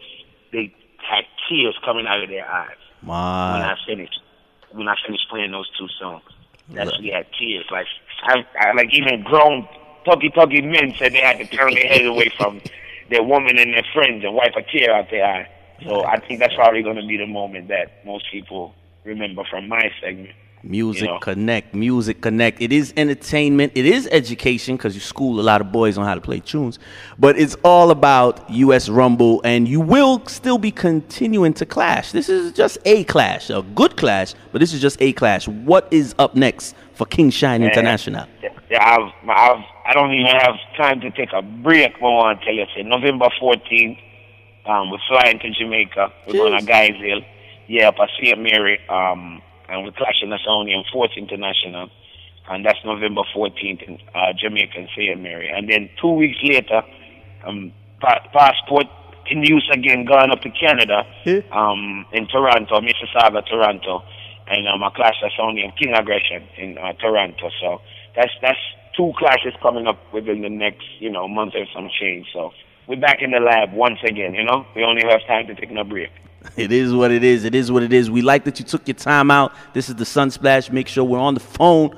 they 0.51 0.71
had 1.01 1.25
tears 1.49 1.75
coming 1.83 2.05
out 2.07 2.21
of 2.21 2.29
their 2.29 2.45
eyes. 2.49 2.77
When 3.53 3.61
I 3.61 3.75
finished 3.85 4.19
when 4.75 4.87
I 4.87 4.95
finished 5.05 5.27
playing 5.29 5.51
those 5.51 5.69
two 5.77 5.87
songs. 5.99 6.23
They 6.69 6.81
actually 6.81 7.11
had 7.11 7.27
tears. 7.37 7.65
Like 7.71 7.87
I, 8.23 8.45
I 8.59 8.73
like 8.73 8.93
even 8.93 9.23
grown 9.23 9.67
puggy 10.03 10.29
puggy 10.29 10.61
men 10.61 10.93
said 10.97 11.13
they 11.13 11.21
had 11.21 11.37
to 11.37 11.45
turn 11.45 11.73
their 11.73 11.87
head 11.87 12.05
away 12.05 12.29
from 12.37 12.61
their 13.09 13.23
woman 13.23 13.57
and 13.57 13.73
their 13.73 13.85
friends 13.93 14.23
and 14.23 14.33
wipe 14.33 14.55
a 14.55 14.63
tear 14.63 14.93
out 14.93 15.09
their 15.09 15.25
eye. 15.25 15.49
So 15.83 16.05
I 16.05 16.19
think 16.19 16.39
that's 16.39 16.55
probably 16.55 16.81
going 16.81 16.95
to 16.95 17.05
be 17.05 17.17
the 17.17 17.27
moment 17.27 17.67
that 17.67 18.05
most 18.05 18.25
people 18.31 18.73
remember 19.03 19.43
from 19.49 19.67
my 19.67 19.91
segment. 20.01 20.35
Music 20.65 21.03
You 21.03 21.07
know. 21.07 21.19
Connect, 21.19 21.73
Music 21.73 22.21
Connect. 22.21 22.61
It 22.61 22.71
is 22.71 22.93
entertainment. 22.97 23.73
It 23.75 23.85
is 23.85 24.07
education 24.11 24.75
because 24.75 24.95
you 24.95 25.01
school 25.01 25.39
a 25.39 25.43
lot 25.43 25.61
of 25.61 25.71
boys 25.71 25.97
on 25.97 26.05
how 26.05 26.15
to 26.15 26.21
play 26.21 26.39
tunes. 26.39 26.79
But 27.19 27.37
it's 27.37 27.55
all 27.63 27.91
about 27.91 28.49
U.S. 28.49 28.89
Rumble, 28.89 29.41
and 29.43 29.67
you 29.67 29.79
will 29.79 30.25
still 30.27 30.57
be 30.57 30.71
continuing 30.71 31.53
to 31.55 31.65
clash. 31.65 32.11
This 32.11 32.29
is 32.29 32.51
just 32.51 32.77
a 32.85 33.03
clash, 33.05 33.49
a 33.49 33.61
good 33.61 33.95
clash, 33.97 34.33
but 34.51 34.59
this 34.59 34.73
is 34.73 34.81
just 34.81 35.01
a 35.01 35.13
clash. 35.13 35.47
What 35.47 35.87
is 35.91 36.15
up 36.17 36.35
next 36.35 36.75
for 36.93 37.05
King 37.05 37.29
Shine. 37.29 37.63
International? 37.63 38.25
Yeah, 38.69 38.83
I've, 38.83 39.29
I've, 39.29 39.63
I 39.85 39.93
don't 39.93 40.11
even 40.11 40.25
have 40.25 40.55
time 40.77 40.99
to 41.01 41.11
take 41.11 41.31
a 41.33 41.41
break. 41.41 41.93
But 41.99 42.07
I 42.07 42.09
want 42.09 42.39
to 42.39 42.45
tell 42.45 42.53
you, 42.53 42.65
say 42.75 42.83
November 42.83 43.27
14th, 43.41 43.99
um, 44.65 44.89
we're 44.89 44.97
flying 45.07 45.39
to 45.39 45.51
Jamaica. 45.51 46.11
We're 46.27 46.33
going 46.33 46.59
to 46.59 46.65
Guys 46.65 46.95
Hill. 46.95 47.21
Yeah, 47.67 47.89
up 47.89 47.95
at 47.99 48.09
St. 48.19 48.39
Mary. 48.39 48.79
Um, 48.89 49.41
and 49.69 49.83
we're 49.83 49.91
clashing 49.91 50.31
us 50.31 50.41
only 50.47 50.73
on 50.73 50.83
Fourth 50.91 51.11
International. 51.17 51.89
And 52.47 52.63
that's 52.63 52.77
November 52.85 53.21
14th 53.35 53.81
in 53.81 53.97
uh, 54.13 54.33
Jamaica 54.37 54.77
and 54.77 54.89
St. 54.95 55.19
Mary. 55.19 55.49
And 55.49 55.67
then 55.67 55.89
two 55.99 56.11
weeks 56.11 56.37
later, 56.43 56.83
um, 57.45 57.73
pa- 57.99 58.21
passport 58.31 58.85
in 59.31 59.43
use 59.43 59.67
again, 59.73 60.05
going 60.05 60.29
up 60.29 60.41
to 60.41 60.51
Canada, 60.51 61.03
um, 61.51 62.05
in 62.13 62.27
Toronto, 62.27 62.79
Mississauga, 62.81 63.43
Toronto. 63.47 64.03
And 64.47 64.67
um, 64.67 64.83
I 64.83 64.91
clash 64.91 65.15
us 65.25 65.31
only 65.41 65.63
in 65.63 65.71
King 65.71 65.93
Aggression 65.95 66.47
in 66.57 66.77
uh, 66.77 66.93
Toronto. 66.93 67.49
So 67.59 67.81
that's 68.15 68.31
that's 68.43 68.59
two 68.95 69.11
clashes 69.17 69.53
coming 69.61 69.87
up 69.87 69.97
within 70.13 70.41
the 70.41 70.49
next, 70.49 70.85
you 70.99 71.09
know, 71.09 71.27
month 71.27 71.53
or 71.55 71.65
some 71.73 71.89
change. 71.99 72.27
So 72.31 72.51
we're 72.87 72.99
back 72.99 73.17
in 73.21 73.31
the 73.31 73.39
lab 73.39 73.73
once 73.73 73.99
again, 74.03 74.35
you 74.35 74.43
know? 74.43 74.65
We 74.75 74.83
only 74.83 75.01
have 75.09 75.25
time 75.27 75.47
to 75.47 75.55
take 75.55 75.71
a 75.75 75.83
break. 75.83 76.11
It 76.55 76.71
is 76.71 76.93
what 76.93 77.11
it 77.11 77.23
is. 77.23 77.43
It 77.43 77.55
is 77.55 77.71
what 77.71 77.83
it 77.83 77.93
is. 77.93 78.09
We 78.09 78.21
like 78.21 78.43
that 78.45 78.59
you 78.59 78.65
took 78.65 78.87
your 78.87 78.95
time 78.95 79.31
out. 79.31 79.53
This 79.73 79.89
is 79.89 79.95
the 79.95 80.03
Sunsplash. 80.05 80.71
Make 80.71 80.87
sure 80.87 81.03
we're 81.03 81.19
on 81.19 81.33
the 81.33 81.39
phone 81.39 81.97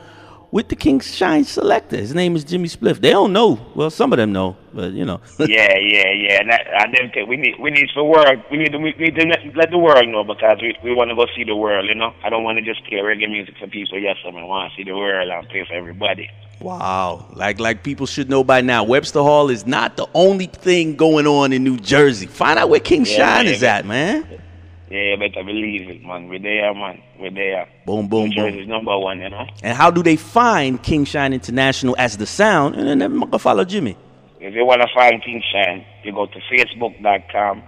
with 0.51 0.69
the 0.69 0.75
King 0.75 0.99
Shine 0.99 1.43
selector. 1.43 1.97
His 1.97 2.15
name 2.15 2.35
is 2.35 2.43
Jimmy 2.43 2.67
Spliff. 2.67 2.99
They 3.01 3.11
don't 3.11 3.33
know. 3.33 3.59
Well, 3.75 3.89
some 3.89 4.13
of 4.13 4.17
them 4.17 4.31
know, 4.31 4.55
but 4.73 4.93
you 4.93 5.05
know. 5.05 5.21
yeah, 5.39 5.77
yeah, 5.77 6.11
yeah. 6.11 6.39
And 6.41 6.49
that, 6.51 6.67
I 6.75 6.91
think 6.91 7.27
we 7.27 7.37
need 7.37 7.55
we 7.59 7.69
need 7.71 7.89
the 7.95 8.03
world. 8.03 8.41
We 8.51 8.57
need 8.57 8.71
to, 8.71 8.77
we 8.77 8.93
need 8.97 9.15
to 9.15 9.25
let- 9.55 9.71
the 9.71 9.77
world 9.77 10.07
know 10.07 10.23
because 10.23 10.57
we 10.61 10.75
we 10.83 10.93
want 10.95 11.09
to 11.09 11.15
go 11.15 11.25
see 11.35 11.43
the 11.43 11.55
world. 11.55 11.87
You 11.87 11.95
know, 11.95 12.13
I 12.23 12.29
don't 12.29 12.43
want 12.43 12.57
to 12.57 12.63
just 12.63 12.83
play 12.85 12.99
reggae 12.99 13.29
music 13.29 13.55
for 13.59 13.67
people. 13.67 13.99
Yes, 13.99 14.17
I 14.25 14.29
want 14.29 14.71
to 14.71 14.75
see 14.77 14.83
the 14.83 14.95
world 14.95 15.29
and 15.29 15.49
play 15.49 15.65
for 15.67 15.73
everybody. 15.73 16.29
Wow. 16.59 17.25
Like 17.33 17.59
like 17.59 17.83
people 17.83 18.05
should 18.05 18.29
know 18.29 18.43
by 18.43 18.61
now. 18.61 18.83
Webster 18.83 19.21
Hall 19.21 19.49
is 19.49 19.65
not 19.65 19.97
the 19.97 20.07
only 20.13 20.47
thing 20.47 20.95
going 20.95 21.27
on 21.27 21.53
in 21.53 21.63
New 21.63 21.77
Jersey. 21.77 22.25
Find 22.25 22.57
out 22.57 22.69
where 22.69 22.79
King 22.79 23.05
Yeah, 23.05 23.15
Shine 23.17 23.45
man. 23.45 23.53
is 23.53 23.63
at, 23.63 23.85
man. 23.85 24.41
Yeah, 24.89 25.01
you 25.01 25.17
better 25.17 25.43
believe 25.43 25.89
it, 25.89 26.03
man. 26.03 26.29
We're 26.29 26.39
there, 26.39 26.73
man. 26.73 27.01
We're 27.19 27.29
there. 27.31 27.67
Boom, 27.85 28.07
boom, 28.07 28.29
New 28.29 28.35
boom. 28.35 28.51
Jersey's 28.51 28.67
number 28.67 28.97
one. 28.97 29.19
You 29.19 29.29
know. 29.29 29.45
And 29.61 29.77
how 29.77 29.91
do 29.91 30.01
they 30.01 30.15
find 30.15 30.81
King 30.81 31.05
Shine 31.05 31.33
International 31.33 31.95
as 31.99 32.17
the 32.17 32.25
sound? 32.25 32.75
And 32.75 33.01
then 33.01 33.29
they 33.29 33.37
follow 33.37 33.65
Jimmy. 33.65 33.97
If 34.39 34.53
you 34.53 34.65
want 34.65 34.81
to 34.81 34.87
find 34.95 35.21
King 35.23 35.41
Shine, 35.51 35.85
you 36.03 36.11
go 36.13 36.25
to 36.25 36.39
facebook.com 36.51 37.63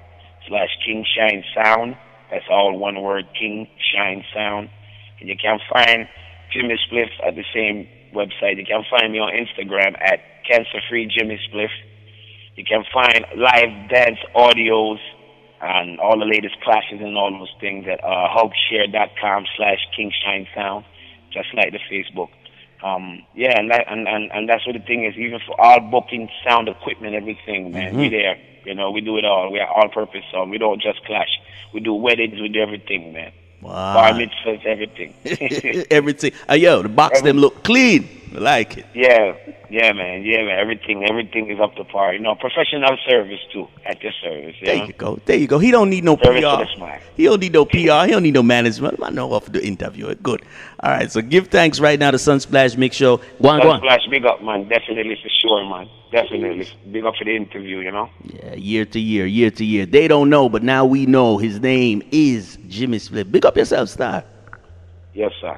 slash 0.48 0.70
King 0.86 1.06
Shine 1.16 1.44
Sound. 1.54 1.98
That's 2.32 2.46
all 2.50 2.78
one 2.78 3.02
word, 3.02 3.26
King 3.38 3.68
Shine 3.94 4.24
Sound. 4.34 4.70
And 5.20 5.28
you 5.28 5.36
can 5.36 5.60
find 5.74 6.08
Jimmy 6.54 6.80
Spliff 6.90 7.10
at 7.28 7.36
the 7.36 7.44
same 7.54 7.88
website. 8.14 8.58
You 8.58 8.66
can 8.66 8.84
find 8.90 9.12
me 9.12 9.20
on 9.20 9.32
Instagram 9.34 9.96
at 10.02 10.20
Cancer 10.50 10.80
Free 10.90 11.06
Jimmy 11.08 11.40
Spliff. 11.52 11.70
You 12.56 12.64
can 12.66 12.84
find 12.94 13.26
live 13.38 13.90
dance 13.90 14.20
audios 14.36 15.00
and 15.62 16.00
all 16.00 16.18
the 16.20 16.26
latest 16.26 16.60
classes 16.62 17.00
and 17.02 17.18
all 17.18 17.32
those 17.38 17.54
things 17.60 17.86
at 17.88 18.04
uh, 18.04 18.28
hulkshare.com 18.36 19.46
slash 19.58 19.80
King 19.96 20.12
Shine 20.24 20.48
Sound, 20.56 20.86
just 21.32 21.48
like 21.54 21.72
the 21.72 21.80
Facebook. 21.92 22.30
Um, 22.82 23.24
yeah, 23.36 23.60
and, 23.60 23.70
that, 23.72 23.86
and, 23.92 24.08
and, 24.08 24.32
and 24.32 24.48
that's 24.48 24.66
what 24.66 24.74
the 24.74 24.80
thing 24.80 25.04
is, 25.04 25.14
even 25.18 25.40
for 25.46 25.60
all 25.60 25.80
booking, 25.82 26.30
sound 26.48 26.70
equipment, 26.70 27.14
everything, 27.14 27.72
man, 27.74 27.94
Mhm. 27.94 27.98
we 27.98 28.10
there. 28.10 28.38
You 28.66 28.74
know, 28.74 28.92
we 28.92 29.02
do 29.02 29.18
it 29.18 29.26
all. 29.26 29.52
We 29.52 29.60
are 29.60 29.68
all 29.68 29.90
purpose 29.90 30.24
so 30.32 30.44
We 30.46 30.58
don't 30.58 30.82
just 30.82 31.04
clash. 31.06 31.28
We 31.74 31.80
do 31.82 31.94
weddings, 31.94 32.40
we 32.40 32.48
do 32.50 32.62
everything, 32.62 33.12
man. 33.14 33.32
Wow. 33.62 33.94
Bar 33.94 34.14
mitzvahs, 34.14 34.66
everything. 34.66 35.14
Everything. 35.92 36.32
Uh, 36.50 36.54
yo, 36.54 36.82
the 36.82 36.90
box 36.90 37.22
them 37.22 37.38
look 37.38 37.64
clean. 37.64 38.08
I 38.36 38.38
like 38.40 38.78
it. 38.78 38.86
yeah, 38.94 39.34
yeah, 39.70 39.92
man, 39.94 40.24
yeah, 40.24 40.44
man. 40.44 40.60
Everything, 40.60 41.04
everything 41.10 41.50
is 41.50 41.60
up 41.60 41.76
to 41.76 41.84
par. 41.84 42.14
You 42.14 42.20
know, 42.20 42.36
professional 42.36 42.96
service 43.08 43.40
too 43.52 43.68
at 43.86 44.00
this 44.02 44.14
service. 44.24 44.56
You 44.60 44.66
There 44.68 44.78
know? 44.78 44.86
you 44.86 44.94
go. 44.94 45.20
There 45.26 45.38
you 45.38 45.48
go. 45.48 45.58
He 45.60 45.72
don't 45.72 45.90
need 45.90 46.04
no 46.04 46.18
Service 46.24 46.44
PR. 46.78 47.00
He 47.16 47.24
don't 47.26 47.40
need 47.40 47.54
no 47.54 47.66
PR. 47.66 47.78
He 48.06 48.12
don't 48.12 48.24
need 48.24 48.36
no 48.36 48.44
management. 48.44 49.02
I 49.02 49.10
know 49.10 49.32
off 49.34 49.46
the 49.52 49.66
interview. 49.66 50.14
Good. 50.16 50.44
All 50.82 50.92
right. 50.92 51.12
So 51.12 51.22
give 51.22 51.48
thanks 51.48 51.80
right 51.80 51.98
now 52.00 52.12
to 52.12 52.18
Sunsplash 52.18 52.78
Mix 52.78 52.96
Show. 52.96 53.18
Go 53.42 53.50
on, 53.50 53.62
go 53.62 53.72
on. 53.72 53.82
Sunsplash, 53.82 54.10
big 54.10 54.26
up, 54.26 54.44
man. 54.44 54.68
Definitely 54.68 55.18
for 55.22 55.30
sure, 55.42 55.68
man. 55.70 55.90
Definitely. 56.12 56.68
Big 56.92 57.06
up 57.06 57.16
for 57.16 57.24
the 57.26 57.36
interview, 57.36 57.80
you 57.80 57.92
know? 57.92 58.10
Yeah, 58.24 58.56
year 58.56 58.86
to 58.86 59.00
year, 59.00 59.26
year 59.26 59.52
to 59.52 59.64
year. 59.66 59.86
They 59.86 60.08
don't 60.08 60.30
know, 60.30 60.50
but 60.50 60.64
now 60.64 60.84
we 60.86 61.06
know 61.06 61.38
his 61.38 61.60
name 61.60 62.02
is 62.12 62.58
Jimmy 62.68 62.98
Spliff. 62.98 63.32
Big 63.32 63.46
up 63.46 63.56
yourself, 63.56 63.90
Star. 63.90 64.24
Yes, 65.14 65.32
sir. 65.42 65.58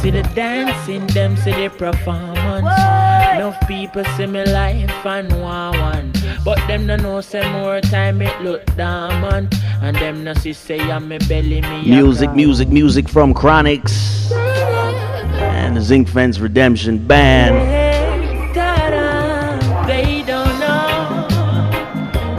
see 0.00 0.10
the 0.10 0.22
dancing, 0.34 1.06
them 1.08 1.36
see 1.36 1.52
the 1.52 1.68
performance. 1.70 2.66
Enough 3.34 3.58
people 3.66 4.04
see 4.16 4.26
me 4.26 4.44
life 4.44 5.06
and 5.06 5.30
want 5.40 5.78
one. 5.78 6.12
But 6.44 6.58
them 6.66 6.86
no 6.86 6.96
know 6.96 7.20
say 7.20 7.50
more 7.52 7.80
time 7.80 8.22
it 8.22 8.40
look 8.42 8.64
diamond. 8.76 9.54
And 9.82 9.96
them 9.96 10.24
no 10.24 10.34
see 10.34 10.52
say 10.52 10.80
I'm 10.80 11.08
me 11.08 11.18
belly 11.18 11.60
me 11.60 11.82
Music, 11.88 12.32
music, 12.32 12.68
music 12.68 13.08
from 13.08 13.34
Chronixx 13.34 14.32
and 15.68 15.76
the 15.76 15.80
Zinc 15.80 16.08
Fence 16.08 16.38
Redemption 16.38 16.98
Band. 17.06 17.56
Hey, 17.56 18.50
ta-da, 18.54 19.86
They 19.86 20.22
don't 20.22 20.58
know. 20.60 21.28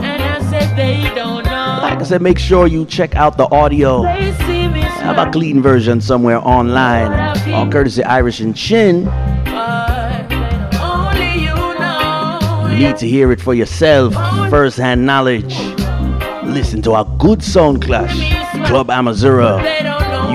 And 0.02 0.22
I 0.22 0.50
said 0.50 0.76
they 0.76 1.02
don't 1.14 1.44
know. 1.44 1.78
Like 1.82 2.00
I 2.00 2.02
said, 2.04 2.22
make 2.22 2.38
sure 2.38 2.66
you 2.66 2.86
check 2.86 3.14
out 3.14 3.36
the 3.36 3.48
audio. 3.54 4.02
Have 5.10 5.18
a 5.18 5.22
smile. 5.22 5.32
clean 5.32 5.60
version 5.60 6.00
somewhere 6.00 6.38
online, 6.38 7.10
all 7.52 7.68
courtesy 7.68 8.04
Irish 8.04 8.38
and 8.38 8.56
Chin. 8.56 9.06
You. 12.70 12.86
Need 12.86 12.96
to 12.98 13.08
hear 13.08 13.32
it 13.32 13.40
for 13.40 13.52
yourself, 13.52 14.14
first-hand 14.50 15.04
knowledge. 15.04 15.58
Listen 16.44 16.80
to 16.82 16.92
our 16.92 17.04
good 17.18 17.42
sound 17.42 17.82
clash, 17.82 18.14
Club 18.68 18.86
Amazura, 18.86 19.60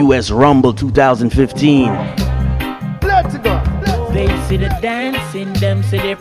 US 0.10 0.30
Rumble 0.30 0.74
2015. 0.74 2.25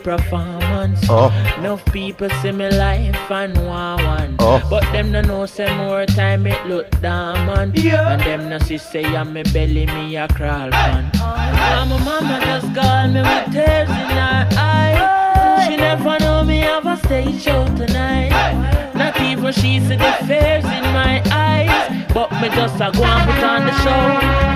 Performance. 0.05 1.01
Oh. 1.09 1.33
Enough 1.59 1.85
people 1.87 2.29
see 2.41 2.53
me 2.53 2.71
life 2.71 3.31
and 3.31 3.57
want 3.67 4.05
one. 4.05 4.37
Oh. 4.39 4.63
But 4.71 4.85
them 4.93 5.11
no 5.11 5.23
know 5.23 5.47
say 5.47 5.75
more 5.77 6.05
time 6.07 6.47
it 6.47 6.65
look 6.67 6.89
diamond. 7.01 7.77
And 7.77 8.21
them 8.21 8.51
no 8.51 8.59
see 8.59 8.79
say 8.79 9.05
I'm 9.05 9.33
me 9.33 9.43
belly 9.45 9.87
me 9.87 10.17
a 10.17 10.29
crawl 10.29 10.71
pan. 10.71 11.11
And 11.15 11.91
my 11.91 11.99
mama 12.05 12.39
just 12.45 12.75
call 12.75 13.09
me 13.09 13.23
with 13.23 13.53
tears 13.53 13.89
in 13.89 14.11
her 14.21 14.49
eyes. 14.59 15.67
She 15.67 15.77
never 15.77 16.19
know 16.21 16.45
me 16.45 16.59
have 16.61 16.87
a 16.87 16.97
stage 16.99 17.43
show 17.43 17.65
tonight. 17.75 18.31
Not 18.95 19.19
even 19.21 19.53
she 19.53 19.81
see 19.81 19.97
the 19.97 20.13
fears 20.27 20.65
in 20.65 20.85
my 21.01 21.23
eyes. 21.33 22.07
But 22.13 22.31
me 22.41 22.49
just 22.51 22.77
a 22.77 22.93
go 22.93 23.03
and 23.05 23.25
put 23.31 23.43
on 23.43 23.67
the 23.67 23.75
show. 23.83 24.05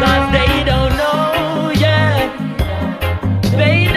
Cause 0.03 0.27
they 0.37 0.65
don't 0.71 0.95
know, 1.01 1.73
yeah. 1.75 2.29
They 3.57 3.88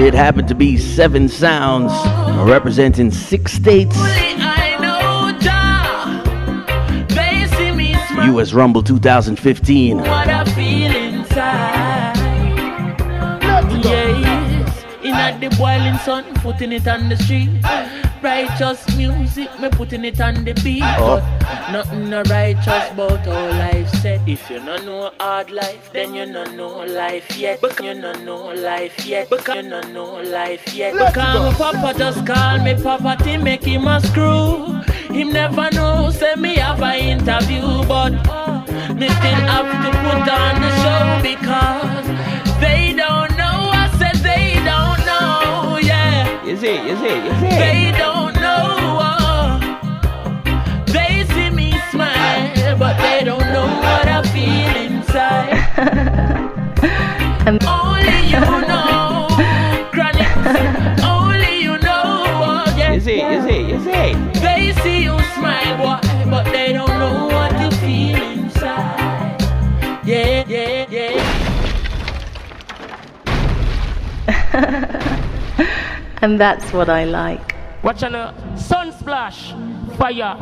It 0.00 0.14
happened 0.14 0.48
to 0.48 0.54
be 0.54 0.78
seven 0.78 1.28
sounds 1.28 1.92
representing 2.48 3.10
six 3.10 3.52
states. 3.52 3.94
I 3.98 4.78
know, 4.80 5.38
Jah, 5.38 7.06
they 7.08 7.46
see 7.56 7.70
me 7.70 7.92
smile, 8.08 8.38
US 8.38 8.54
Rumble 8.54 8.82
2015. 8.82 9.98
what 9.98 10.08
I 10.08 10.44
feel 10.54 10.96
inside. 10.96 12.16
Yes, 13.84 14.84
in 15.04 15.12
at 15.12 15.38
the 15.38 15.54
boiling 15.58 15.98
sun, 15.98 16.24
putting 16.36 16.72
it 16.72 16.88
on 16.88 17.10
the 17.10 17.16
street. 17.18 17.50
Righteous 18.22 18.84
music, 18.96 19.48
me 19.60 19.68
putting 19.70 20.04
it 20.04 20.20
on 20.20 20.44
the 20.44 20.52
beat. 20.62 20.82
Oh. 20.84 21.20
But 21.40 21.72
nothing 21.72 22.10
no 22.10 22.22
righteous 22.24 22.90
about 22.92 23.24
how 23.24 23.48
life 23.50 23.88
said. 24.02 24.20
If 24.28 24.50
you 24.50 24.60
no 24.60 24.76
know 24.76 25.10
hard 25.18 25.50
life, 25.50 25.90
then 25.92 26.14
you 26.14 26.26
no 26.26 26.44
know 26.44 26.84
life 26.84 27.34
yet. 27.38 27.60
Because 27.62 27.80
you 27.84 27.94
no 27.94 28.12
know 28.12 28.52
life 28.52 29.06
yet. 29.06 29.30
Because 29.30 29.56
you 29.56 29.62
no 29.70 29.80
know 29.80 30.20
life 30.20 30.74
yet. 30.74 30.94
Let's 30.94 31.14
Because 31.14 31.34
go. 31.58 31.64
my 31.64 31.72
papa 31.72 31.98
just 31.98 32.26
call 32.26 32.58
me 32.58 32.74
papa 32.82 33.16
to 33.24 33.38
make 33.38 33.64
him 33.64 33.86
a 33.86 34.00
screw. 34.02 34.66
Him 35.16 35.32
never 35.32 35.70
know, 35.72 36.10
say 36.10 36.34
me 36.36 36.56
have 36.56 36.82
a 36.82 36.94
interview, 37.00 37.62
but 37.88 38.12
uh, 38.28 38.62
me 38.94 39.08
still 39.08 39.40
have 39.48 39.70
to 39.84 39.90
put 40.04 40.28
on 40.28 40.60
the 40.60 40.70
show 40.82 41.22
because 41.24 42.29
and 76.30 76.40
that's 76.40 76.72
what 76.72 76.88
I 76.88 77.04
like. 77.04 77.56
Watch 77.82 78.04
on 78.04 78.14
a 78.14 78.32
sunsplash, 78.54 79.40
fire. 79.96 80.36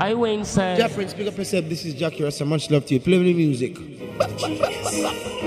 I 0.00 0.14
went 0.14 0.40
inside. 0.40 0.78
Jeff 0.78 0.94
Prince, 0.94 1.12
big 1.12 1.28
up 1.28 1.36
yourself. 1.36 1.66
This 1.66 1.84
is 1.84 1.94
Jackie 1.94 2.22
Russell. 2.24 2.46
Much 2.46 2.70
love 2.70 2.86
to 2.86 2.94
you. 2.94 3.00
Play 3.00 3.18
me 3.18 3.32
the 3.32 3.34
music. 3.34 3.76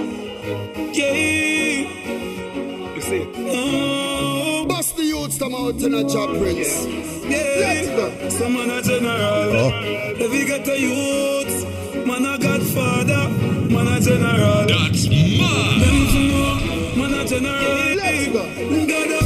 You 2.95 3.01
see? 3.01 3.25
Mm, 3.25 4.69
bust 4.69 4.95
the 4.95 5.03
youths 5.03 5.37
come 5.37 5.53
out 5.53 5.81
in 5.81 5.93
a 5.93 6.03
job 6.07 6.29
prince. 6.39 6.85
Yeah. 6.85 7.43
Let's 7.59 7.89
go. 7.89 8.29
Some 8.29 8.53
man 8.53 8.69
a 8.69 8.81
general. 8.81 9.11
Oh. 9.13 9.71
If 10.17 10.33
you 10.33 10.45
get 10.47 10.67
a 10.67 10.79
youth, 10.79 12.07
man 12.07 12.25
a 12.25 12.37
godfather, 12.37 13.29
man 13.73 13.87
a 13.87 13.99
general. 13.99 14.65
That's 14.65 15.09
mad. 15.09 15.81
Them 15.81 16.07
to 16.13 16.19
know, 16.29 16.55
man 16.95 17.13
a 17.19 17.25
general. 17.27 17.95
Let's 17.97 18.27
go. 18.27 18.43
God 18.87 19.24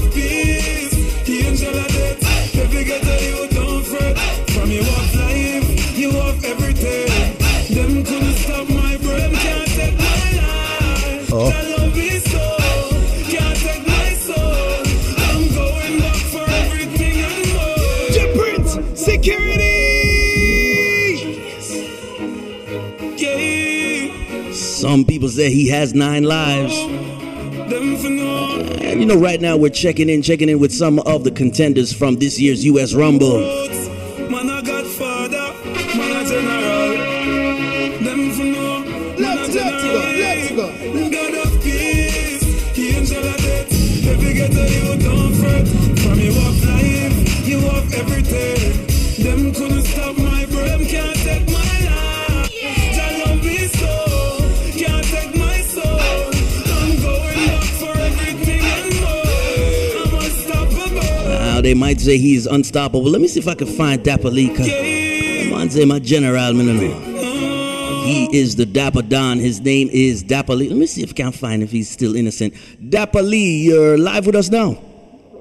Some 24.89 25.05
people 25.05 25.29
say 25.29 25.51
he 25.51 25.67
has 25.67 25.93
nine 25.93 26.23
lives. 26.23 26.75
Them 27.69 27.95
for 27.97 28.09
know. 28.09 28.59
And 28.81 28.99
you 28.99 29.05
know, 29.05 29.19
right 29.19 29.39
now 29.39 29.55
we're 29.55 29.69
checking 29.69 30.09
in, 30.09 30.23
checking 30.23 30.49
in 30.49 30.57
with 30.57 30.73
some 30.73 30.97
of 30.97 31.23
the 31.23 31.29
contenders 31.29 31.93
from 31.93 32.15
this 32.15 32.39
year's 32.39 32.65
US 32.65 32.95
Rumble. 32.95 33.37
Man 33.37 34.49
a 34.49 34.63
godfather, 34.63 35.53
man 35.95 36.25
a 36.25 36.27
general. 36.27 36.89
Them 38.03 38.31
for 38.31 38.43
know, 38.45 38.79
man 39.19 39.37
a 39.37 39.53
general. 39.53 39.93
Let's 40.17 40.49
go, 40.53 40.67
God 41.11 41.45
of 41.45 41.63
peace, 41.63 42.73
the 42.73 42.87
angel 42.97 43.27
of 43.27 43.37
death. 43.37 43.67
If 43.69 44.23
you 44.23 44.33
get 44.33 44.55
a 44.55 44.73
you 44.73 44.97
don't 45.03 45.33
fret. 45.35 45.98
They 61.61 61.73
might 61.73 61.99
say 61.99 62.17
he's 62.17 62.45
unstoppable. 62.45 63.09
Let 63.09 63.21
me 63.21 63.27
see 63.27 63.39
if 63.39 63.47
I 63.47 63.55
can 63.55 63.67
find 63.67 64.01
Dapalika. 64.03 65.49
Man 65.51 65.69
say 65.69 65.85
my 65.85 65.99
general. 65.99 66.53
He 68.05 68.29
is 68.35 68.55
the 68.55 68.65
Dapper 68.65 69.01
Don. 69.01 69.39
His 69.39 69.59
name 69.59 69.89
is 69.91 70.23
Dapper 70.23 70.55
Lee. 70.55 70.69
Let 70.69 70.77
me 70.77 70.85
see 70.85 71.03
if 71.03 71.11
I 71.11 71.13
can 71.13 71.31
find 71.31 71.61
if 71.61 71.71
he's 71.71 71.89
still 71.89 72.15
innocent. 72.15 72.53
Dapper 72.89 73.21
Lee, 73.21 73.63
you're 73.63 73.97
live 73.97 74.25
with 74.25 74.35
us 74.35 74.49
now. 74.49 74.81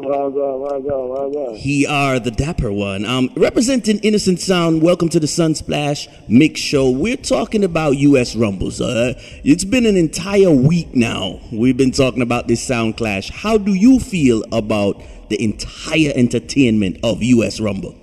Well 0.00 0.30
done, 0.30 0.60
well 0.60 0.80
done, 0.80 1.08
well 1.08 1.30
done. 1.30 1.54
He 1.56 1.84
are 1.84 2.20
the 2.20 2.30
dapper 2.30 2.72
one. 2.72 3.04
Um, 3.04 3.30
representing 3.36 3.98
Innocent 3.98 4.38
Sound, 4.38 4.80
welcome 4.80 5.08
to 5.08 5.18
the 5.18 5.26
Sunsplash 5.26 6.06
Mix 6.28 6.60
Show. 6.60 6.88
We're 6.90 7.16
talking 7.16 7.64
about 7.64 7.96
U.S. 7.96 8.36
Rumbles. 8.36 8.80
Uh, 8.80 9.14
it's 9.42 9.64
been 9.64 9.86
an 9.86 9.96
entire 9.96 10.52
week 10.52 10.94
now. 10.94 11.40
We've 11.50 11.76
been 11.76 11.90
talking 11.90 12.22
about 12.22 12.46
this 12.46 12.62
sound 12.62 12.96
clash. 12.96 13.30
How 13.30 13.58
do 13.58 13.74
you 13.74 13.98
feel 13.98 14.44
about 14.52 15.02
the 15.28 15.42
entire 15.42 16.12
entertainment 16.14 16.98
of 17.02 17.22
U.S. 17.22 17.60
Rumble? 17.60 17.94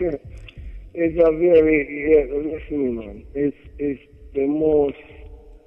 it's 0.00 1.16
a 1.16 1.30
very, 1.32 1.78
yeah, 2.10 2.36
listen, 2.36 2.96
man. 2.96 3.24
It's, 3.34 3.56
it's 3.78 4.02
the 4.34 4.46
most 4.46 4.96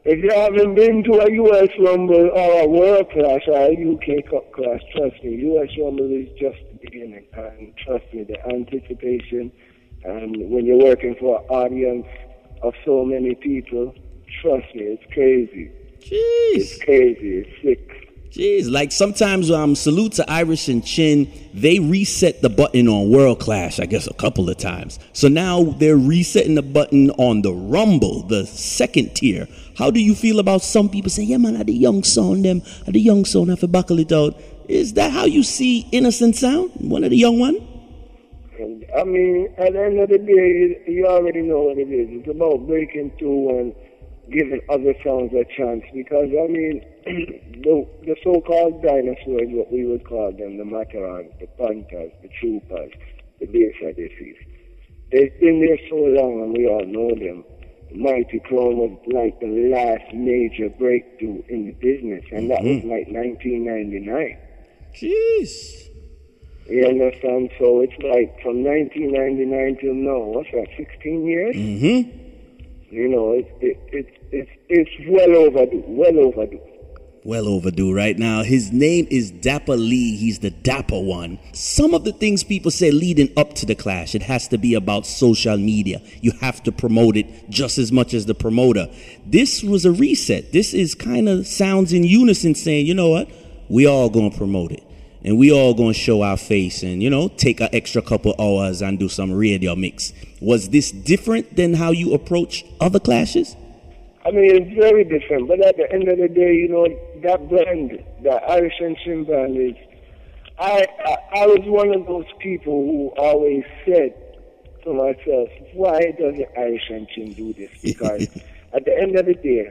if 0.03 0.23
you 0.23 0.31
haven't 0.31 0.73
been 0.73 1.03
to 1.03 1.19
a 1.19 1.31
US 1.31 1.69
Rumble 1.77 2.31
or 2.31 2.61
a 2.61 2.67
World 2.67 3.11
Clash 3.11 3.43
or 3.47 3.55
a 3.55 3.69
UK 3.69 4.25
Cup 4.31 4.51
Clash, 4.51 4.81
trust 4.95 5.23
me, 5.23 5.35
US 5.53 5.69
Rumble 5.77 6.09
is 6.11 6.27
just 6.39 6.57
the 6.71 6.79
beginning. 6.81 7.27
And 7.33 7.77
trust 7.77 8.11
me, 8.11 8.23
the 8.23 8.43
anticipation 8.47 9.51
and 10.03 10.49
when 10.49 10.65
you're 10.65 10.83
working 10.83 11.15
for 11.19 11.39
an 11.41 11.45
audience 11.49 12.07
of 12.63 12.73
so 12.83 13.05
many 13.05 13.35
people, 13.35 13.93
trust 14.41 14.73
me, 14.73 14.97
it's 14.97 15.13
crazy. 15.13 15.71
Jeez. 15.99 16.55
It's 16.55 16.83
crazy. 16.83 17.45
It's 17.45 17.61
sick. 17.61 17.90
Jeez, 18.31 18.71
like 18.71 18.93
sometimes 18.93 19.51
um 19.51 19.75
salute 19.75 20.13
to 20.13 20.31
Irish 20.31 20.69
and 20.69 20.85
Chin, 20.85 21.29
they 21.53 21.79
reset 21.79 22.41
the 22.41 22.49
button 22.49 22.87
on 22.87 23.09
World 23.09 23.41
Clash, 23.41 23.77
I 23.77 23.85
guess 23.85 24.07
a 24.07 24.13
couple 24.13 24.49
of 24.49 24.55
times. 24.55 24.99
So 25.11 25.27
now 25.27 25.63
they're 25.63 25.97
resetting 25.97 26.55
the 26.55 26.61
button 26.61 27.11
on 27.11 27.41
the 27.41 27.53
Rumble, 27.53 28.23
the 28.23 28.45
second 28.45 29.15
tier. 29.15 29.49
How 29.77 29.91
do 29.91 30.01
you 30.01 30.15
feel 30.15 30.39
about 30.39 30.61
some 30.61 30.87
people 30.87 31.09
saying, 31.09 31.27
Yeah 31.27 31.37
man, 31.37 31.57
at 31.57 31.65
the 31.65 31.73
young 31.73 32.05
sound 32.05 32.45
them, 32.45 32.61
at 32.87 32.93
the 32.93 33.01
young 33.01 33.25
sound 33.25 33.49
have 33.49 33.59
to 33.59 33.67
buckle 33.67 33.99
it 33.99 34.13
out. 34.13 34.39
Is 34.69 34.93
that 34.93 35.11
how 35.11 35.25
you 35.25 35.43
see 35.43 35.85
Innocent 35.91 36.37
Sound? 36.37 36.71
One 36.75 37.03
of 37.03 37.09
the 37.09 37.17
young 37.17 37.37
one? 37.37 37.55
I 38.97 39.03
mean, 39.03 39.53
at 39.57 39.73
the 39.73 39.83
end 39.83 39.99
of 39.99 40.09
the 40.09 40.19
day, 40.19 40.83
you 40.87 41.05
already 41.05 41.41
know 41.41 41.61
what 41.61 41.77
it 41.77 41.89
is. 41.89 42.07
It's 42.11 42.29
about 42.29 42.67
breaking 42.67 43.11
through 43.17 43.59
and 43.59 43.75
giving 44.31 44.61
other 44.69 44.93
sounds 45.03 45.33
a 45.33 45.45
chance 45.55 45.83
because 45.93 46.29
I 46.31 46.47
mean 46.47 46.81
the 47.63 47.87
the 48.03 48.15
so-called 48.23 48.81
dinosaurs, 48.81 49.49
what 49.51 49.71
we 49.71 49.85
would 49.85 50.05
call 50.05 50.31
them, 50.31 50.57
the 50.57 50.65
Matterhorns, 50.65 51.31
the 51.39 51.47
Panthers, 51.59 52.11
the 52.21 52.29
Troopers, 52.39 52.91
the 53.39 53.45
Bass 53.47 53.75
Odysseys. 53.83 54.37
They've 55.11 55.39
been 55.39 55.59
there 55.59 55.77
so 55.89 55.95
long 55.95 56.43
and 56.43 56.53
we 56.57 56.67
all 56.67 56.85
know 56.85 57.13
them. 57.15 57.43
Mighty 57.93 58.39
Crown 58.39 58.77
was 58.77 58.97
like 59.07 59.37
the 59.41 59.51
last 59.69 60.13
major 60.13 60.69
breakthrough 60.69 61.43
in 61.49 61.65
the 61.65 61.73
business 61.73 62.23
and 62.31 62.49
that 62.49 62.63
was 62.63 62.83
like 62.85 63.11
1999. 63.11 64.37
Jeez. 64.95 65.89
You 66.69 66.87
understand? 66.87 67.49
So 67.59 67.81
it's 67.81 67.97
like 67.99 68.41
from 68.41 68.63
1999 68.63 69.77
till 69.81 69.93
now, 69.93 70.19
what's 70.19 70.49
that, 70.51 70.67
16 70.77 71.25
years? 71.25 71.55
Mm-hmm. 71.55 72.20
You 72.91 73.07
know, 73.07 73.31
it's 73.31 73.49
it, 73.61 73.79
it, 73.93 74.17
it's 74.31 74.51
it's 74.67 75.09
well 75.09 75.33
overdue, 75.47 75.81
well 75.87 76.19
overdue. 76.19 76.59
Well 77.23 77.47
overdue 77.47 77.95
right 77.95 78.17
now. 78.17 78.43
His 78.43 78.73
name 78.73 79.07
is 79.09 79.31
Dapper 79.31 79.77
Lee. 79.77 80.17
He's 80.17 80.39
the 80.39 80.49
Dapper 80.49 80.99
one. 80.99 81.39
Some 81.53 81.93
of 81.93 82.03
the 82.03 82.11
things 82.11 82.43
people 82.43 82.69
say 82.69 82.91
leading 82.91 83.31
up 83.37 83.53
to 83.55 83.65
the 83.65 83.75
clash, 83.75 84.13
it 84.13 84.23
has 84.23 84.49
to 84.49 84.57
be 84.57 84.73
about 84.73 85.05
social 85.05 85.55
media. 85.55 86.01
You 86.19 86.33
have 86.41 86.63
to 86.63 86.71
promote 86.73 87.15
it 87.15 87.49
just 87.49 87.77
as 87.77 87.93
much 87.93 88.13
as 88.13 88.25
the 88.25 88.35
promoter. 88.35 88.87
This 89.25 89.63
was 89.63 89.85
a 89.85 89.91
reset. 89.91 90.51
This 90.51 90.73
is 90.73 90.93
kind 90.93 91.29
of 91.29 91.47
sounds 91.47 91.93
in 91.93 92.03
unison 92.03 92.55
saying, 92.55 92.87
you 92.87 92.93
know 92.93 93.09
what? 93.09 93.29
We 93.69 93.85
all 93.85 94.09
gonna 94.09 94.31
promote 94.31 94.73
it. 94.73 94.83
And 95.23 95.37
we 95.37 95.49
all 95.53 95.73
gonna 95.73 95.93
show 95.93 96.23
our 96.23 96.35
face 96.35 96.83
and, 96.83 97.01
you 97.01 97.09
know, 97.09 97.29
take 97.29 97.61
an 97.61 97.69
extra 97.71 98.01
couple 98.01 98.35
hours 98.37 98.81
and 98.81 98.99
do 98.99 99.07
some 99.07 99.31
radio 99.31 99.75
mix. 99.77 100.11
Was 100.41 100.69
this 100.69 100.91
different 100.91 101.55
than 101.55 101.75
how 101.75 101.91
you 101.91 102.13
approach 102.13 102.65
other 102.79 102.99
clashes? 102.99 103.55
I 104.25 104.31
mean, 104.31 104.49
it's 104.55 104.75
very 104.79 105.03
different, 105.03 105.47
but 105.47 105.63
at 105.65 105.77
the 105.77 105.91
end 105.91 106.07
of 106.07 106.17
the 106.17 106.27
day, 106.27 106.53
you 106.55 106.67
know, 106.67 106.87
that 107.23 107.47
brand, 107.49 108.03
the 108.23 108.31
Irish 108.49 108.73
and 108.79 108.97
Chin 108.97 109.23
brand 109.23 109.55
is, 109.57 109.75
I, 110.59 110.87
I, 111.05 111.41
I 111.41 111.45
was 111.47 111.59
one 111.65 111.93
of 111.93 112.05
those 112.07 112.25
people 112.39 112.73
who 112.85 113.07
always 113.17 113.63
said 113.85 114.13
to 114.83 114.93
myself, 114.93 115.49
why 115.73 115.99
doesn't 116.19 116.47
Irish 116.57 116.89
and 116.89 117.07
Chin 117.09 117.33
do 117.33 117.53
this? 117.53 117.69
Because 117.83 118.27
at 118.73 118.85
the 118.85 118.97
end 118.99 119.15
of 119.17 119.25
the 119.27 119.33
day, 119.35 119.69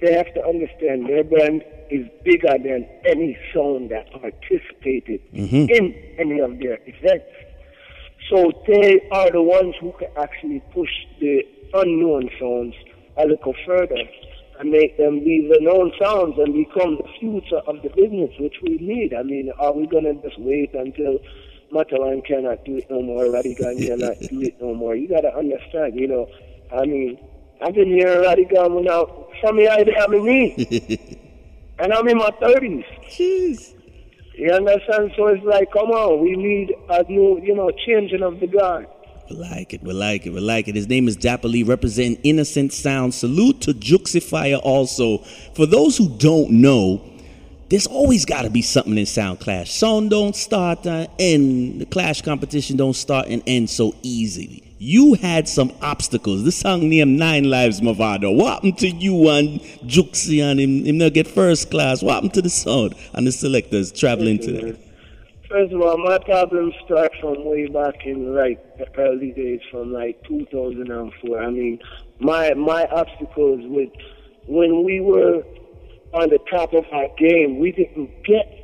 they 0.00 0.12
have 0.14 0.32
to 0.34 0.44
understand 0.44 1.08
their 1.08 1.24
brand 1.24 1.62
is 1.90 2.06
bigger 2.22 2.56
than 2.58 2.86
any 3.04 3.36
song 3.52 3.88
that 3.88 4.10
participated 4.12 5.20
Mhm. 5.32 5.70
in 5.70 5.94
any 6.18 6.38
of 6.40 6.58
their 6.58 6.78
events. 6.86 7.24
So 8.28 8.52
they 8.66 9.08
are 9.10 9.30
the 9.30 9.42
ones 9.42 9.74
who 9.80 9.92
can 9.98 10.08
actually 10.16 10.60
push 10.74 10.90
the 11.20 11.42
unknown 11.74 12.28
sounds 12.38 12.74
a 13.16 13.26
little 13.26 13.54
further 13.66 13.96
and 14.58 14.70
make 14.70 14.96
them 14.98 15.20
be 15.20 15.48
the 15.48 15.58
known 15.60 15.92
sounds 16.00 16.34
and 16.38 16.52
become 16.52 16.96
the 16.96 17.08
future 17.18 17.60
of 17.66 17.80
the 17.82 17.88
business, 17.90 18.30
which 18.38 18.56
we 18.62 18.76
need. 18.78 19.14
I 19.14 19.22
mean, 19.22 19.50
are 19.58 19.72
we 19.72 19.86
going 19.86 20.04
to 20.04 20.14
just 20.22 20.38
wait 20.40 20.74
until 20.74 21.18
Matterhorn 21.72 22.22
cannot 22.22 22.64
do 22.64 22.76
it 22.76 22.90
no 22.90 23.00
more, 23.02 23.24
Rodigan 23.24 23.86
cannot 23.86 24.18
do 24.30 24.42
it 24.42 24.60
no 24.60 24.74
more? 24.74 24.94
You 24.94 25.08
got 25.08 25.22
to 25.22 25.34
understand, 25.34 25.94
you 25.94 26.08
know, 26.08 26.28
I 26.72 26.84
mean, 26.84 27.18
I've 27.62 27.74
been 27.74 27.88
here 27.88 28.22
Radigan 28.22 28.84
now, 28.84 29.26
some 29.42 29.58
of 29.58 29.64
you 29.64 29.94
have 29.96 30.10
me, 30.10 30.54
and 31.78 31.92
I'm 31.92 32.08
in 32.08 32.18
my 32.18 32.30
30s. 32.42 32.84
Jeez. 33.08 33.77
You 34.38 34.52
understand? 34.52 35.10
So 35.16 35.26
it's 35.26 35.44
like, 35.44 35.72
come 35.72 35.90
on, 35.90 36.22
we 36.22 36.36
need 36.36 36.72
a 36.88 37.02
new, 37.10 37.40
you 37.42 37.56
know, 37.56 37.72
changing 37.84 38.22
of 38.22 38.38
the 38.38 38.46
guard. 38.46 38.86
We 39.28 39.34
like 39.34 39.74
it, 39.74 39.82
we 39.82 39.92
like 39.92 40.26
it, 40.26 40.30
we 40.30 40.38
like 40.38 40.68
it. 40.68 40.76
His 40.76 40.88
name 40.88 41.08
is 41.08 41.16
Dapper 41.16 41.48
Lee, 41.48 41.64
representing 41.64 42.22
Innocent 42.22 42.72
Sound. 42.72 43.14
Salute 43.14 43.60
to 43.62 43.72
Juxifier 43.72 44.60
also. 44.62 45.18
For 45.54 45.66
those 45.66 45.96
who 45.96 46.08
don't 46.08 46.52
know, 46.52 47.02
there's 47.68 47.88
always 47.88 48.24
got 48.24 48.42
to 48.42 48.50
be 48.50 48.62
something 48.62 48.96
in 48.96 49.06
Sound 49.06 49.40
Clash. 49.40 49.72
Song 49.72 50.08
don't 50.08 50.36
start 50.36 50.86
and 50.86 51.08
end. 51.18 51.80
The 51.80 51.86
Clash 51.86 52.22
competition 52.22 52.76
don't 52.76 52.94
start 52.94 53.26
and 53.26 53.42
end 53.44 53.68
so 53.68 53.92
easily. 54.04 54.67
You 54.80 55.14
had 55.14 55.48
some 55.48 55.72
obstacles. 55.82 56.44
The 56.44 56.52
song 56.52 56.88
named 56.88 57.18
Nine 57.18 57.50
Lives 57.50 57.80
Mavado. 57.80 58.32
What 58.34 58.54
happened 58.54 58.78
to 58.78 58.88
you 58.88 59.28
and 59.28 59.60
Juxi 59.84 60.40
and 60.40 60.60
him, 60.60 60.84
him 60.84 60.98
not 60.98 61.14
get 61.14 61.26
first 61.26 61.68
class? 61.72 62.00
What 62.00 62.14
happened 62.14 62.34
to 62.34 62.42
the 62.42 62.48
sound 62.48 62.94
and 63.14 63.26
the 63.26 63.32
selectors 63.32 63.90
traveling 63.90 64.38
to 64.38 64.52
them? 64.52 64.78
First 65.50 65.72
of 65.72 65.80
all, 65.80 65.98
my 65.98 66.18
problems 66.18 66.74
start 66.84 67.10
from 67.20 67.44
way 67.44 67.66
back 67.66 68.06
in 68.06 68.36
like 68.36 68.78
the 68.78 68.86
early 68.98 69.32
days, 69.32 69.60
from 69.68 69.92
like 69.92 70.22
2004. 70.28 71.42
I 71.42 71.50
mean, 71.50 71.80
my 72.20 72.54
my 72.54 72.86
obstacles 72.86 73.60
with 73.64 73.90
when 74.46 74.84
we 74.84 75.00
were 75.00 75.42
on 76.12 76.28
the 76.30 76.38
top 76.50 76.72
of 76.72 76.84
our 76.92 77.08
game, 77.18 77.58
we 77.58 77.72
didn't 77.72 78.10
get 78.24 78.57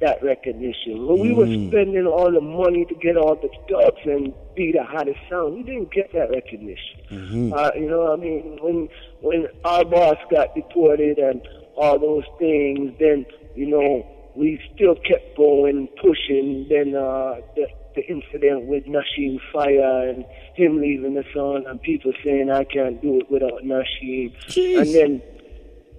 that 0.00 0.22
recognition. 0.22 1.06
When 1.06 1.20
we 1.20 1.32
were 1.34 1.46
Mm. 1.46 1.68
spending 1.68 2.06
all 2.06 2.30
the 2.32 2.40
money 2.40 2.84
to 2.86 2.94
get 2.94 3.16
all 3.16 3.34
the 3.36 3.50
dubs 3.68 4.00
and 4.04 4.32
be 4.54 4.72
the 4.72 4.82
hottest 4.82 5.18
sound, 5.28 5.54
we 5.56 5.62
didn't 5.62 5.92
get 5.92 6.10
that 6.12 6.30
recognition. 6.30 7.00
Mhm. 7.10 7.52
Uh, 7.52 7.70
you 7.78 7.88
know, 7.88 8.00
what 8.00 8.12
I 8.12 8.16
mean, 8.16 8.58
when 8.62 8.88
when 9.20 9.46
our 9.64 9.84
boss 9.84 10.16
got 10.30 10.54
deported 10.54 11.18
and 11.18 11.42
all 11.76 11.98
those 11.98 12.24
things, 12.38 12.92
then 12.98 13.26
you 13.54 13.66
know 13.66 14.06
we 14.34 14.58
still 14.74 14.94
kept 14.94 15.36
going, 15.36 15.86
pushing. 16.00 16.66
Then 16.68 16.94
uh, 16.94 17.36
the 17.54 17.66
the 17.94 18.06
incident 18.06 18.66
with 18.66 18.86
Nasheem 18.86 19.38
Fire 19.52 20.08
and 20.08 20.24
him 20.54 20.80
leaving 20.80 21.14
the 21.14 21.24
song, 21.34 21.64
and 21.66 21.82
people 21.82 22.12
saying 22.24 22.48
I 22.50 22.64
can't 22.64 23.02
do 23.02 23.18
it 23.18 23.30
without 23.30 23.64
Nasheem, 23.64 24.32
and 24.78 24.88
then 24.94 25.22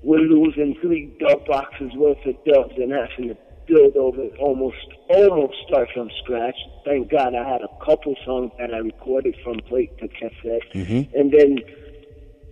we're 0.02 0.20
losing 0.20 0.74
three 0.82 1.12
dub 1.20 1.46
boxes 1.46 1.94
worth 1.96 2.26
of 2.26 2.36
dubs 2.46 2.74
and 2.78 2.92
having 2.92 3.28
to 3.28 3.38
build 3.72 3.96
over 3.96 4.28
almost 4.40 4.78
almost 5.10 5.54
start 5.68 5.90
from 5.94 6.10
scratch. 6.24 6.56
Thank 6.86 7.10
God 7.10 7.36
I 7.36 7.48
had 7.48 7.62
a 7.62 7.86
couple 7.86 8.16
songs 8.26 8.52
that 8.60 8.74
I 8.74 8.78
recorded 8.78 9.36
from 9.44 9.60
plate 9.68 9.98
to 10.00 10.08
cassette. 10.08 10.68
Mm-hmm. 10.74 11.18
And 11.18 11.32
then 11.32 11.60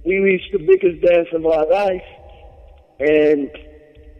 we 0.05 0.17
reached 0.17 0.51
the 0.51 0.59
biggest 0.59 1.01
dance 1.05 1.27
of 1.33 1.45
our 1.45 1.67
life, 1.67 2.03
and 2.99 3.49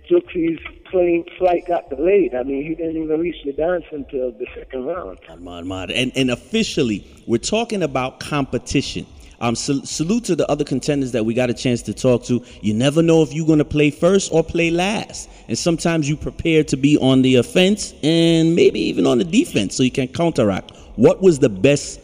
Juxi's 0.10 0.60
plane 0.92 1.24
flight 1.38 1.64
got 1.68 1.90
delayed. 1.90 2.36
I 2.36 2.44
mean, 2.44 2.68
he 2.68 2.76
didn't 2.76 3.02
even 3.02 3.20
reach 3.20 3.44
the 3.46 3.54
dance 3.54 3.86
until 3.92 4.32
the 4.32 4.48
second 4.56 4.86
round. 4.86 5.20
Mad, 5.40 5.66
mad. 5.66 5.92
And, 5.92 6.12
and 6.16 6.32
officially, 6.32 7.06
we're 7.28 7.38
talking 7.38 7.84
about 7.84 8.20
competition. 8.20 9.06
Um, 9.42 9.56
sal- 9.56 9.86
salute 9.86 10.26
to 10.26 10.36
the 10.36 10.50
other 10.52 10.64
contenders 10.64 11.12
that 11.14 11.26
we 11.26 11.34
got 11.34 11.50
a 11.50 11.54
chance 11.54 11.82
to 11.84 11.94
talk 11.94 12.24
to. 12.26 12.44
You 12.62 12.74
never 12.74 13.02
know 13.02 13.22
if 13.22 13.34
you're 13.34 13.48
going 13.48 13.60
to 13.60 13.66
play 13.66 13.90
first 13.92 14.32
or 14.32 14.44
play 14.44 14.70
last. 14.70 15.30
And 15.48 15.58
sometimes 15.58 16.10
you 16.10 16.18
prepare 16.18 16.64
to 16.66 16.78
be 16.78 16.98
on 16.98 17.22
the 17.22 17.36
offense 17.36 17.94
and 18.04 18.56
maybe 18.56 18.80
even 18.82 19.08
on 19.08 19.18
the 19.18 19.24
defense 19.24 19.76
so 19.76 19.84
you 19.84 19.92
can 19.92 20.08
counteract. 20.08 20.72
What 20.96 21.22
was 21.22 21.40
the 21.40 21.50
best 21.50 22.02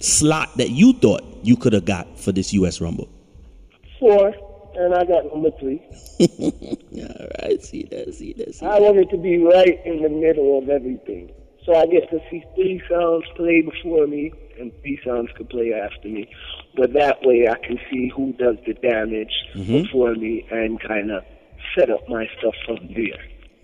slot 0.00 0.56
that 0.56 0.70
you 0.70 0.92
thought 0.92 1.22
you 1.42 1.56
could 1.56 1.72
have 1.72 1.84
got 1.84 2.18
for 2.18 2.32
this 2.32 2.52
U.S. 2.52 2.80
Rumble? 2.80 3.08
Four, 3.98 4.34
and 4.74 4.94
I 4.94 5.04
got 5.04 5.24
number 5.32 5.50
three. 5.58 5.82
All 6.20 7.28
right, 7.42 7.62
see 7.62 7.84
that, 7.90 8.14
see 8.14 8.34
that, 8.34 8.54
see 8.54 8.66
I 8.66 8.78
wanted 8.78 9.10
to 9.10 9.16
be 9.16 9.38
right 9.38 9.80
in 9.84 10.02
the 10.02 10.08
middle 10.08 10.58
of 10.58 10.68
everything. 10.68 11.32
So 11.64 11.74
I 11.74 11.86
get 11.86 12.08
to 12.10 12.20
see 12.30 12.44
three 12.54 12.80
sounds 12.88 13.24
play 13.34 13.62
before 13.62 14.06
me, 14.06 14.32
and 14.60 14.72
three 14.82 15.00
sounds 15.04 15.30
could 15.36 15.48
play 15.48 15.72
after 15.72 16.08
me. 16.08 16.28
But 16.76 16.92
that 16.92 17.22
way 17.22 17.48
I 17.48 17.56
can 17.66 17.78
see 17.90 18.08
who 18.14 18.32
does 18.34 18.56
the 18.66 18.74
damage 18.74 19.32
Mhm. 19.54 19.84
before 19.84 20.14
me 20.14 20.44
and 20.50 20.78
kind 20.80 21.10
of 21.10 21.24
set 21.76 21.90
up 21.90 22.08
my 22.08 22.28
stuff 22.38 22.54
from 22.66 22.78
there. 22.94 23.18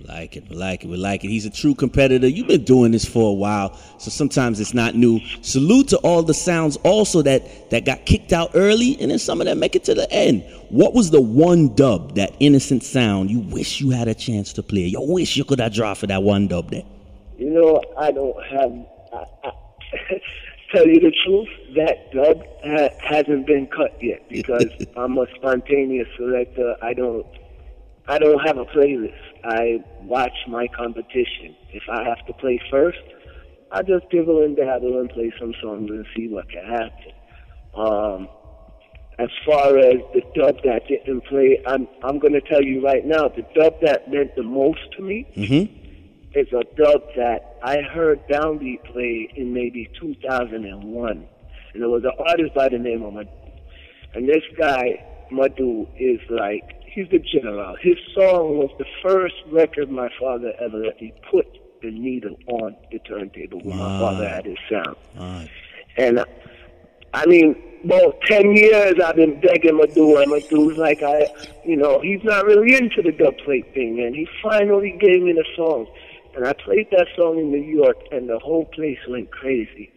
Like 0.05 0.37
it, 0.37 0.45
we 0.51 0.57
like 0.57 0.83
it, 0.83 0.89
we 0.89 0.97
like 0.97 1.23
it. 1.25 1.29
He's 1.29 1.47
a 1.47 1.51
true 1.51 1.77
competitor. 1.77 2.27
You've 2.27 2.49
been 2.49 2.65
doing 2.65 2.91
this 2.91 3.05
for 3.05 3.31
a 3.31 3.33
while, 3.35 3.79
so 3.99 4.11
sometimes 4.11 4.59
it's 4.59 4.75
not 4.75 4.97
new. 4.97 5.21
Salute 5.43 5.89
to 5.89 5.99
all 5.99 6.25
the 6.25 6.35
sounds 6.35 6.77
also 6.79 7.23
that 7.23 7.71
that 7.71 7.85
got 7.85 8.05
kicked 8.05 8.33
out 8.33 8.51
early, 8.55 8.97
and 9.01 9.13
then 9.13 9.21
some 9.21 9.41
of 9.41 9.47
them 9.47 9.61
make 9.61 9.77
it 9.77 9.85
to 9.85 9.95
the 9.95 10.11
end. 10.13 10.43
What 10.71 10.93
was 10.93 11.11
the 11.13 11.21
one 11.21 11.75
dub, 11.77 12.17
that 12.17 12.33
innocent 12.41 12.83
sound, 12.83 13.31
you 13.31 13.39
wish 13.41 13.81
you 13.81 13.91
had 13.91 14.09
a 14.09 14.15
chance 14.15 14.53
to 14.55 14.63
play? 14.65 14.81
You 14.87 15.01
wish 15.03 15.37
you 15.37 15.45
could 15.45 15.61
have 15.61 15.73
dropped 15.73 16.01
for 16.01 16.09
that 16.09 16.23
one 16.25 16.49
dub 16.49 16.71
there. 16.73 16.83
You 17.39 17.51
know, 17.51 17.81
I 17.97 18.11
don't 18.11 18.45
have. 18.47 18.73
I, 19.13 19.25
I, 19.45 19.53
tell 20.75 20.87
you 20.87 21.01
the 21.01 21.13
truth, 21.25 21.49
that 21.77 22.13
dub 22.13 22.43
ha- 22.65 22.97
hasn't 23.01 23.47
been 23.47 23.67
cut 23.67 23.97
yet 24.01 24.27
because 24.29 24.69
I'm 24.97 25.17
a 25.19 25.27
spontaneous 25.37 26.09
selector. 26.17 26.77
I 26.83 26.95
don't. 26.95 27.27
I 28.09 28.19
don't 28.19 28.41
have 28.41 28.59
a 28.59 28.65
playlist. 28.65 29.15
I 29.45 29.85
watch 30.01 30.37
my 30.49 30.67
competition. 30.67 31.55
If 31.73 31.85
I 31.89 32.03
have 32.03 32.27
to 32.27 32.33
play 32.33 32.61
first, 32.69 32.99
I 33.71 33.83
just 33.83 34.11
dibble 34.11 34.43
and 34.43 34.57
dabble 34.57 34.99
and 34.99 35.09
play 35.09 35.33
some 35.39 35.55
songs 35.63 35.89
and 35.89 36.05
see 36.17 36.27
what 36.27 36.51
can 36.51 36.65
happen. 36.65 37.13
Um, 37.77 38.29
as 39.19 39.29
far 39.47 39.79
as 39.79 39.97
the 40.15 40.23
dub 40.35 40.57
that 40.65 40.89
didn't 40.89 41.25
play, 41.27 41.63
I'm 41.67 41.87
I'm 42.03 42.19
going 42.19 42.33
to 42.33 42.41
tell 42.41 42.63
you 42.63 42.85
right 42.85 43.07
now, 43.07 43.29
the 43.29 43.47
dub 43.55 43.75
that 43.83 44.11
meant 44.11 44.35
the 44.35 44.43
most 44.43 44.81
to 44.97 45.03
me 45.03 45.29
Mm-hmm. 45.37 45.82
Is 46.35 46.49
a 46.53 46.65
dub 46.77 47.03
that 47.17 47.59
I 47.63 47.81
heard 47.83 48.27
Downbeat 48.29 48.85
play 48.85 49.29
in 49.35 49.53
maybe 49.53 49.91
2001. 50.01 51.29
And 51.75 51.83
it 51.83 51.87
was 51.87 52.05
an 52.05 52.13
artist 52.27 52.55
by 52.55 52.69
the 52.69 52.79
name 52.79 53.03
of 53.03 53.15
Madu. 53.15 53.31
And 54.15 54.29
this 54.29 54.43
guy, 54.59 55.05
Madu, 55.31 55.87
is 55.99 56.21
like, 56.29 56.83
he's 56.87 57.09
the 57.11 57.19
general. 57.19 57.77
His 57.81 57.97
song 58.15 58.59
was 58.59 58.71
the 58.79 58.85
first 59.03 59.35
record 59.51 59.91
my 59.91 60.09
father 60.21 60.53
ever 60.61 60.79
let 60.79 61.01
me 61.01 61.13
put 61.31 61.47
the 61.83 61.91
needle 61.91 62.37
on 62.47 62.77
the 62.91 62.99
turntable 63.01 63.61
when 63.61 63.77
my 63.77 63.99
father 63.99 64.29
had 64.29 64.45
his 64.45 64.59
sound. 64.71 64.97
Alright. 65.19 65.51
And 65.97 66.19
uh, 66.21 66.25
I 67.15 67.27
mean, 67.27 67.57
about 67.85 68.21
10 68.23 68.57
years 68.57 68.95
I've 69.05 69.17
been 69.17 69.41
begging 69.41 69.77
Madu, 69.77 70.17
and 70.19 70.31
Madu's 70.31 70.79
like, 70.79 71.03
I, 71.03 71.27
you 71.65 71.77
know, 71.77 72.01
he's 72.01 72.23
not 72.23 72.47
really 72.47 72.75
into 72.75 73.03
the 73.03 73.13
dub 73.13 73.37
plate 73.39 73.73
thing. 73.75 74.01
And 74.01 74.15
he 74.15 74.29
finally 74.43 74.97
gave 74.99 75.23
me 75.23 75.33
the 75.33 75.45
song. 75.57 75.87
And 76.35 76.47
I 76.47 76.53
played 76.55 76.89
that 76.93 77.07
song 77.17 77.39
in 77.39 77.51
New 77.51 77.63
York, 77.63 77.97
and 78.11 78.29
the 78.29 78.39
whole 78.39 78.65
place 78.67 78.99
went 79.09 79.31
crazy. 79.31 79.93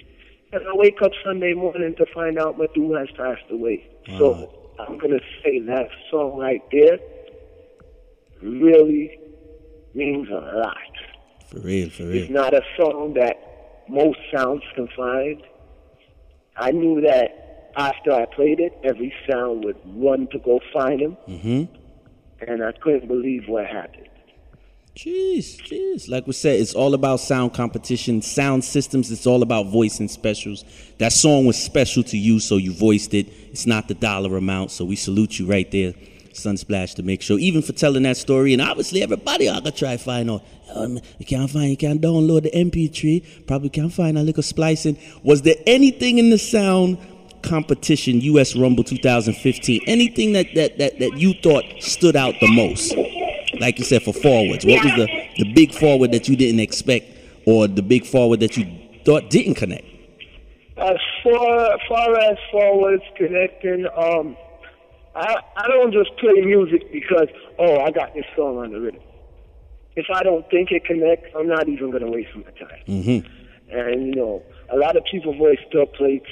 And 0.52 0.62
I 0.68 0.72
wake 0.74 1.02
up 1.02 1.12
Sunday 1.24 1.54
morning 1.54 1.96
to 1.98 2.06
find 2.14 2.38
out 2.38 2.58
Madu 2.58 2.94
has 2.94 3.10
passed 3.18 3.50
away. 3.50 3.88
So 4.18 4.74
I'm 4.80 4.98
going 4.98 5.12
to 5.12 5.22
say 5.44 5.60
that 5.60 5.88
song 6.12 6.38
right 6.38 6.62
there 6.72 7.00
really 8.42 9.18
means 9.94 10.30
a 10.30 10.34
lot. 10.60 10.78
For 11.50 11.60
real, 11.60 11.90
for 11.90 12.04
real. 12.04 12.24
It's 12.24 12.32
not 12.32 12.54
a 12.54 12.62
song 12.78 13.14
that 13.16 13.84
most 13.90 14.20
sounds 14.34 14.64
can 14.76 14.88
find. 14.96 15.42
I 16.58 16.72
knew 16.72 17.02
that 17.02 17.72
after 17.78 18.12
I 18.12 18.26
played 18.26 18.60
it, 18.60 18.78
every 18.84 19.14
sound 19.30 19.64
would 19.66 19.78
run 19.86 20.28
to 20.32 20.40
go 20.40 20.60
find 20.74 21.02
him, 21.02 21.18
Mm-hmm. 21.28 21.76
and 22.48 22.64
I 22.64 22.72
couldn't 22.74 23.08
believe 23.08 23.48
what 23.48 23.66
happened. 23.66 24.08
Jeez, 24.96 25.58
jeez. 25.60 26.08
Like 26.08 26.26
we 26.26 26.32
said, 26.32 26.58
it's 26.58 26.74
all 26.74 26.94
about 26.94 27.20
sound 27.20 27.54
competition, 27.54 28.22
sound 28.22 28.64
systems. 28.64 29.12
It's 29.12 29.28
all 29.28 29.44
about 29.44 29.66
voicing 29.66 30.08
specials. 30.08 30.64
That 31.00 31.12
song 31.12 31.46
was 31.46 31.62
special 31.62 32.02
to 32.04 32.18
you, 32.18 32.40
so 32.40 32.56
you 32.56 32.74
voiced 32.74 33.14
it. 33.14 33.28
It's 33.52 33.66
not 33.66 33.90
the 33.90 33.94
dollar 33.94 34.38
amount, 34.38 34.72
so 34.72 34.86
we 34.86 34.96
salute 34.96 35.38
you 35.38 35.48
right 35.48 35.70
there, 35.70 35.92
Sunsplash, 36.32 36.96
to 36.96 37.04
make 37.04 37.22
sure, 37.22 37.38
even 37.40 37.62
for 37.62 37.74
telling 37.74 38.04
that 38.04 38.16
story. 38.16 38.54
And 38.54 38.62
obviously, 38.62 39.04
everybody 39.04 39.50
ought 39.50 39.66
to 39.66 39.72
try 39.72 39.98
find 39.98 40.32
out. 40.32 40.44
Um, 40.74 40.98
you 41.20 41.26
can't 41.26 41.52
find, 41.52 41.70
you 41.70 41.78
can't 41.78 42.02
download 42.02 42.44
the 42.44 42.52
MP3. 42.52 43.48
Probably 43.48 43.70
can't 43.70 43.92
find 43.92 44.18
a 44.18 44.24
little 44.24 44.44
splicing. 44.44 44.98
Was 45.24 45.42
there 45.42 45.58
anything 45.68 46.20
in 46.20 46.30
the 46.30 46.38
sound 46.38 46.98
competition, 47.42 48.22
US 48.22 48.56
Rumble 48.56 48.86
2015, 48.86 49.82
anything 49.88 50.32
that 50.32 50.56
that 50.56 50.78
that, 50.78 51.00
that 51.00 51.18
you 51.18 51.34
thought 51.34 51.66
stood 51.80 52.16
out 52.16 52.36
the 52.40 52.48
most? 52.48 52.96
Like 53.60 53.80
you 53.80 53.86
said, 53.86 54.04
for 54.04 54.14
forwards? 54.14 54.66
What 54.66 54.84
was 54.84 54.94
the, 54.94 55.08
the 55.38 55.54
big 55.54 55.74
forward 55.74 56.12
that 56.12 56.28
you 56.28 56.36
didn't 56.36 56.60
expect, 56.60 57.06
or 57.46 57.68
the 57.68 57.82
big 57.82 58.06
forward 58.06 58.40
that 58.42 58.58
you 58.58 58.66
thought 59.06 59.30
didn't 59.30 59.56
connect? 59.56 59.86
As 60.78 60.98
far, 61.24 61.78
far 61.88 62.20
as 62.20 62.38
forwards 62.52 63.04
connecting, 63.16 63.88
um, 63.96 64.36
I 65.16 65.38
I 65.56 65.68
don't 65.68 65.94
just 65.94 66.16
play 66.18 66.42
music 66.42 66.92
because 66.92 67.28
oh 67.58 67.80
I 67.80 67.92
got 67.92 68.14
this 68.14 68.26
song 68.36 68.58
on 68.58 68.72
the 68.72 68.80
rhythm. 68.80 69.02
If 69.96 70.08
I 70.14 70.24
don't 70.24 70.48
think 70.50 70.72
it 70.72 70.84
connects, 70.84 71.30
I'm 71.38 71.48
not 71.48 71.70
even 71.70 71.92
gonna 71.92 72.12
waste 72.12 72.36
my 72.36 72.52
time. 72.52 72.84
Mm-hmm. 72.88 73.78
And 73.78 74.08
you 74.08 74.16
know, 74.16 74.44
a 74.70 74.78
lot 74.78 74.98
of 74.98 75.04
people 75.10 75.34
voice 75.38 75.60
dub 75.72 75.94
plates 75.94 76.30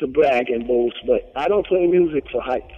to 0.00 0.06
brag 0.08 0.50
and 0.50 0.66
boast, 0.66 0.96
but 1.06 1.32
I 1.36 1.48
don't 1.48 1.66
play 1.66 1.86
music 1.86 2.24
for 2.32 2.42
hype. 2.42 2.68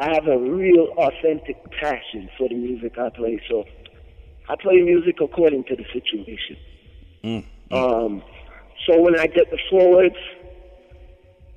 I 0.00 0.14
have 0.14 0.26
a 0.28 0.38
real 0.38 0.94
authentic 0.96 1.62
passion 1.78 2.30
for 2.38 2.48
the 2.48 2.54
music 2.54 2.96
I 2.98 3.10
play, 3.10 3.38
so 3.50 3.64
I 4.48 4.56
play 4.56 4.80
music 4.80 5.16
according 5.20 5.64
to 5.64 5.76
the 5.76 5.84
situation. 5.92 6.56
Mm. 7.22 7.44
Um, 7.70 8.22
so 8.86 8.98
when 8.98 9.20
I 9.20 9.26
get 9.26 9.50
the 9.50 9.58
forwards, 9.68 10.16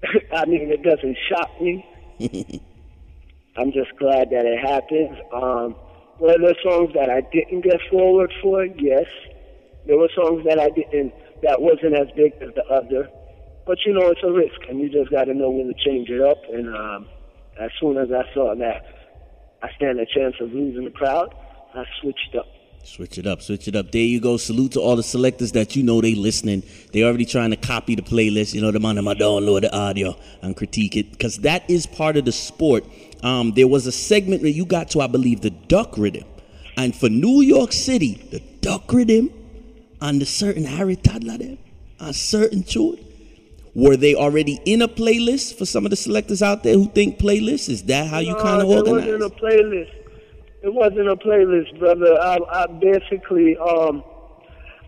I 0.33 0.45
mean, 0.45 0.69
it 0.71 0.83
doesn't 0.83 1.17
shock 1.29 1.49
me. 1.61 1.85
I'm 3.55 3.71
just 3.71 3.95
glad 3.97 4.29
that 4.31 4.45
it 4.45 4.59
happens. 4.59 5.17
Um, 5.31 5.75
were 6.19 6.35
there 6.37 6.55
songs 6.61 6.91
that 6.95 7.09
I 7.09 7.21
didn't 7.31 7.61
get 7.61 7.79
forward 7.89 8.33
for? 8.41 8.65
Yes. 8.65 9.05
There 9.87 9.97
were 9.97 10.09
songs 10.13 10.43
that 10.49 10.59
I 10.59 10.69
didn't, 10.69 11.13
that 11.43 11.61
wasn't 11.61 11.95
as 11.95 12.07
big 12.13 12.33
as 12.41 12.53
the 12.55 12.65
other. 12.65 13.09
But 13.65 13.77
you 13.85 13.93
know, 13.93 14.09
it's 14.09 14.21
a 14.21 14.31
risk, 14.31 14.59
and 14.67 14.81
you 14.81 14.89
just 14.89 15.11
got 15.11 15.25
to 15.25 15.33
know 15.33 15.49
when 15.49 15.67
to 15.67 15.73
change 15.73 16.09
it 16.09 16.19
up. 16.19 16.43
And 16.51 16.75
um, 16.75 17.07
as 17.59 17.71
soon 17.79 17.97
as 17.97 18.11
I 18.11 18.23
saw 18.33 18.55
that 18.55 18.85
I 19.61 19.69
stand 19.75 19.99
a 19.99 20.05
chance 20.05 20.35
of 20.39 20.51
losing 20.51 20.85
the 20.85 20.91
crowd, 20.91 21.33
I 21.73 21.85
switched 22.01 22.35
up. 22.37 22.47
Switch 22.85 23.17
it 23.17 23.25
up, 23.25 23.41
switch 23.41 23.69
it 23.69 23.77
up. 23.77 23.93
There 23.93 24.01
you 24.01 24.19
go. 24.19 24.35
Salute 24.35 24.73
to 24.73 24.81
all 24.81 24.97
the 24.97 25.03
selectors 25.03 25.53
that 25.53 25.73
you 25.73 25.83
know 25.83 26.01
they 26.01 26.15
listening. 26.15 26.63
They 26.91 27.03
already 27.03 27.25
trying 27.25 27.51
to 27.51 27.55
copy 27.55 27.95
the 27.95 28.01
playlist. 28.01 28.53
You 28.53 28.61
know, 28.61 28.71
the 28.71 28.79
them, 28.79 29.07
I 29.07 29.13
download 29.13 29.61
the 29.61 29.73
audio 29.73 30.17
and 30.41 30.53
critique 30.53 30.97
it 30.97 31.11
because 31.11 31.37
that 31.39 31.69
is 31.69 31.85
part 31.85 32.17
of 32.17 32.25
the 32.25 32.33
sport. 32.33 32.83
Um, 33.23 33.53
there 33.53 33.69
was 33.69 33.87
a 33.87 33.91
segment 33.91 34.41
that 34.41 34.51
you 34.51 34.65
got 34.65 34.89
to, 34.91 35.01
I 35.01 35.07
believe, 35.07 35.39
the 35.39 35.49
duck 35.49 35.97
rhythm, 35.97 36.25
and 36.75 36.93
for 36.93 37.07
New 37.07 37.39
York 37.39 37.71
City, 37.71 38.15
the 38.31 38.41
duck 38.59 38.91
rhythm 38.91 39.29
on 40.01 40.19
the 40.19 40.25
certain 40.25 40.65
Harry 40.65 40.97
Toddler 40.97 41.37
them, 41.37 41.57
on 42.01 42.11
certain 42.11 42.63
tune. 42.63 42.99
Were 43.75 43.97
they 43.97 44.13
already 44.13 44.59
in 44.65 44.81
a 44.83 44.87
playlist 44.87 45.57
for 45.57 45.65
some 45.65 45.83
of 45.85 45.89
the 45.89 45.95
selectors 45.95 46.43
out 46.43 46.63
there 46.63 46.75
who 46.75 46.85
think 46.89 47.17
playlists? 47.17 47.69
Is 47.69 47.83
that 47.83 48.07
how 48.07 48.19
you 48.19 48.35
kind 48.35 48.61
of 48.61 48.69
It 48.69 48.77
organize? 48.77 49.07
It 49.07 49.19
wasn't 49.19 49.23
a 49.23 49.35
playlist. 49.41 49.91
It 50.61 50.73
wasn't 50.73 51.09
a 51.09 51.15
playlist, 51.15 51.79
brother. 51.79 52.13
I, 52.21 52.37
I 52.51 52.65
basically, 52.67 53.57
um, 53.57 54.03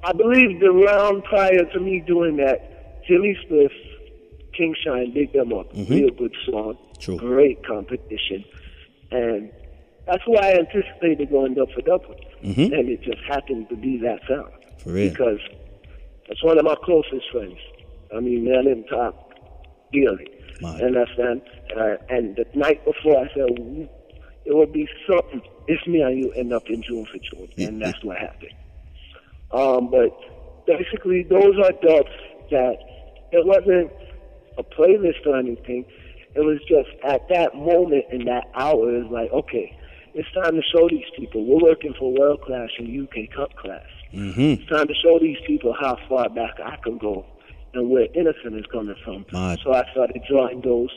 I 0.03 0.13
believe 0.13 0.59
the 0.59 0.71
round 0.71 1.23
prior 1.23 1.65
to 1.65 1.79
me 1.79 2.03
doing 2.05 2.37
that, 2.37 3.03
Jimmy 3.07 3.35
Smith, 3.47 3.71
King 4.55 4.75
Shine, 4.85 5.11
big 5.13 5.33
them 5.33 5.51
up. 5.51 5.73
Mhm. 5.73 5.89
Real 5.89 6.11
good 6.11 6.35
song. 6.45 6.77
True. 6.99 7.17
Great 7.17 7.65
competition. 7.65 8.45
And 9.11 9.49
that's 10.07 10.23
why 10.27 10.51
I 10.51 10.59
anticipated 10.59 11.31
going 11.31 11.59
up 11.59 11.71
for 11.71 11.81
double. 11.81 12.15
Mhm. 12.43 12.71
And 12.71 12.87
it 12.89 13.01
just 13.01 13.19
happened 13.27 13.67
to 13.69 13.75
be 13.75 13.97
that 13.97 14.19
sound. 14.29 14.51
For 14.77 14.91
real. 14.91 15.09
Because 15.09 15.39
that's 16.27 16.43
one 16.43 16.57
of 16.59 16.63
my 16.65 16.75
closest 16.83 17.29
friends. 17.31 17.57
I 18.15 18.19
mean, 18.19 18.45
me 18.45 18.53
and 18.53 18.67
him 18.67 18.83
talk 18.85 19.15
daily. 19.91 20.27
Understand? 20.63 21.41
And, 21.69 21.79
I, 21.79 21.97
and 22.09 22.35
the 22.35 22.45
night 22.53 22.83
before, 22.85 23.17
I 23.17 23.27
said, 23.33 23.89
it 24.45 24.55
would 24.55 24.71
be 24.71 24.87
something 25.07 25.41
if 25.67 25.85
me 25.87 26.01
and 26.01 26.17
you 26.17 26.31
end 26.33 26.53
up 26.53 26.63
in 26.69 26.81
June 26.83 27.05
for 27.05 27.17
June. 27.17 27.49
And 27.57 27.81
that's 27.81 28.03
what 28.03 28.17
happened. 28.17 28.53
Um, 29.51 29.89
but 29.89 30.11
basically, 30.65 31.23
those 31.23 31.55
are 31.57 31.71
dubs 31.71 32.09
that 32.51 32.77
it 33.31 33.45
wasn't 33.45 33.91
a 34.57 34.63
playlist 34.63 35.25
or 35.25 35.37
anything. 35.37 35.85
It 36.35 36.41
was 36.41 36.59
just 36.67 36.89
at 37.03 37.27
that 37.29 37.55
moment 37.55 38.05
in 38.11 38.25
that 38.25 38.45
hour, 38.55 38.95
it 38.95 39.03
was 39.03 39.11
like, 39.11 39.31
okay, 39.31 39.77
it's 40.13 40.27
time 40.33 40.55
to 40.55 40.61
show 40.61 40.87
these 40.89 41.05
people. 41.17 41.45
We're 41.45 41.71
working 41.71 41.93
for 41.97 42.13
World 42.13 42.41
Class 42.41 42.69
and 42.77 42.87
UK 43.03 43.35
Cup 43.35 43.55
Class. 43.55 43.85
Mm-hmm. 44.13 44.41
It's 44.41 44.69
time 44.69 44.87
to 44.87 44.93
show 44.93 45.19
these 45.19 45.37
people 45.45 45.75
how 45.79 45.97
far 46.07 46.29
back 46.29 46.59
I 46.63 46.77
can 46.77 46.97
go 46.97 47.25
and 47.75 47.89
where 47.89 48.07
Innocent 48.13 48.55
is 48.55 48.65
coming 48.71 48.95
from. 49.03 49.25
Mad. 49.31 49.59
So 49.63 49.73
I 49.73 49.83
started 49.91 50.21
drawing 50.29 50.61
those 50.61 50.89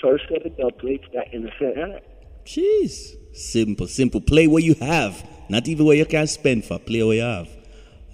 first 0.00 0.24
set 0.28 0.44
of 0.46 0.56
dub 0.56 0.78
plates 0.78 1.04
that 1.14 1.32
Innocent 1.32 1.76
had. 1.76 2.02
Jeez. 2.44 3.14
Simple, 3.34 3.86
simple. 3.86 4.20
Play 4.20 4.46
what 4.46 4.62
you 4.62 4.74
have. 4.74 5.24
Not 5.48 5.68
even 5.68 5.86
what 5.86 5.96
you 5.96 6.04
can 6.06 6.26
spend 6.26 6.64
for. 6.64 6.78
Play 6.78 7.02
what 7.02 7.12
you 7.16 7.22
have. 7.22 7.48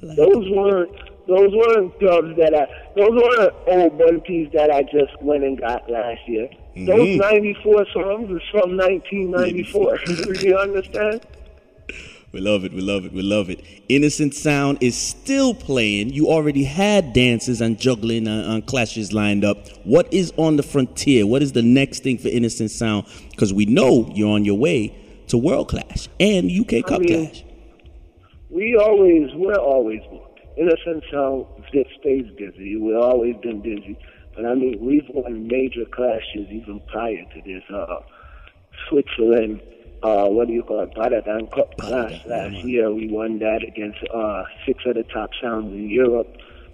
Those 0.03 0.49
weren't 0.51 0.93
those 1.27 1.51
weren't 1.53 1.99
dubs 2.01 2.37
that 2.39 2.55
I 2.55 2.67
those 2.97 3.11
weren't 3.11 3.53
old 3.67 3.99
bunties 3.99 4.51
that 4.55 4.71
I 4.71 4.83
just 4.85 5.21
went 5.21 5.45
and 5.45 5.59
got 5.61 5.91
last 5.91 6.21
year. 6.27 6.49
Those 6.77 7.01
Mhm. 7.09 7.19
ninety 7.19 7.55
four 7.63 7.85
songs 7.93 8.31
is 8.31 8.43
from 8.51 8.77
nineteen 8.77 9.31
ninety 9.33 9.65
four. 9.65 9.99
Do 10.07 10.33
you 10.49 10.57
understand? 10.57 11.21
We 12.31 12.41
love 12.41 12.65
it. 12.65 12.75
We 12.75 12.83
love 12.83 13.07
it. 13.07 13.13
We 13.13 13.23
love 13.23 13.49
it. 13.49 13.65
Innocent 13.89 14.35
Sound 14.35 14.79
is 14.83 14.97
still 14.97 15.55
playing. 15.55 16.11
You 16.11 16.29
already 16.29 16.65
had 16.65 17.15
dances 17.15 17.63
and 17.63 17.79
juggling 17.79 18.29
and, 18.29 18.45
on 18.45 18.63
clashes 18.63 19.15
lined 19.15 19.45
up. 19.45 19.67
What 19.85 20.13
is 20.13 20.33
on 20.37 20.57
the 20.57 20.63
frontier? 20.63 21.27
What 21.27 21.43
is 21.43 21.53
the 21.53 21.63
next 21.63 22.03
thing 22.03 22.19
for 22.19 22.29
Innocent 22.29 22.71
Sound? 22.71 23.07
Because 23.31 23.55
we 23.55 23.65
know 23.65 24.11
you're 24.15 24.35
on 24.35 24.45
your 24.45 24.59
way 24.59 24.95
to 25.29 25.39
World 25.39 25.69
Clash 25.69 26.09
and 26.21 26.51
UK 26.51 26.85
Cup 26.85 27.01
mean, 27.01 27.31
Clash. 27.31 27.45
We 28.51 28.77
always 28.77 29.31
we're 29.35 29.55
always. 29.55 30.01
Innocent 30.59 31.05
Sound 31.11 31.47
stays 31.69 32.27
busy. 32.37 32.77
We've 32.77 32.97
always 32.97 33.37
been 33.37 33.63
busy. 33.63 33.99
But 34.35 34.45
I 34.45 34.55
mean 34.55 34.79
we've 34.81 35.09
won 35.09 35.47
major 35.47 35.87
clashes 35.87 36.47
even 36.51 36.81
prior 36.89 37.25
to 37.35 37.43
this. 37.45 37.63
Uh 37.73 38.01
Switzerland, 38.89 39.61
uh 40.03 40.27
what 40.27 40.47
do 40.47 40.53
you 40.53 40.63
call 40.63 40.81
it, 40.83 40.95
Badadan 40.95 41.51
Cup 41.53 41.77
clash 41.79 42.21
last 42.27 42.55
year. 42.65 42.93
We 42.93 43.09
won 43.11 43.39
that 43.41 43.65
against 43.67 43.99
uh 44.15 44.45
six 44.67 44.85
of 44.87 44.95
the 44.95 45.03
top 45.05 45.31
sounds 45.43 45.73
in 45.73 45.89
Europe. 45.91 46.29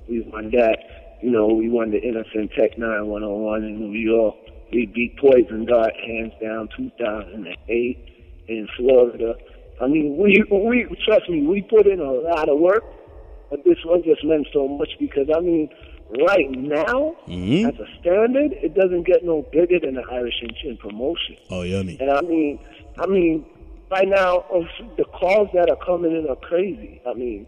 We 0.09 0.20
won 0.33 0.51
that. 0.51 0.79
You 1.22 1.31
know, 1.31 1.47
we 1.47 1.70
won 1.70 1.91
the 1.91 2.03
Innocent 2.03 2.51
Tech 2.53 2.77
9101 2.77 3.64
in 3.64 3.81
New 3.81 3.99
York. 3.99 4.35
We 4.72 4.87
beat 4.87 5.16
Poison 5.18 5.64
Dart 5.64 5.95
hands 6.05 6.33
down 6.43 6.68
2008 6.77 7.99
in 8.49 8.68
Florida. 8.77 9.35
I 9.81 9.87
mean, 9.87 10.16
we 10.18 10.45
we 10.51 10.87
trust 11.07 11.29
me, 11.31 11.47
we 11.47 11.62
put 11.62 11.87
in 11.87 12.01
a 12.01 12.12
lot 12.12 12.49
of 12.49 12.59
work, 12.59 12.85
but 13.51 13.64
this 13.64 13.79
one 13.85 14.03
just 14.05 14.22
meant 14.25 14.47
so 14.53 14.68
much 14.68 14.91
because 15.01 15.29
I 15.35 15.41
mean, 15.41 15.68
right 16.29 16.51
now, 16.51 17.16
Mhm. 17.27 17.68
as 17.72 17.81
a 17.81 17.87
standard, 18.01 18.53
it 18.62 18.75
doesn't 18.75 19.07
get 19.07 19.25
no 19.25 19.43
bigger 19.51 19.81
than 19.81 19.95
the 19.95 20.05
Irish 20.11 20.43
and 20.43 20.55
Chin 20.57 20.77
promotion. 20.77 21.37
Oh, 21.51 21.62
yummy. 21.62 21.97
And 22.01 22.11
I 22.11 22.20
mean, 22.20 22.59
I 22.99 23.07
mean, 23.07 23.45
right 23.90 24.09
now, 24.09 24.45
the 24.97 25.05
calls 25.05 25.49
that 25.55 25.68
are 25.70 25.84
coming 25.84 26.12
in 26.12 26.28
are 26.28 26.36
crazy. 26.36 27.01
I 27.07 27.14
mean, 27.14 27.47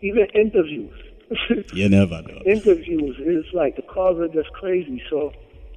even 0.00 0.26
interviews. 0.34 0.94
You 1.74 1.88
never 1.90 2.22
know. 2.22 2.40
interviews, 2.46 3.16
it's 3.18 3.52
like 3.52 3.76
the 3.76 3.82
calls 3.82 4.18
are 4.18 4.28
just 4.28 4.50
crazy. 4.54 5.02
So 5.10 5.32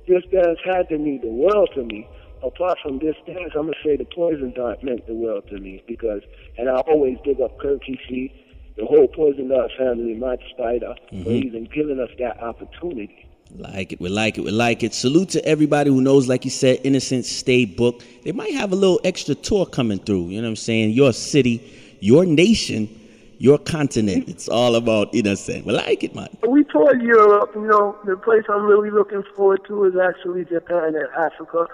this 0.07 0.23
dance 0.31 0.59
had 0.63 0.87
to 0.89 0.97
mean 0.97 1.19
the 1.21 1.27
world 1.27 1.69
to 1.75 1.83
me. 1.83 2.07
Apart 2.41 2.79
from 2.81 2.99
this 2.99 3.15
dance, 3.27 3.51
I'm 3.55 3.67
gonna 3.67 3.73
say 3.83 3.97
the 3.97 4.05
Poison 4.05 4.53
Dart 4.55 4.81
meant 4.83 5.05
the 5.05 5.13
world 5.13 5.43
to 5.49 5.59
me 5.59 5.83
because, 5.87 6.21
and 6.57 6.69
I 6.69 6.79
always 6.87 7.17
big 7.23 7.39
up 7.41 7.59
Kirky 7.59 7.99
C, 8.07 8.31
the 8.77 8.85
whole 8.85 9.07
Poison 9.07 9.49
Dart 9.49 9.71
family, 9.77 10.15
my 10.15 10.37
Spider, 10.53 10.95
for 11.09 11.29
Mhm. 11.31 11.45
even 11.45 11.63
giving 11.65 11.99
us 11.99 12.09
that 12.17 12.41
opportunity. 12.41 13.27
Like 13.57 13.93
it, 13.93 14.01
we 14.01 14.09
like 14.09 14.37
it, 14.37 14.43
we 14.43 14.51
like 14.51 14.83
it. 14.83 14.93
Salute 14.93 15.29
to 15.29 15.45
everybody 15.45 15.89
who 15.89 16.01
knows, 16.01 16.27
like 16.27 16.45
you 16.45 16.51
said, 16.51 16.79
Innocent 16.83 17.25
Stay 17.25 17.65
Booked. 17.65 18.05
They 18.23 18.31
might 18.31 18.53
have 18.53 18.71
a 18.71 18.75
little 18.75 18.99
extra 19.03 19.35
tour 19.35 19.65
coming 19.65 19.99
through. 19.99 20.29
You 20.29 20.41
know 20.41 20.47
what 20.47 20.51
I'm 20.51 20.55
saying? 20.55 20.91
Your 20.91 21.13
city, 21.13 21.61
your 21.99 22.25
nation, 22.25 22.89
your 23.37 23.57
continent. 23.57 24.29
It's 24.29 24.47
all 24.47 24.75
about 24.75 25.13
Innocent. 25.13 25.65
We 25.65 25.73
like 25.73 26.03
it, 26.03 26.15
man. 26.15 26.29
We 26.47 26.63
toured 26.65 27.01
Europe. 27.01 27.51
You 27.55 27.67
know, 27.67 27.97
the 28.05 28.15
place 28.17 28.43
I'm 28.49 28.63
really 28.63 28.89
looking 28.91 29.23
forward 29.35 29.61
to 29.67 29.83
is 29.85 29.93
actually 29.97 30.45
Japan 30.45 30.95
and 30.95 31.07
Africa. 31.17 31.67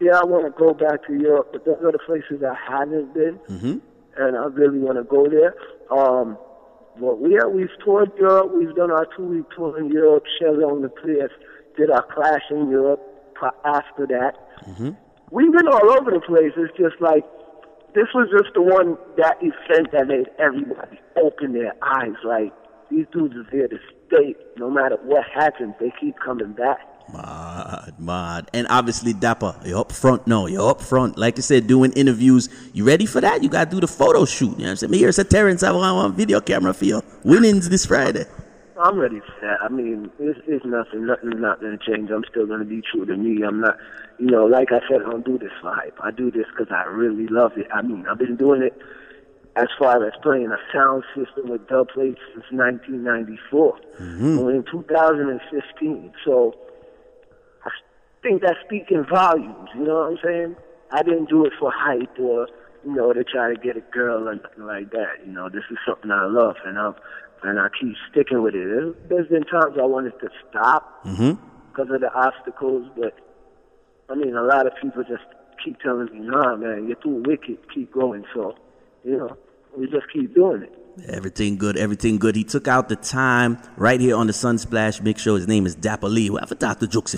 Yeah, 0.00 0.18
I 0.20 0.24
want 0.24 0.44
to 0.44 0.50
go 0.58 0.72
back 0.74 1.06
to 1.08 1.12
Europe, 1.14 1.50
but 1.52 1.64
those 1.64 1.78
are 1.82 1.92
the 1.92 1.98
places 1.98 2.42
I 2.42 2.54
haven't 2.54 3.12
been. 3.14 3.38
Mm-hmm. 3.48 3.78
and 4.16 4.36
I 4.36 4.44
really 4.46 4.78
want 4.78 4.98
to 4.98 5.04
go 5.04 5.28
there. 5.28 5.54
Um, 5.90 6.38
but 7.00 7.20
we 7.20 7.38
are, 7.38 7.48
we've 7.48 7.68
toured 7.84 8.10
Europe. 8.18 8.52
We've 8.56 8.74
done 8.74 8.90
our 8.90 9.06
two 9.16 9.24
week 9.24 9.44
tour 9.56 9.78
in 9.78 9.88
Europe. 9.90 10.24
Shelly 10.40 10.64
on 10.64 10.82
the 10.82 10.88
place 10.88 11.30
did 11.76 11.90
our 11.90 12.02
clash 12.02 12.42
in 12.50 12.68
Europe. 12.70 13.00
After 13.64 14.04
that, 14.08 14.34
Mm-hmm. 14.66 14.90
we've 15.30 15.52
been 15.52 15.68
all 15.68 15.90
over 15.96 16.10
the 16.10 16.18
place. 16.20 16.50
It's 16.56 16.76
just 16.76 17.00
like 17.00 17.22
this 17.94 18.08
was 18.12 18.28
just 18.36 18.52
the 18.54 18.62
one 18.62 18.98
that 19.16 19.36
event 19.40 19.92
that 19.92 20.08
made 20.08 20.26
everybody 20.40 20.98
open 21.22 21.52
their 21.52 21.72
eyes. 21.80 22.18
Like 22.24 22.52
these 22.90 23.06
dudes 23.12 23.36
is 23.36 23.46
here 23.52 23.68
to 23.68 23.78
stay. 24.08 24.34
No 24.56 24.68
matter 24.68 24.96
what 25.04 25.22
happens, 25.32 25.74
they 25.78 25.92
keep 26.00 26.16
coming 26.18 26.52
back. 26.52 26.80
Mad, 27.12 27.94
mad. 27.98 28.50
And 28.52 28.66
obviously, 28.68 29.12
Dapper, 29.12 29.54
you're 29.64 29.78
up 29.78 29.92
front 29.92 30.26
No, 30.26 30.46
You're 30.46 30.68
up 30.68 30.80
front. 30.82 31.16
Like 31.16 31.38
I 31.38 31.40
said, 31.40 31.66
doing 31.66 31.92
interviews. 31.92 32.48
You 32.72 32.84
ready 32.84 33.06
for 33.06 33.20
that? 33.20 33.42
You 33.42 33.48
got 33.48 33.70
to 33.70 33.76
do 33.76 33.80
the 33.80 33.88
photo 33.88 34.24
shoot. 34.24 34.50
You 34.50 34.56
know 34.58 34.64
what 34.64 34.70
I'm 34.70 34.76
saying? 34.76 34.90
Me 34.90 34.98
here, 34.98 35.12
say, 35.12 35.24
Terrence, 35.24 35.62
I 35.62 35.72
want 35.72 35.96
one 35.96 36.12
video 36.14 36.40
camera 36.40 36.74
for 36.74 36.84
you. 36.84 37.02
Winnings 37.24 37.68
this 37.68 37.86
Friday. 37.86 38.26
I'm 38.78 38.98
ready 38.98 39.20
for 39.20 39.34
that. 39.42 39.58
I 39.60 39.68
mean, 39.68 40.10
it's, 40.20 40.38
it's 40.46 40.64
nothing. 40.64 41.06
Nothing's 41.06 41.40
not 41.40 41.60
going 41.60 41.76
to 41.76 41.84
change. 41.84 42.10
I'm 42.10 42.24
still 42.30 42.46
going 42.46 42.60
to 42.60 42.64
be 42.64 42.82
true 42.92 43.04
to 43.06 43.16
me. 43.16 43.42
I'm 43.42 43.60
not, 43.60 43.76
you 44.18 44.26
know, 44.26 44.46
like 44.46 44.68
I 44.70 44.80
said, 44.88 45.02
I 45.04 45.10
don't 45.10 45.24
do 45.24 45.38
this 45.38 45.50
for 45.60 45.74
hype. 45.74 45.98
I 46.02 46.10
do 46.10 46.30
this 46.30 46.46
because 46.56 46.72
I 46.72 46.84
really 46.84 47.26
love 47.26 47.52
it. 47.56 47.66
I 47.74 47.82
mean, 47.82 48.06
I've 48.08 48.18
been 48.18 48.36
doing 48.36 48.62
it 48.62 48.80
as 49.56 49.66
far 49.78 50.06
as 50.06 50.12
playing 50.22 50.52
a 50.52 50.58
sound 50.72 51.02
system 51.16 51.50
with 51.50 51.66
dub 51.68 51.88
plates 51.88 52.20
since 52.32 52.44
1994. 52.52 53.78
Mm-hmm. 53.98 54.38
We're 54.38 54.54
in 54.54 54.64
2015. 54.70 56.12
So 56.24 56.54
I 58.18 58.28
think 58.28 58.42
that's 58.42 58.58
speaking 58.64 59.04
volumes. 59.08 59.68
You 59.74 59.84
know 59.84 59.94
what 60.00 60.10
I'm 60.12 60.18
saying? 60.24 60.56
I 60.90 61.02
didn't 61.02 61.28
do 61.28 61.44
it 61.44 61.52
for 61.58 61.70
hype 61.74 62.18
or, 62.18 62.48
you 62.84 62.94
know, 62.94 63.12
to 63.12 63.22
try 63.24 63.54
to 63.54 63.60
get 63.60 63.76
a 63.76 63.80
girl 63.92 64.28
or 64.28 64.34
nothing 64.34 64.64
like 64.66 64.90
that. 64.90 65.24
You 65.26 65.32
know, 65.32 65.48
this 65.48 65.62
is 65.70 65.78
something 65.86 66.10
I 66.10 66.26
love 66.26 66.56
and 66.66 66.78
I'm, 66.78 66.94
and 67.44 67.60
I 67.60 67.68
keep 67.80 67.94
sticking 68.10 68.42
with 68.42 68.54
it. 68.54 68.64
There's- 68.66 68.94
There's 69.08 69.28
been 69.28 69.44
times 69.44 69.76
I 69.80 69.84
wanted 69.84 70.18
to 70.20 70.28
stop 70.50 71.04
Mm-hmm. 71.04 71.40
because 71.70 71.92
of 71.94 72.00
the 72.00 72.12
obstacles, 72.12 72.90
but 72.96 73.14
I 74.10 74.14
mean, 74.14 74.34
a 74.34 74.42
lot 74.42 74.66
of 74.66 74.72
people 74.82 75.04
just 75.04 75.24
keep 75.62 75.78
telling 75.80 76.06
me, 76.12 76.20
nah, 76.20 76.56
man, 76.56 76.86
you're 76.88 76.96
too 76.96 77.22
wicked, 77.26 77.58
keep 77.72 77.92
going. 77.92 78.24
So, 78.34 78.54
you 79.04 79.16
know, 79.16 79.36
we 79.76 79.86
just 79.86 80.10
keep 80.12 80.34
doing 80.34 80.62
it. 80.62 80.72
Everything 81.06 81.56
good, 81.56 81.76
everything 81.76 82.18
good. 82.18 82.34
He 82.34 82.44
took 82.44 82.68
out 82.68 82.88
the 82.88 82.96
time 82.96 83.58
right 83.76 84.00
here 84.00 84.16
on 84.16 84.26
the 84.26 84.32
Sunsplash 84.32 85.00
Mix 85.00 85.22
Show. 85.22 85.36
His 85.36 85.46
name 85.46 85.66
is 85.66 85.74
Dapper 85.74 86.08
Lee. 86.08 86.30
We 86.30 86.38
have 86.40 86.58
to 86.58 86.66
have 86.66 86.78
to 86.80 86.86
talk 86.86 87.08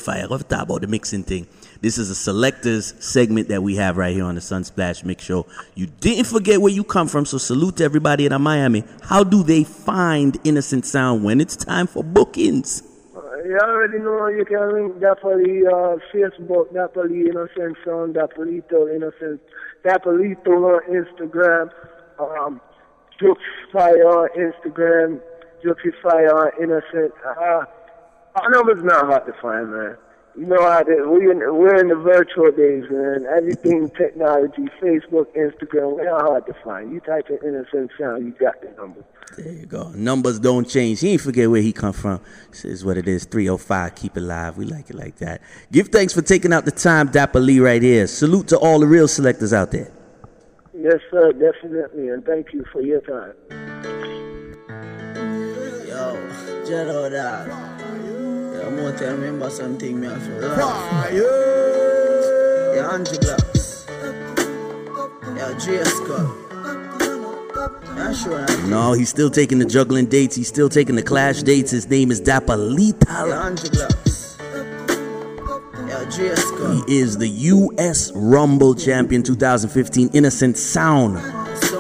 about 0.63 0.81
the 0.81 0.87
mixing 0.87 1.23
thing. 1.23 1.47
This 1.81 1.97
is 1.97 2.11
a 2.11 2.15
selectors 2.15 2.95
segment 2.99 3.49
that 3.49 3.63
we 3.63 3.77
have 3.77 3.97
right 3.97 4.15
here 4.15 4.25
on 4.25 4.35
the 4.35 4.41
Sunsplash 4.41 5.05
Mix 5.05 5.25
Show. 5.25 5.47
You 5.75 5.87
didn't 5.87 6.27
forget 6.27 6.61
where 6.61 6.73
you 6.73 6.85
come 6.85 7.09
from, 7.09 7.25
so 7.25 7.39
salute 7.39 7.77
to 7.79 7.85
everybody 7.85 8.27
in 8.27 8.43
Miami. 8.43 8.85
How 9.03 9.25
do 9.25 9.43
they 9.43 9.65
find 9.65 10.39
Innocent 10.45 10.85
Sound 10.85 11.25
when 11.25 11.41
it's 11.41 11.57
time 11.57 11.87
for 11.87 12.05
bookings? 12.05 12.83
You 13.15 13.59
already 13.63 13.99
know 13.99 14.29
you 14.29 14.45
can 14.45 14.73
link 14.73 14.97
Dapoli, 15.03 15.67
uh, 15.67 15.99
Facebook, 16.15 16.73
Dapoli 16.73 17.29
Innocent 17.29 17.77
Sound, 17.85 18.15
Dapolito 18.15 18.95
Innocent, 18.95 19.41
Dapolito 19.85 20.49
on 20.49 20.83
Instagram, 20.93 21.71
um, 22.19 22.61
Jukes 23.21 23.43
Fire 23.73 24.09
on 24.09 24.29
Instagram, 24.39 25.21
Jukes 25.63 25.97
Fire 26.03 26.35
on 26.35 26.51
Innocent. 26.63 27.13
Uh, 27.25 27.65
our 28.37 28.51
number's 28.51 28.83
not 28.83 29.07
hard 29.07 29.27
to 29.27 29.33
find, 29.41 29.71
man. 29.71 29.97
You 30.37 30.47
know 30.47 30.63
how 30.63 30.81
is. 30.81 31.07
We 31.07 31.31
in, 31.31 31.39
we're 31.39 31.75
in 31.77 31.89
the 31.89 31.97
virtual 31.97 32.51
days, 32.53 32.85
man. 32.91 33.27
Everything 33.37 33.91
technology, 33.91 34.69
Facebook, 34.81 35.27
Instagram, 35.37 35.97
we're 35.97 36.05
not 36.05 36.23
hard 36.23 36.47
to 36.47 36.55
find. 36.65 36.93
You 36.93 37.01
type 37.01 37.29
in 37.29 37.39
Innocent 37.47 37.91
Sound, 37.99 38.25
you 38.25 38.33
got 38.41 38.61
the 38.63 38.71
number. 38.81 39.05
There 39.37 39.53
you 39.53 39.67
go. 39.67 39.91
Numbers 39.91 40.39
don't 40.39 40.69
change. 40.69 41.01
He 41.01 41.13
ain't 41.13 41.21
forget 41.21 41.51
where 41.51 41.63
he 41.63 41.73
come 41.73 41.93
from. 41.93 42.21
This 42.51 42.65
is 42.65 42.85
what 42.85 42.97
it 42.97 43.07
is. 43.07 43.25
305. 43.25 43.95
Keep 43.95 44.17
it 44.17 44.21
live. 44.21 44.57
We 44.57 44.65
like 44.65 44.91
it 44.91 44.97
like 44.97 45.17
that. 45.17 45.41
Give 45.71 45.89
thanks 45.89 46.13
for 46.13 46.23
taking 46.23 46.53
out 46.53 46.65
the 46.65 46.73
time, 46.73 47.09
Dapper 47.09 47.41
Lee, 47.41 47.61
right 47.61 47.83
here. 47.83 48.07
Salute 48.07 48.49
to 48.49 48.59
all 48.59 48.81
the 48.81 48.87
real 48.87 49.09
selectors 49.09 49.53
out 49.53 49.71
there. 49.73 49.93
Yes, 50.83 51.01
sir, 51.11 51.33
definitely, 51.33 52.09
and 52.09 52.25
thank 52.25 52.55
you 52.55 52.65
for 52.73 52.81
your 52.81 53.03
time. 53.03 53.35
Yo, 55.87 56.17
Jero 56.65 57.11
dog. 57.11 57.51
I'm 57.51 58.77
gonna 58.77 59.13
remember 59.13 59.51
something 59.51 60.01
me 60.01 60.07
have 60.07 60.25
to 60.25 60.33
rap. 60.41 61.13
Yo, 61.13 62.89
Angie 62.93 63.19
Blocks. 63.19 63.87
Yo, 65.37 65.59
J 65.59 65.85
Scott. 65.85 66.37
Yeah, 67.97 68.13
sure. 68.15 68.47
No, 68.69 68.95
he's 68.95 69.11
still 69.11 69.29
taking 69.29 69.59
the 69.59 69.67
juggling 69.67 70.07
dates. 70.07 70.35
He's 70.35 70.49
still 70.49 70.71
taking 70.71 70.95
the 70.95 71.03
clash 71.03 71.43
dates. 71.43 71.73
His 71.73 71.91
name 71.91 72.11
is 72.11 72.21
Dapper 72.21 72.57
Lee 72.57 72.95
He 76.21 76.27
is 77.01 77.17
the 77.17 77.27
U.S. 77.27 78.13
Rumble 78.15 78.75
Champion 78.75 79.23
2015 79.23 80.11
Innocent 80.13 80.59
Sound. 80.59 81.15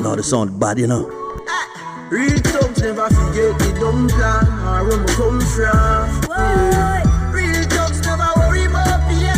No, 0.00 0.16
the 0.16 0.22
sound 0.22 0.58
bad, 0.58 0.78
you 0.78 0.86
know. 0.86 1.10
Eh, 1.46 2.08
real 2.08 2.38
thugs 2.38 2.80
never 2.80 3.04
forget 3.10 3.52
the 3.60 3.76
dumb 3.78 4.08
plan 4.08 4.48
or 4.64 4.88
where 4.88 4.96
we 4.96 5.12
come 5.12 5.40
from. 5.44 6.08
Yeah. 6.32 7.04
Real 7.36 7.64
thugs 7.68 8.00
never 8.00 8.32
worry 8.40 8.64
about 8.64 9.04
pagan. 9.12 9.36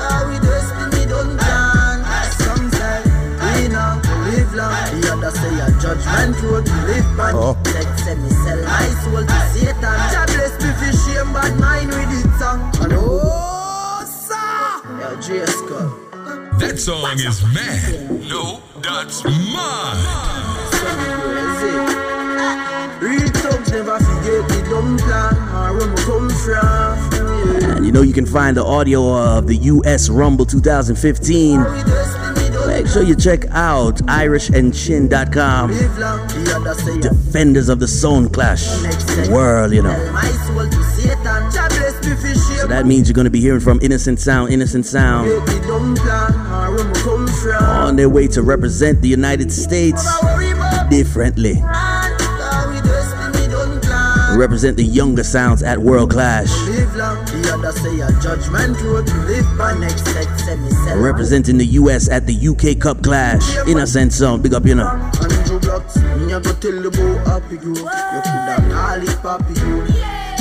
Cause 0.00 0.32
we 0.32 0.40
destiny 0.40 1.04
don't 1.04 1.36
plan. 1.36 2.00
Some 2.40 2.70
say 2.72 3.04
we 3.04 3.68
not 3.68 4.00
live 4.32 4.54
long. 4.54 4.72
The 4.96 5.12
other 5.12 5.30
say 5.30 5.60
a 5.60 5.68
judgment 5.76 6.40
road 6.40 6.64
to 6.64 6.76
live 6.88 7.16
by. 7.18 7.32
Oh. 7.36 7.52
Like 7.76 7.98
say 8.00 8.14
me 8.16 8.30
sell 8.32 8.64
my 8.64 8.88
soul 9.04 9.20
to 9.20 9.38
Satan. 9.52 9.76
God 9.84 10.26
bless 10.32 10.56
me 10.56 10.72
for 10.72 10.92
shame, 11.04 11.32
bad 11.36 11.52
mind 11.60 11.90
with 11.92 12.24
it 12.24 12.32
song. 12.40 12.73
And 15.26 15.32
sir. 15.32 15.34
Yeah, 15.34 15.46
J. 15.46 15.52
Scott. 15.52 16.58
That 16.58 16.78
song 16.78 17.12
is 17.18 17.42
mad. 17.54 18.28
No, 18.28 18.60
that's 18.76 19.24
mine. 19.24 20.04
Real 23.00 23.28
thugs 23.28 23.70
never 23.70 23.98
forget 23.98 24.48
the 24.48 24.66
dumb 24.70 24.96
plan 24.98 25.34
or 25.48 25.76
where 25.76 25.88
we 25.88 25.96
come 26.02 26.30
from. 26.30 27.76
And 27.76 27.86
you 27.86 27.92
know 27.92 28.02
you 28.02 28.12
can 28.12 28.26
find 28.26 28.56
the 28.56 28.64
audio 28.64 29.14
of 29.14 29.46
the 29.46 29.56
US 29.56 30.08
Rumble 30.08 30.46
2015. 30.46 31.60
Make 32.66 32.86
sure 32.86 33.02
you 33.02 33.14
check 33.14 33.46
out 33.50 33.96
irishandchin.com. 33.96 35.70
Live 35.70 35.98
long, 35.98 36.26
the 36.28 36.52
other 36.56 36.74
say 36.74 37.00
Defenders 37.00 37.68
of 37.68 37.80
the 37.80 37.88
Sound 37.88 38.32
Clash 38.32 38.66
world, 39.28 39.72
you 39.72 39.82
know. 39.82 39.96
So 42.04 42.66
that 42.68 42.84
means 42.86 43.08
you're 43.08 43.14
going 43.14 43.24
to 43.24 43.30
be 43.30 43.40
hearing 43.40 43.60
from 43.60 43.78
Innocent 43.80 44.20
Sound, 44.20 44.52
Innocent 44.52 44.84
Sound 44.84 45.30
on 47.60 47.96
their 47.96 48.08
way 48.10 48.26
to 48.28 48.42
represent 48.42 49.00
the 49.00 49.08
United 49.08 49.50
States 49.50 50.04
differently. 50.90 51.54
Represent 54.36 54.76
the 54.76 54.84
younger 54.84 55.24
sounds 55.24 55.62
at 55.62 55.78
World 55.78 56.10
Clash. 56.10 56.50
Representing 60.96 61.56
the 61.56 61.66
US 61.72 62.08
at 62.10 62.26
the 62.26 62.48
UK 62.48 62.78
Cup 62.80 63.02
Clash. 63.02 63.56
Innocent 63.66 64.12
Sound, 64.12 64.42
big 64.42 64.52
up, 64.52 64.66
you 64.66 64.74
know. 64.74 64.90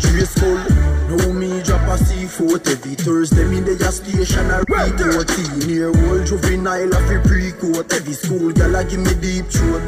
Trace 0.01 0.31
skull, 0.31 0.61
now 1.09 1.33
me 1.33 1.63
drop 1.63 1.89
a 1.89 1.97
C4 1.97 2.61
every 2.69 2.95
Thursday. 2.95 3.45
Me 3.45 3.59
a 3.59 3.93
station 3.93 4.51
a 4.51 4.59
report. 4.69 5.29
Teen 5.29 5.69
year 5.69 5.89
old 5.89 6.27
juvenile 6.27 6.93
a 6.93 7.01
fi 7.09 7.17
pre-court. 7.27 7.93
Every 7.93 8.13
school 8.13 8.53
girl 8.53 8.77
a 8.77 8.85
give 8.85 9.01
me 9.01 9.15
deep 9.15 9.47
throat. 9.47 9.83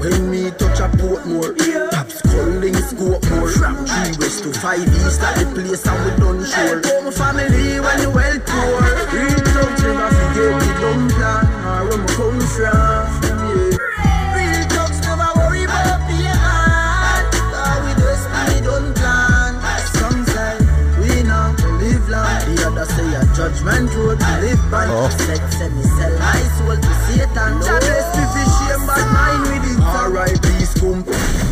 When 0.00 0.30
me 0.30 0.50
touch 0.50 0.80
a 0.80 0.88
Portmore, 0.96 1.56
top 1.56 1.93
calling 2.34 2.74
scope 2.74 3.24
more. 3.30 3.48
From 3.50 3.76
three 3.86 4.14
west 4.18 4.42
to 4.44 4.50
five 4.52 4.82
east 4.82 5.22
at 5.22 5.34
the 5.38 5.46
place 5.54 5.86
and 5.86 5.98
we 6.04 6.10
done 6.18 6.42
sure. 6.44 6.80
Home 6.90 7.12
family 7.12 7.80
when 7.80 7.98
you 8.02 8.10
well 8.10 8.38
poor. 8.42 8.82
Real 9.14 9.40
thugs 9.54 9.82
never 9.82 10.08
forget 10.10 10.54
the 10.60 10.70
dumb 10.82 11.02
plan 11.14 11.44
or 11.62 11.80
where 11.88 11.98
me 12.02 12.08
come 12.18 12.40
from. 12.54 13.06
Yeah. 13.24 13.78
Real 14.34 14.64
thugs 14.74 14.98
never 15.06 15.30
worry 15.38 15.64
about 15.64 16.00
pagan. 16.08 17.22
Cause 17.54 17.78
we 17.86 17.92
destiny 18.02 18.58
don't 18.66 18.90
plan. 18.98 19.52
Some 19.98 20.20
say 20.34 20.54
we 21.00 21.22
not 21.22 21.54
live 21.80 22.06
long. 22.08 22.34
The 22.48 22.54
other 22.66 22.86
say 22.94 23.08
a 23.14 23.22
judgment 23.36 23.88
road 23.94 24.18
to 24.18 24.32
live 24.42 24.62
by. 24.70 24.86
Oh. 24.90 25.08
Sex 25.26 25.42
say 25.56 25.68
me 25.70 25.82
sell 25.96 26.14
my 26.18 26.40
soul 26.58 26.76
to 26.76 26.92
Satan. 27.06 27.52
God 27.62 27.80
bless 27.86 28.08
me 28.18 28.24
for 28.34 28.46
shame, 28.58 28.82
but 28.86 29.06
mine 29.14 29.42
with 29.50 29.70
it. 29.70 29.80
R.I.P. 29.84 30.46
scum. 30.66 30.98
Yo, 31.06 31.43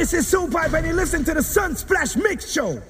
this 0.00 0.14
is 0.14 0.26
Super 0.26 0.60
and 0.74 0.86
you 0.86 0.94
listen 0.94 1.22
to 1.24 1.34
the 1.34 1.40
Sunsplash 1.40 2.16
Mix 2.16 2.50
Show 2.50 2.80